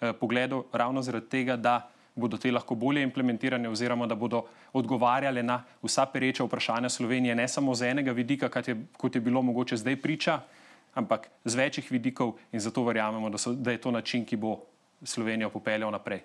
eh, 0.00 0.12
pogledov, 0.12 0.66
ravno 0.72 1.02
zaradi 1.02 1.28
tega, 1.28 1.56
da 1.56 1.90
bodo 2.14 2.38
te 2.38 2.50
lahko 2.50 2.74
bolje 2.74 3.02
implementirane, 3.02 3.68
oziroma 3.68 4.06
da 4.06 4.14
bodo 4.14 4.46
odgovarjale 4.72 5.42
na 5.42 5.64
vsa 5.82 6.06
pereča 6.06 6.44
vprašanja 6.44 6.88
Slovenije, 6.88 7.34
ne 7.34 7.48
samo 7.48 7.74
z 7.74 7.90
enega 7.90 8.12
vidika, 8.12 8.48
kot 8.48 8.68
je, 8.68 8.76
kot 8.96 9.14
je 9.14 9.20
bilo 9.20 9.42
mogoče 9.42 9.76
zdaj 9.76 9.96
priča, 9.96 10.40
ampak 10.94 11.28
z 11.44 11.54
večjih 11.54 11.90
vidikov 11.90 12.38
in 12.52 12.60
zato 12.60 12.84
verjamemo, 12.84 13.30
da, 13.30 13.38
so, 13.38 13.52
da 13.52 13.70
je 13.70 13.80
to 13.80 13.90
način, 13.90 14.24
ki 14.24 14.36
bo 14.36 14.60
Slovenijo 15.02 15.50
popeljal 15.50 15.90
naprej. 15.90 16.22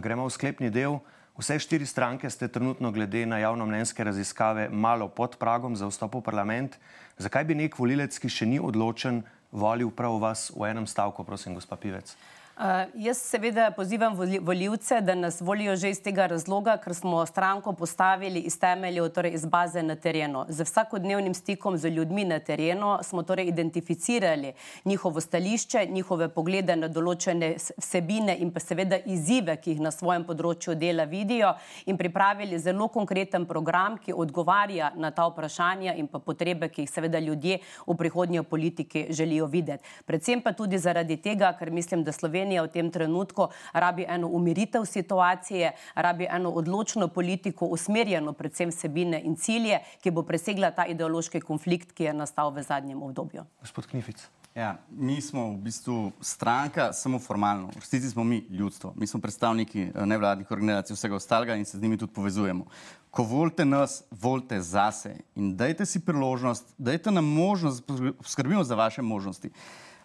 Gremo 0.00 0.24
v 0.26 0.32
sklepni 0.32 0.70
del. 0.70 0.98
Vse 1.38 1.54
štiri 1.62 1.86
stranke 1.86 2.26
ste 2.30 2.48
trenutno 2.48 2.90
glede 2.90 3.22
na 3.26 3.38
javnomnenjske 3.38 4.04
raziskave 4.04 4.68
malo 4.72 5.06
pod 5.08 5.36
pragom 5.38 5.76
za 5.76 5.86
vstop 5.86 6.18
v 6.18 6.22
parlament. 6.26 6.74
Zakaj 7.18 7.44
bi 7.44 7.54
nek 7.54 7.78
volilec, 7.78 8.18
ki 8.18 8.26
še 8.26 8.46
ni 8.46 8.58
odločen, 8.58 9.22
volil 9.52 9.90
prav 9.90 10.18
vas 10.20 10.48
v 10.54 10.70
enem 10.70 10.86
stavku, 10.86 11.24
prosim, 11.24 11.54
gospod 11.54 11.78
Pivec? 11.78 12.16
Uh, 12.58 12.64
jaz 12.94 13.18
seveda 13.22 13.70
pozivam 13.70 14.16
voljivce, 14.40 15.00
da 15.00 15.14
nas 15.14 15.40
volijo 15.40 15.76
že 15.76 15.90
iz 15.90 16.00
tega 16.02 16.24
razloga, 16.26 16.72
ker 16.82 16.94
smo 16.94 17.26
stranko 17.26 17.72
postavili 17.72 18.40
iz 18.40 18.58
temeljev, 18.58 19.08
torej 19.14 19.32
iz 19.34 19.44
baze 19.46 19.82
na 19.82 19.94
terenu. 19.96 20.44
Z 20.48 20.64
vsakodnevnim 20.66 21.34
stikom 21.34 21.76
z 21.78 21.88
ljudmi 21.88 22.24
na 22.24 22.38
terenu 22.38 22.98
smo 23.02 23.22
torej 23.22 23.46
identificirali 23.46 24.52
njihovo 24.84 25.20
stališče, 25.20 25.86
njihove 25.86 26.28
poglede 26.28 26.76
na 26.76 26.88
določene 26.88 27.52
vsebine 27.78 28.36
in 28.36 28.50
pa 28.50 28.60
seveda 28.60 28.98
izzive, 29.06 29.56
ki 29.56 29.76
jih 29.76 29.84
na 29.86 29.94
svojem 29.94 30.26
področju 30.26 30.74
dela 30.74 31.04
vidijo 31.04 31.54
in 31.86 31.96
pripravili 31.96 32.58
zelo 32.58 32.88
konkreten 32.88 33.46
program, 33.46 34.00
ki 34.02 34.12
odgovarja 34.12 34.90
na 34.96 35.12
ta 35.14 35.28
vprašanja 35.30 35.94
in 35.94 36.10
pa 36.10 36.18
potrebe, 36.18 36.72
ki 36.74 36.82
jih 36.82 36.90
seveda 36.90 37.22
ljudje 37.22 37.62
v 37.86 37.96
prihodnji 38.02 38.42
politiki 38.42 39.06
želijo 39.10 39.46
videti. 39.46 39.86
Predvsem 40.06 40.42
pa 40.42 40.52
tudi 40.52 40.78
zaradi 40.78 41.22
tega, 41.22 41.54
ker 41.54 41.70
mislim, 41.70 42.02
da 42.04 42.12
Slovenija 42.12 42.47
Slovenija 42.48 42.62
v 42.64 42.72
tem 42.72 42.90
trenutku 42.90 43.48
rabi 43.72 44.06
eno 44.08 44.28
umiritev 44.28 44.84
situacije, 44.84 45.72
rabi 45.94 46.26
eno 46.30 46.50
odločno 46.50 47.08
politiko, 47.08 47.66
usmerjeno 47.66 48.32
predvsem 48.32 48.70
vsebine 48.72 49.20
in 49.20 49.36
cilje, 49.36 49.82
ki 50.00 50.10
bo 50.10 50.22
presegla 50.22 50.70
ta 50.70 50.86
ideološki 50.88 51.40
konflikt, 51.40 51.92
ki 51.92 52.08
je 52.08 52.14
nastal 52.16 52.50
v 52.50 52.64
zadnjem 52.64 53.02
obdobju. 53.02 53.44
Gospod 53.60 53.86
Knific. 53.86 54.24
Ja, 54.54 54.78
mi 54.90 55.20
smo 55.20 55.52
v 55.52 55.58
bistvu 55.68 56.12
stranka, 56.20 56.92
samo 56.92 57.18
formalno. 57.18 57.68
V 57.76 57.82
resnici 57.84 58.10
smo 58.10 58.24
mi 58.24 58.40
ljudstvo. 58.50 58.94
Mi 58.96 59.06
smo 59.06 59.20
predstavniki 59.20 59.82
eh, 59.92 60.06
nevladnih 60.06 60.50
organizacij, 60.50 60.96
vsega 60.96 61.14
ostalega 61.14 61.54
in 61.54 61.64
se 61.64 61.78
z 61.78 61.82
njimi 61.82 61.98
tudi 61.98 62.12
povezujemo. 62.12 62.64
Ko 63.10 63.22
volite 63.22 63.64
nas, 63.64 64.02
volite 64.10 64.60
zase 64.60 65.18
in 65.36 65.52
dajte 65.56 65.86
si 65.86 66.00
priložnost, 66.00 66.74
dajte 66.78 67.10
nam 67.10 67.24
možnost, 67.24 67.84
skrbimo 68.24 68.64
za 68.64 68.74
vaše 68.74 69.02
možnosti. 69.02 69.52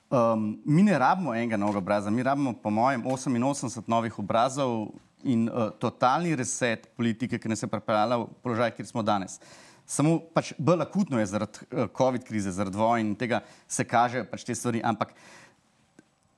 Um, 0.09 0.61
mi 0.65 0.83
ne 0.83 0.97
rabimo 0.99 1.33
enega 1.33 1.57
novega 1.57 1.77
obraza, 1.77 2.09
mi 2.09 2.23
rabimo, 2.23 2.53
po 2.53 2.69
mojem, 2.69 3.03
88 3.03 3.87
novih 3.87 4.19
obrazov 4.19 4.91
in 5.23 5.47
uh, 5.49 5.71
totalni 5.79 6.35
reset 6.35 6.89
politike, 6.97 7.39
ki 7.39 7.49
nas 7.49 7.63
je 7.63 7.69
pripeljala 7.71 8.19
v 8.21 8.27
položaj, 8.43 8.75
kjer 8.75 8.87
smo 8.87 9.03
danes. 9.03 9.39
Samo 9.89 10.19
pač 10.35 10.53
bolj 10.57 10.83
akutno 10.85 11.19
je 11.19 11.25
zaradi 11.31 11.65
uh, 11.71 11.87
COVID 11.97 12.27
krize, 12.27 12.51
zaradi 12.51 12.77
vojn 12.77 13.13
in 13.13 13.15
tega 13.19 13.41
se 13.67 13.87
kaže 13.87 14.23
pač 14.29 14.45
te 14.47 14.55
stvari, 14.55 14.83
ampak 14.83 15.15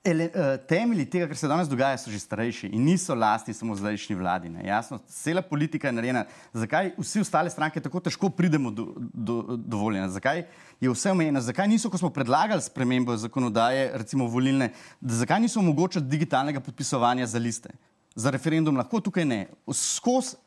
ele, 0.05 0.27
uh, 0.29 0.55
temelji 0.67 1.05
tega, 1.09 1.27
kar 1.27 1.37
se 1.37 1.47
danes 1.49 1.69
dogaja, 1.69 1.97
so 1.97 2.11
že 2.13 2.19
starejši 2.21 2.69
in 2.73 2.83
niso 2.85 3.15
lasti 3.15 3.53
samo 3.53 3.75
zdajšnji 3.75 4.15
vladi. 4.15 4.51
Ne? 4.53 4.67
Jasno, 4.67 4.99
cela 5.09 5.41
politika 5.41 5.89
je 5.89 5.95
narejena. 5.97 6.25
Zakaj 6.53 6.93
vsi 6.97 7.23
ostale 7.25 7.49
stranke 7.49 7.81
tako 7.81 7.99
težko 8.05 8.29
pridemo 8.29 8.71
do, 8.71 8.87
do, 8.97 9.57
do 9.57 9.81
voljenja? 9.81 10.07
Zakaj 10.13 10.45
je 10.81 10.93
vse 10.93 11.11
omejeno? 11.11 11.41
Zakaj 11.41 11.67
niso, 11.71 11.89
ko 11.89 11.97
smo 11.97 12.13
predlagali 12.13 12.61
spremembo 12.61 13.17
zakonodaje, 13.17 13.89
recimo 13.97 14.29
volilne, 14.29 14.71
zakaj 15.01 15.41
niso 15.47 15.59
omogočili 15.59 16.05
digitalnega 16.05 16.63
podpisovanja 16.63 17.27
za 17.27 17.41
liste? 17.41 17.73
za 18.15 18.31
referendum, 18.31 18.77
lahko 18.79 19.01
tukaj 19.03 19.25
ne. 19.27 19.41
Skozi 19.73 20.37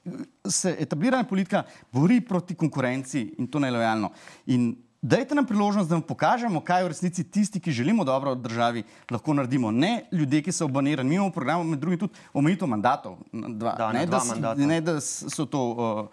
se 0.48 0.74
etablirana 0.80 1.24
politika 1.28 1.62
bori 1.92 2.20
proti 2.24 2.54
konkurenci 2.56 3.34
in 3.38 3.46
to 3.46 3.60
nelojalno. 3.60 4.08
In 4.46 4.70
dajte 5.02 5.34
nam 5.34 5.46
priložnost, 5.46 5.88
da 5.88 5.94
vam 5.94 6.02
pokažemo, 6.02 6.60
kaj 6.60 6.84
v 6.84 6.88
resnici 6.88 7.24
tisti, 7.24 7.60
ki 7.60 7.72
želimo 7.72 8.04
dobro 8.04 8.30
od 8.30 8.42
državi, 8.42 8.82
lahko 9.10 9.34
naredimo. 9.34 9.70
Ne 9.70 10.04
ljudje, 10.12 10.42
ki 10.42 10.52
so 10.52 10.64
abonirani. 10.64 11.08
Mi 11.08 11.14
imamo 11.14 11.30
program, 11.30 11.68
med 11.68 11.78
drugim 11.78 11.98
tudi 11.98 12.14
omejitev 12.32 12.68
mandatov. 12.68 13.18
Dva, 13.32 13.74
da, 13.78 13.92
ne, 13.92 14.06
dva 14.06 14.18
da, 14.18 14.24
mandata. 14.24 14.66
ne, 14.66 14.80
da 14.80 15.00
so 15.00 15.46
to 15.46 15.64
uh, 15.70 16.06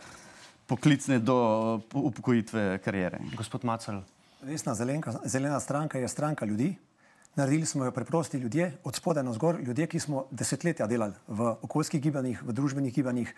poklicne 0.67 1.19
do 1.19 1.37
uh, 1.93 2.03
upokojitve 2.03 2.77
karijere. 2.85 3.19
Gospod 3.37 3.65
Macel. 3.65 4.01
Resna 4.41 4.75
zelenka, 4.75 5.13
zelena 5.25 5.59
stranka 5.59 5.97
je 5.97 6.07
stranka 6.07 6.45
ljudi. 6.45 6.75
Naredili 7.35 7.65
smo 7.65 7.85
jo 7.85 7.91
preprosti 7.91 8.37
ljudje, 8.37 8.77
od 8.83 8.95
spodaj 8.95 9.23
na 9.23 9.33
zgor, 9.33 9.59
ljudje, 9.59 9.87
ki 9.87 9.99
smo 9.99 10.25
desetletja 10.31 10.87
delali 10.87 11.13
v 11.27 11.55
okoljskih 11.61 12.01
gibanjih, 12.01 12.43
v 12.43 12.53
družbenih 12.53 12.93
gibanjih. 12.93 13.33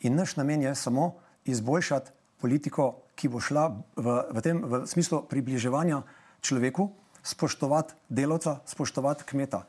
In 0.00 0.14
naš 0.14 0.36
namen 0.36 0.62
je 0.62 0.74
samo 0.74 1.14
izboljšati 1.44 2.10
politiko, 2.38 2.94
ki 3.20 3.28
bo 3.28 3.40
šla 3.40 3.68
v, 3.96 4.16
v 4.32 4.38
tem 4.40 4.64
v 4.64 4.86
smislu 4.88 5.20
približevanja 5.28 6.00
človeku, 6.40 6.88
spoštovati 7.20 7.94
delavca, 8.08 8.60
spoštovati 8.64 9.28
kmeta. 9.28 9.66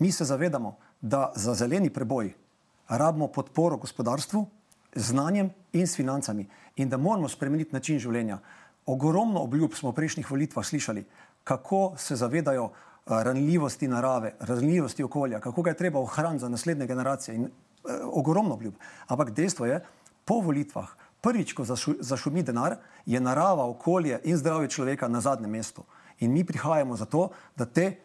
Mi 0.00 0.08
se 0.12 0.24
zavedamo, 0.24 0.76
da 1.04 1.32
za 1.36 1.52
zeleni 1.54 1.92
preboj 1.92 2.32
rabimo 2.88 3.28
podporo 3.28 3.76
gospodarstvu, 3.76 4.46
znanjem 4.96 5.50
in 5.72 5.86
s 5.86 5.96
financami 5.96 6.48
in 6.76 6.88
da 6.88 6.96
moramo 6.96 7.28
spremeniti 7.28 7.76
način 7.76 7.98
življenja. 8.00 8.38
Ogromno 8.86 9.42
obljub 9.44 9.76
smo 9.76 9.92
v 9.92 9.98
prejšnjih 10.00 10.30
volitvah 10.30 10.64
slišali, 10.64 11.04
kako 11.44 11.94
se 12.00 12.16
zavedajo 12.16 12.70
ranljivosti 13.06 13.88
narave, 13.88 14.32
ranljivosti 14.40 15.04
okolja, 15.04 15.40
kako 15.40 15.62
ga 15.62 15.70
je 15.70 15.76
treba 15.76 16.00
ohraniti 16.00 16.40
za 16.40 16.48
naslednje 16.48 16.86
generacije. 16.86 17.34
In, 17.36 17.44
eh, 17.44 18.00
ogromno 18.04 18.54
obljub. 18.54 18.74
Ampak 19.06 19.30
dejstvo 19.30 19.66
je, 19.66 19.82
po 20.24 20.40
volitvah, 20.40 20.88
prvič, 21.24 21.54
ko 21.56 21.64
zašu, 21.64 21.96
zašumi 22.00 22.42
denar, 22.44 22.76
je 23.06 23.20
narava, 23.20 23.64
okolje 23.64 24.20
in 24.28 24.36
zdravje 24.36 24.68
človeka 24.76 25.08
na 25.08 25.20
zadnjem 25.24 25.50
mestu. 25.50 25.84
In 26.20 26.32
mi 26.32 26.44
prihajamo 26.44 26.96
zato, 26.96 27.30
da 27.56 27.64
te, 27.64 27.96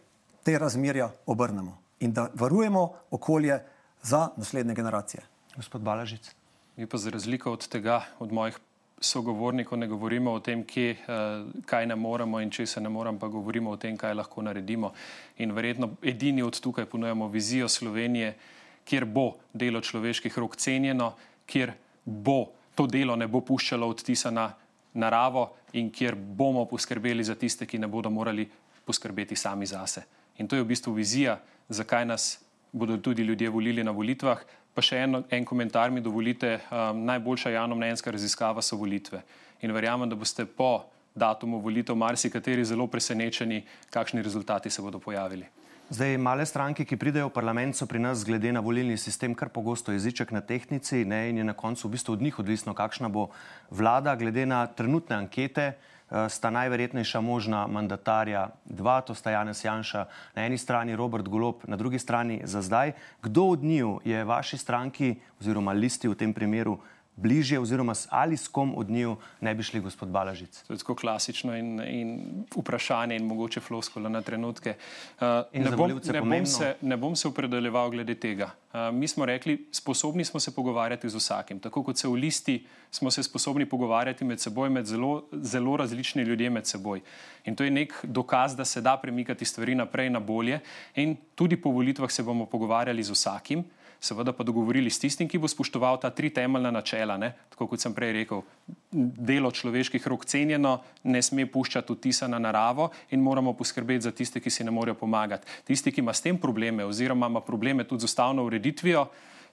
te 0.44 0.58
razmerja 0.60 1.12
obrnemo 1.26 1.78
in 2.00 2.14
da 2.16 2.30
varujemo 2.34 2.94
okolje 3.12 3.60
za 4.02 4.30
naslednje 4.38 4.74
generacije. 4.74 5.24
Gospod 5.56 5.82
Balažic. 5.82 6.32
Mi 6.78 6.88
pa 6.88 6.98
za 6.98 7.10
razliko 7.10 7.52
od 7.52 7.68
tega, 7.68 8.06
od 8.20 8.32
mojih 8.32 8.60
sogovornikov 9.02 9.80
ne 9.80 9.88
govorimo 9.88 10.32
o 10.32 10.40
tem, 10.40 10.64
kje, 10.64 10.92
uh, 10.92 11.64
kaj 11.66 11.88
ne 11.88 11.96
moremo 11.96 12.40
in 12.40 12.52
če 12.52 12.66
se 12.66 12.82
ne 12.82 12.90
moramo, 12.90 13.20
pa 13.20 13.28
govorimo 13.28 13.72
o 13.72 13.78
tem, 13.78 13.98
kaj 13.98 14.16
lahko 14.16 14.42
naredimo. 14.42 14.94
In 15.38 15.52
verjetno 15.52 15.92
edini 16.04 16.44
od 16.44 16.60
tukaj 16.60 16.86
ponujemo 16.86 17.28
vizijo 17.28 17.68
Slovenije, 17.70 18.38
kjer 18.86 19.06
bo 19.06 19.34
delo 19.54 19.82
človeških 19.82 20.38
rok 20.38 20.56
cenjeno, 20.56 21.14
kjer 21.46 21.74
bo 22.06 22.46
to 22.80 22.88
delo 22.88 23.16
ne 23.20 23.28
bo 23.28 23.44
puščalo 23.44 23.88
odtisa 23.92 24.32
na 24.32 24.48
naravo 24.96 25.50
in 25.76 25.92
kjer 25.92 26.16
bomo 26.16 26.64
poskrbeli 26.66 27.24
za 27.24 27.36
tiste, 27.36 27.68
ki 27.68 27.78
ne 27.78 27.88
bodo 27.88 28.10
morali 28.10 28.48
poskrbeti 28.86 29.36
sami 29.36 29.68
zase. 29.68 30.06
In 30.40 30.48
to 30.48 30.56
je 30.56 30.64
v 30.64 30.72
bistvu 30.72 30.96
vizija, 30.96 31.36
zakaj 31.70 32.08
nas 32.08 32.30
bodo 32.72 32.98
tudi 32.98 33.26
ljudje 33.28 33.50
volili 33.50 33.84
na 33.84 33.92
volitvah, 33.92 34.40
Pa 34.74 34.84
še 34.86 35.02
en, 35.04 35.24
en 35.28 35.44
komentar 35.44 35.92
mi 35.92 36.00
dovolite. 36.00 36.54
Um, 36.72 37.02
najboljša 37.10 37.52
javnomnenjska 37.52 38.14
raziskava 38.16 38.62
so 38.64 38.78
volitve. 38.80 39.20
In 39.66 39.74
verjamem, 39.76 40.08
da 40.08 40.16
boste 40.16 40.46
po 40.46 40.86
datumu 41.20 41.60
volitev 41.60 41.98
marsikateri 42.00 42.64
zelo 42.64 42.86
presenečeni, 42.88 43.64
kakšni 43.92 44.24
rezultati 44.24 44.70
se 44.70 44.82
bodo 44.82 45.02
pojavili. 45.04 45.50
Zdaj, 45.90 46.22
male 46.22 46.46
stranke, 46.46 46.86
ki 46.86 47.02
pridejo 47.02 47.32
v 47.32 47.34
parlament, 47.34 47.74
so 47.74 47.90
pri 47.90 47.98
nas, 47.98 48.22
glede 48.22 48.52
na 48.54 48.62
volilni 48.62 48.94
sistem, 48.94 49.34
kar 49.34 49.50
pogosto 49.50 49.90
jeziček 49.90 50.30
na 50.30 50.38
tehnici, 50.38 51.02
ne, 51.02 51.34
in 51.34 51.42
je 51.42 51.46
na 51.48 51.58
koncu 51.58 51.90
v 51.90 51.98
bistvu 51.98 52.14
od 52.14 52.22
njih 52.22 52.38
odvisno, 52.38 52.78
kakšna 52.78 53.10
bo 53.10 53.34
vlada, 53.74 54.14
glede 54.14 54.46
na 54.46 54.68
trenutne 54.70 55.18
ankete. 55.18 55.74
Eh, 55.74 56.30
sta 56.30 56.54
najverjetnejša 56.54 57.22
možna 57.26 57.66
mandatarja 57.66 58.54
dva, 58.70 59.02
to 59.02 59.18
sta 59.18 59.34
Janez 59.34 59.66
Janša 59.66 60.06
na 60.38 60.46
eni 60.46 60.62
strani, 60.62 60.94
Robert 60.94 61.26
Golob 61.26 61.66
na 61.66 61.74
drugi 61.74 61.98
strani 61.98 62.42
za 62.46 62.62
zdaj. 62.62 62.94
Kdo 63.26 63.58
od 63.58 63.66
njiju 63.66 64.00
je 64.06 64.24
vaši 64.24 64.58
stranki 64.58 65.16
oziroma 65.42 65.74
listi 65.74 66.06
v 66.06 66.14
tem 66.14 66.34
primeru 66.34 66.78
bližje, 67.22 67.60
oziroma 67.60 67.94
ali 68.10 68.38
s 68.38 68.48
kom 68.48 68.74
od 68.78 68.90
njiju 68.90 69.16
ne 69.42 69.56
bi 69.56 69.64
šli 69.64 69.80
gospod 69.80 70.10
Balažic? 70.10 70.64
To 70.68 70.74
je 70.74 70.78
tako 70.78 70.96
klasično 70.96 71.56
in, 71.58 71.82
in 71.82 72.10
vprašanje 72.56 73.16
in 73.16 73.26
mogoče 73.26 73.60
floskola 73.60 74.10
na 74.10 74.22
trenutke. 74.22 74.76
Uh, 75.22 75.28
ne, 75.54 75.72
bom, 75.76 76.00
ne, 76.14 76.22
bom 76.22 76.46
se, 76.46 76.76
ne 76.82 76.98
bom 76.98 77.16
se 77.16 77.28
opredeljeval 77.28 77.90
glede 77.90 78.16
tega. 78.16 78.52
Uh, 78.74 78.96
mi 78.96 79.08
smo 79.08 79.26
rekli, 79.26 79.68
sposobni 79.72 80.26
smo 80.26 80.40
se 80.40 80.56
pogovarjati 80.56 81.10
z 81.10 81.16
vsakim. 81.16 81.60
Tako 81.60 81.84
kot 81.84 81.98
se 81.98 82.08
v 82.08 82.14
listi 82.14 82.66
smo 82.92 83.12
se 83.12 83.24
sposobni 83.24 83.66
pogovarjati 83.66 84.26
med 84.26 84.40
seboj, 84.40 84.70
med 84.70 84.86
zelo, 84.86 85.24
zelo 85.32 85.78
različni 85.78 86.24
ljudje 86.24 86.50
med 86.50 86.68
seboj. 86.68 87.02
In 87.46 87.56
to 87.56 87.64
je 87.64 87.72
nek 87.72 87.94
dokaz, 88.04 88.56
da 88.56 88.66
se 88.66 88.82
da 88.82 88.98
premikati 88.98 89.46
stvari 89.46 89.76
naprej 89.76 90.10
na 90.10 90.20
bolje. 90.20 90.60
In 90.96 91.18
tudi 91.36 91.58
po 91.58 91.70
volitvah 91.70 92.12
se 92.12 92.24
bomo 92.24 92.46
pogovarjali 92.46 93.04
z 93.04 93.12
vsakim 93.12 93.64
seveda 94.00 94.34
pa 94.34 94.44
dogovorili 94.44 94.90
s 94.90 95.00
tistim, 95.00 95.28
ki 95.28 95.38
bo 95.38 95.48
spoštoval 95.48 96.00
ta 96.00 96.10
tri 96.10 96.30
temeljna 96.34 96.72
načela. 96.72 97.18
Ne? 97.18 97.34
Tako 97.50 97.68
kot 97.68 97.84
sem 97.84 97.94
prej 97.94 98.14
rekel, 98.14 98.44
delo 98.92 99.52
človeških 99.52 100.08
rok 100.08 100.26
cenjeno, 100.26 100.80
ne 101.04 101.22
sme 101.22 101.46
puščati 101.46 101.94
vtisa 101.94 102.28
na 102.28 102.40
naravo 102.40 102.90
in 103.12 103.24
moramo 103.24 103.54
poskrbeti 103.54 104.08
za 104.08 104.12
tiste, 104.12 104.40
ki 104.40 104.50
si 104.50 104.64
ne 104.64 104.72
morejo 104.72 104.96
pomagati. 105.00 105.48
Tisti, 105.68 105.92
ki 105.92 106.02
ima 106.02 106.14
s 106.14 106.22
tem 106.22 106.38
probleme, 106.38 106.86
oziroma 106.86 107.28
ima 107.28 107.42
probleme 107.42 107.84
tudi 107.84 108.02
z 108.02 108.12
ustavno 108.12 108.46
ureditvijo, 108.46 109.10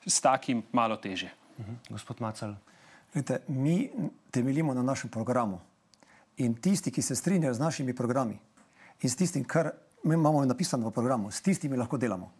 s 0.06 0.20
takim 0.20 0.62
malo 0.72 0.96
teže. 0.96 1.30
-huh. 1.58 1.74
Gospod 1.90 2.20
Macal. 2.20 2.54
Lete, 3.14 3.40
mi 3.48 3.90
temeljimo 4.30 4.74
na 4.74 4.82
našem 4.82 5.10
programu. 5.10 5.60
In 6.36 6.54
tisti, 6.54 6.90
ki 6.90 7.02
se 7.02 7.16
strinjajo 7.16 7.54
z 7.54 7.58
našimi 7.58 7.94
programi 7.94 8.38
in 9.02 9.10
s 9.10 9.16
tistim, 9.16 9.44
kar 9.44 9.70
imamo 10.04 10.44
napisano 10.44 10.88
v 10.88 10.92
programu, 10.92 11.30
s 11.30 11.40
tistimi 11.40 11.76
lahko 11.76 11.96
delamo. 11.96 12.32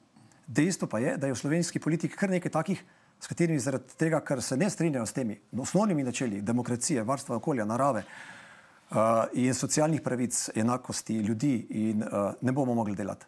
Dejstvo 0.46 0.88
pa 0.88 0.98
je, 0.98 1.16
da 1.16 1.26
je 1.26 1.34
v 1.34 1.38
slovenski 1.38 1.80
politiki 1.82 2.16
kar 2.16 2.30
nekaj 2.30 2.52
takih, 2.54 2.84
s 3.20 3.26
katerimi 3.26 3.58
zaradi 3.60 3.96
tega, 3.98 4.20
ker 4.20 4.42
se 4.42 4.56
ne 4.56 4.68
strinjajo 4.70 5.06
s 5.06 5.14
temi 5.16 5.38
osnovnimi 5.58 6.04
načeli 6.04 6.42
demokracije, 6.42 7.02
varstva 7.02 7.36
okolja, 7.36 7.64
narave 7.64 8.02
uh, 8.04 9.24
in 9.32 9.54
socialnih 9.54 10.02
pravic, 10.04 10.50
enakosti 10.54 11.16
ljudi 11.24 11.54
in 11.70 12.02
uh, 12.02 12.34
ne 12.40 12.52
bomo 12.52 12.74
mogli 12.74 12.94
delati. 12.94 13.26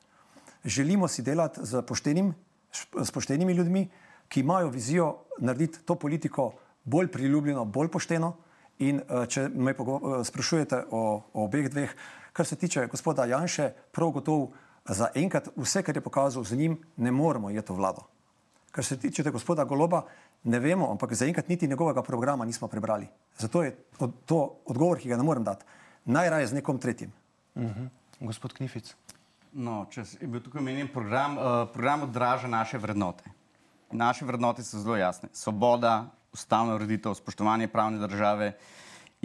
Želimo 0.65 1.09
si 1.09 1.23
delati 1.23 1.61
z, 1.63 1.83
poštenim, 1.83 2.35
s 3.03 3.11
poštenimi 3.11 3.53
ljudmi, 3.53 3.89
ki 4.29 4.41
imajo 4.41 4.69
vizijo 4.69 5.17
narediti 5.39 5.83
to 5.85 5.95
politiko 5.95 6.53
bolj 6.85 7.09
priljubljeno, 7.09 7.65
bolj 7.65 7.89
pošteno. 7.89 8.37
In 8.79 9.01
uh, 9.09 9.27
če 9.27 9.49
me 9.49 9.75
sprašujete 10.25 10.85
o, 10.91 11.01
o 11.33 11.45
obeh 11.45 11.71
dveh, 11.71 11.95
kar 12.33 12.47
se 12.47 12.57
tiče 12.57 12.87
gospoda 12.87 13.25
Janše, 13.25 13.73
prav 13.93 14.11
gotovo 14.11 14.53
za 14.95 15.09
enkrat 15.15 15.49
vse, 15.57 15.83
kar 15.83 15.97
je 15.97 16.01
pokazal 16.01 16.45
z 16.45 16.57
njim, 16.57 16.79
ne 16.97 17.13
moremo 17.13 17.51
je 17.51 17.63
to 17.63 17.75
vlado. 17.75 18.03
Kar 18.71 18.85
se 18.85 18.97
tiče 18.97 19.31
gospoda 19.31 19.65
Goloba, 19.65 20.03
ne 20.45 20.59
vemo, 20.59 20.91
ampak 20.91 21.15
zaenkrat 21.15 21.49
niti 21.49 21.69
njegovega 21.69 22.03
programa 22.03 22.45
nismo 22.45 22.69
prebrali. 22.69 23.09
Zato 23.39 23.63
je 23.63 23.77
to 24.27 24.61
odgovor, 24.67 24.99
ki 24.99 25.09
ga 25.09 25.17
ne 25.17 25.23
morem 25.23 25.45
dati. 25.45 25.65
Najraje 26.05 26.47
z 26.47 26.53
nekom 26.53 26.79
tretjim. 26.79 27.13
Uh 27.55 27.63
mhm. 27.63 27.81
-huh. 27.81 27.89
Gospod 28.21 28.53
Knific. 28.53 28.95
No, 29.53 29.87
če 29.91 30.05
je 30.21 30.27
bil 30.27 30.41
tukaj 30.41 30.61
omenjen 30.61 30.89
program, 30.93 31.39
uh, 31.39 31.45
program 31.73 32.03
odraža 32.03 32.49
naše 32.49 32.79
vrednote. 32.79 33.25
Naše 33.91 34.25
vrednote 34.25 34.63
so 34.63 34.79
zelo 34.79 34.97
jasne. 34.97 35.29
Svoboda, 35.33 36.11
ustavna 36.33 36.75
ureditev, 36.75 37.15
spoštovanje 37.15 37.69
pravne 37.69 37.99
države. 37.99 38.53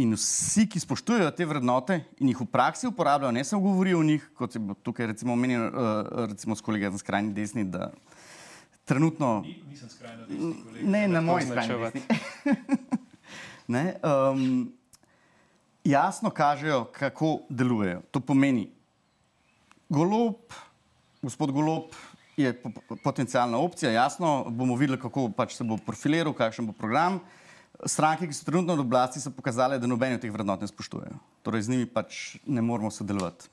In 0.01 0.15
vsi, 0.17 0.65
ki 0.65 0.79
spoštujejo 0.81 1.29
te 1.37 1.45
vrednote 1.45 1.99
in 2.17 2.31
jih 2.31 2.39
v 2.41 2.47
praksi 2.49 2.87
uporabljajo, 2.89 3.31
ne 3.35 3.43
samo 3.45 3.61
govorijo 3.61 3.99
o 3.99 4.03
njih, 4.03 4.23
kot 4.33 4.55
je 4.55 4.61
tukaj 4.81 5.11
recimo 5.11 5.33
omenjeno, 5.33 5.67
uh, 5.69 6.25
recimo 6.31 6.55
s 6.57 6.65
kolegom 6.65 6.95
na 6.95 6.97
skrajni 6.97 7.33
desni, 7.33 7.63
da 7.63 7.91
trenutno. 8.89 9.43
Ni, 9.45 9.59
nisem 9.69 9.89
skrajno 9.89 10.25
desni. 10.25 10.53
Kolega, 10.63 10.87
ne, 10.95 11.03
na 11.07 11.21
moj 11.21 11.45
skrajni 11.45 11.77
desni. 11.83 12.01
um, 14.33 14.73
jasno 15.83 16.29
kažejo, 16.29 16.87
kako 16.91 17.35
delujejo. 17.49 18.01
To 18.11 18.19
pomeni, 18.19 18.71
golob, 19.89 20.57
gospod 21.21 21.51
Golob 21.51 21.93
je 22.37 22.49
potencijalna 23.03 23.57
opcija, 23.57 23.91
jasno, 23.91 24.45
bomo 24.49 24.75
videli, 24.75 24.97
kako 24.99 25.29
pač 25.37 25.53
se 25.53 25.63
bo 25.63 25.77
profiliral, 25.77 26.33
kakšen 26.33 26.65
bo 26.65 26.73
program. 26.73 27.21
Stranke, 27.85 28.27
ki 28.27 28.35
so 28.35 28.45
trenutno 28.47 28.75
v 28.79 28.85
oblasti, 28.85 29.19
so 29.19 29.31
pokazale, 29.33 29.79
da 29.79 29.89
nobeni 29.89 30.15
od 30.15 30.23
teh 30.23 30.31
vrednot 30.31 30.61
ne 30.63 30.69
spoštujejo. 30.69 31.17
Torej, 31.43 31.67
z 31.67 31.73
njimi 31.73 31.87
pač 31.89 32.37
ne 32.47 32.63
moramo 32.63 32.91
sodelovati. 32.91 33.49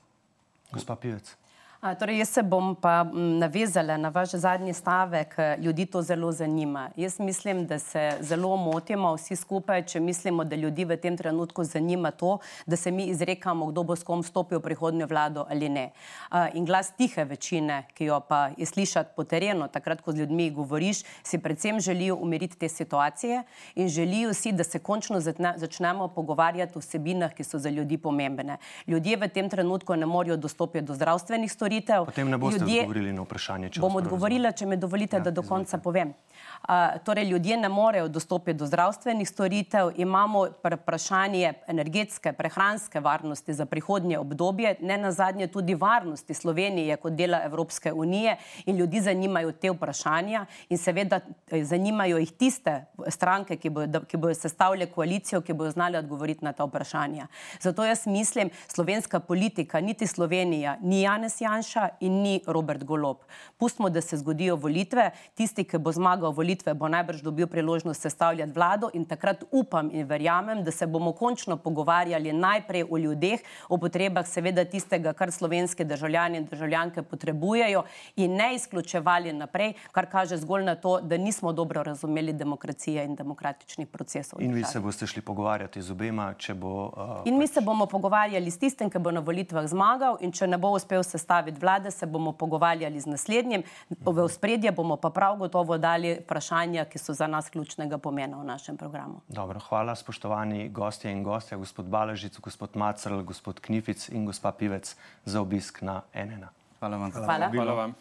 Gospa 0.71 0.95
Pivec. 0.95 1.35
Torej, 1.81 2.19
jaz 2.19 2.29
se 2.29 2.41
bom 2.43 2.75
pa 2.75 3.03
navezala 3.13 3.95
na 3.97 4.09
vaš 4.09 4.35
zadnji 4.37 4.73
stavek. 4.73 5.35
Ljudi 5.57 5.85
to 5.85 6.01
zelo 6.01 6.31
zanima. 6.31 6.89
Jaz 6.95 7.19
mislim, 7.19 7.65
da 7.65 7.79
se 7.79 8.17
zelo 8.19 8.57
motimo 8.57 9.15
vsi 9.15 9.35
skupaj, 9.35 9.85
če 9.85 9.99
mislimo, 9.99 10.43
da 10.43 10.55
ljudi 10.55 10.85
v 10.85 10.97
tem 11.01 11.17
trenutku 11.17 11.63
zanima 11.63 12.11
to, 12.11 12.37
da 12.65 12.77
se 12.77 12.91
mi 12.91 13.07
izrekamo, 13.09 13.65
kdo 13.71 13.83
bo 13.83 13.95
s 13.95 14.03
kom 14.03 14.21
stopil 14.23 14.59
v 14.59 14.61
prihodnjo 14.61 15.07
vlado 15.09 15.45
ali 15.49 15.69
ne. 15.69 15.87
In 16.53 16.65
glas 16.69 16.91
tihe 16.97 17.25
večine, 17.25 17.87
ki 17.97 18.11
jo 18.11 18.19
pa 18.29 18.51
je 18.57 18.65
slišati 18.65 19.15
po 19.15 19.23
terenu, 19.23 19.67
takrat, 19.67 20.05
ko 20.05 20.11
z 20.11 20.21
ljudmi 20.21 20.51
govoriš, 20.51 21.01
si 21.23 21.41
predvsem 21.41 21.79
želijo 21.79 22.15
umiriti 22.21 22.59
te 22.61 22.69
situacije 22.69 23.41
in 23.75 23.89
želijo 23.89 24.33
si, 24.33 24.51
da 24.51 24.63
se 24.63 24.79
končno 24.79 25.19
začnemo 25.19 26.07
pogovarjati 26.13 26.77
o 26.77 26.85
vsebinah, 26.85 27.33
ki 27.33 27.43
so 27.43 27.57
za 27.57 27.69
ljudi 27.69 27.97
pomembne. 27.97 28.57
Ljudje 28.87 29.17
v 29.17 29.33
tem 29.33 29.49
trenutku 29.49 29.95
ne 29.95 30.05
morejo 30.05 30.37
dostopiti 30.37 30.85
do 30.85 30.93
zdravstvenih 30.93 31.51
storitev 31.51 31.70
storitev. 31.71 32.05
Potem 32.05 32.29
ne 32.29 32.37
boste 32.37 32.59
ljudje, 32.59 32.81
odgovorili 32.81 33.13
na 33.13 33.21
vprašanje. 33.21 33.69
Bom 33.79 33.95
odgovorila, 33.95 34.51
če 34.51 34.65
me 34.65 34.77
dovolite, 34.77 35.17
ja, 35.17 35.23
da 35.23 35.31
do 35.31 35.41
konca 35.41 35.77
izvolite. 35.77 35.83
povem. 35.83 36.13
Uh, 36.61 36.99
torej, 37.05 37.25
ljudje 37.25 37.57
ne 37.57 37.69
morejo 37.69 38.07
dostopiti 38.07 38.57
do 38.57 38.65
zdravstvenih 38.65 39.29
storitev, 39.29 39.91
imamo 39.95 40.47
vprašanje 40.63 41.53
energetske, 41.67 42.33
prehranske 42.33 42.99
varnosti 42.99 43.53
za 43.53 43.65
prihodnje 43.65 44.19
obdobje, 44.19 44.75
ne 44.81 44.97
na 44.97 45.11
zadnje 45.11 45.47
tudi 45.47 45.75
varnosti 45.75 46.33
Slovenije 46.33 46.97
kot 46.97 47.13
dela 47.13 47.41
Evropske 47.45 47.93
unije 47.93 48.37
in 48.65 48.77
ljudi 48.77 49.01
zanimajo 49.01 49.51
te 49.51 49.71
vprašanja 49.71 50.45
in 50.69 50.77
seveda 50.77 51.19
eh, 51.51 51.63
zanimajo 51.63 52.17
jih 52.17 52.31
tiste 52.31 52.85
stranke, 53.07 53.57
ki 53.57 53.69
bodo, 53.69 54.03
ki 54.05 54.17
bodo 54.17 54.33
sestavljale 54.33 54.91
koalicijo, 54.91 55.41
ki 55.41 55.53
bodo 55.53 55.71
znali 55.71 55.97
odgovoriti 55.97 56.45
na 56.45 56.53
ta 56.53 56.65
vprašanja. 56.65 57.27
Zato 57.61 57.85
jaz 57.85 58.07
mislim, 58.07 58.49
slovenska 58.67 59.19
politika, 59.19 59.79
niti 59.79 60.07
Slovenija, 60.07 60.77
ni 60.81 61.01
Janez 61.01 61.41
Janša 61.61 61.89
in 61.99 62.21
ni 62.21 62.41
Robert 62.47 62.83
Golob. 62.83 63.17
Pustimo, 63.57 63.89
da 63.89 64.01
se 64.01 64.17
zgodijo 64.17 64.55
volitve, 64.55 65.11
tisti, 65.35 65.63
ki 65.63 65.77
bo 65.77 65.91
zmagal 65.91 66.33
volitve, 66.33 66.73
bo 66.73 66.87
najbrž 66.89 67.21
dobil 67.21 67.47
priložnost 67.47 68.01
sestavljati 68.01 68.51
vlado 68.51 68.89
in 68.93 69.05
takrat 69.05 69.43
upam 69.51 69.89
in 69.93 70.07
verjamem, 70.07 70.63
da 70.63 70.71
se 70.71 70.87
bomo 70.87 71.13
končno 71.13 71.57
pogovarjali 71.57 72.33
najprej 72.33 72.85
o 72.89 72.97
ljudeh, 72.97 73.39
o 73.69 73.77
potrebah 73.77 74.27
seveda 74.27 74.65
tistega, 74.65 75.13
kar 75.13 75.31
slovenske 75.31 75.85
državljani 75.85 76.37
in 76.37 76.45
državljanke 76.45 77.01
potrebujejo 77.01 77.83
in 78.15 78.35
ne 78.35 78.55
izključevali 78.55 79.33
naprej, 79.33 79.73
kar 79.91 80.09
kaže 80.09 80.37
zgolj 80.37 80.65
na 80.65 80.75
to, 80.75 80.99
da 81.01 81.17
nismo 81.17 81.53
dobro 81.53 81.83
razumeli 81.83 82.33
demokracije 82.33 83.05
in 83.05 83.15
demokratičnih 83.15 83.87
procesov. 83.87 84.41
In 84.41 84.53
vi 84.53 84.63
se 84.63 84.79
boste 84.79 85.07
šli 85.07 85.21
pogovarjati 85.21 85.81
z 85.81 85.91
obema, 85.91 86.33
če 86.33 86.53
bo. 86.53 86.89
Uh, 86.97 87.21
in 87.25 87.37
mi 87.37 87.45
pač... 87.45 87.53
se 87.53 87.61
bomo 87.61 87.85
pogovarjali 87.85 88.51
s 88.51 88.57
tistim, 88.57 88.89
ki 88.89 88.99
bo 88.99 89.11
na 89.11 89.19
volitvah 89.19 89.67
zmagal 89.67 90.17
in 90.21 90.31
če 90.31 90.47
ne 90.47 90.57
bo 90.57 90.73
uspel 90.75 91.03
sestaviti 91.03 91.50
vlade, 91.59 91.91
se 91.91 92.05
bomo 92.05 92.31
pogovarjali 92.31 92.99
z 92.99 93.05
naslednjim. 93.05 93.63
V 93.89 94.27
spredje 94.29 94.71
bomo 94.71 94.95
pa 94.97 95.09
prav 95.09 95.37
gotovo 95.37 95.77
dali 95.77 96.17
vprašanja, 96.21 96.85
ki 96.85 96.99
so 96.99 97.13
za 97.13 97.27
nas 97.27 97.49
ključnega 97.49 97.97
pomena 97.97 98.37
v 98.37 98.45
našem 98.45 98.77
programu. 98.77 99.21
Dobro, 99.27 99.59
hvala, 99.59 99.95
spoštovani 99.95 100.69
gostje 100.69 101.11
in 101.11 101.23
gostje, 101.23 101.57
gospod 101.57 101.85
Baležic, 101.85 102.39
gospod 102.39 102.75
Macrl, 102.75 103.21
gospod 103.21 103.59
Knific 103.59 104.09
in 104.09 104.25
gospa 104.25 104.51
Pivec 104.51 104.95
za 105.25 105.41
obisk 105.41 105.81
na 105.81 106.01
NN. 106.13 106.45
Hvala 106.79 106.97
vam. 106.97 107.11
Hvala. 107.11 107.49
Hvala 107.49 107.73
vam. 107.73 107.93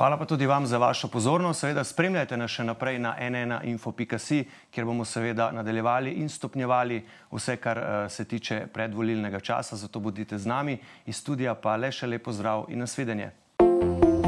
Hvala 0.00 0.16
pa 0.16 0.24
tudi 0.24 0.46
vam 0.46 0.66
za 0.66 0.78
vašo 0.78 1.08
pozornost. 1.08 1.60
Seveda 1.60 1.82
spremljajte 1.84 2.36
nas 2.40 2.50
še 2.50 2.64
naprej 2.64 2.96
na 3.04 3.10
nnainfo.si, 3.20 4.38
kjer 4.72 4.86
bomo 4.88 5.04
seveda 5.04 5.50
nadaljevali 5.52 6.14
in 6.22 6.28
stopnjevali 6.32 7.02
vse, 7.28 7.56
kar 7.60 7.78
uh, 7.78 7.98
se 8.08 8.24
tiče 8.24 8.62
predvolilnega 8.72 9.40
časa. 9.40 9.76
Zato 9.76 10.00
bodite 10.00 10.38
z 10.38 10.48
nami 10.48 10.78
iz 11.04 11.20
studija, 11.20 11.52
pa 11.54 11.76
le 11.76 11.92
še 11.92 12.08
lepo 12.08 12.32
zdrav 12.32 12.64
in 12.72 12.80
nasvidenje. 12.80 13.30
thank 13.60 14.04
you 14.04 14.19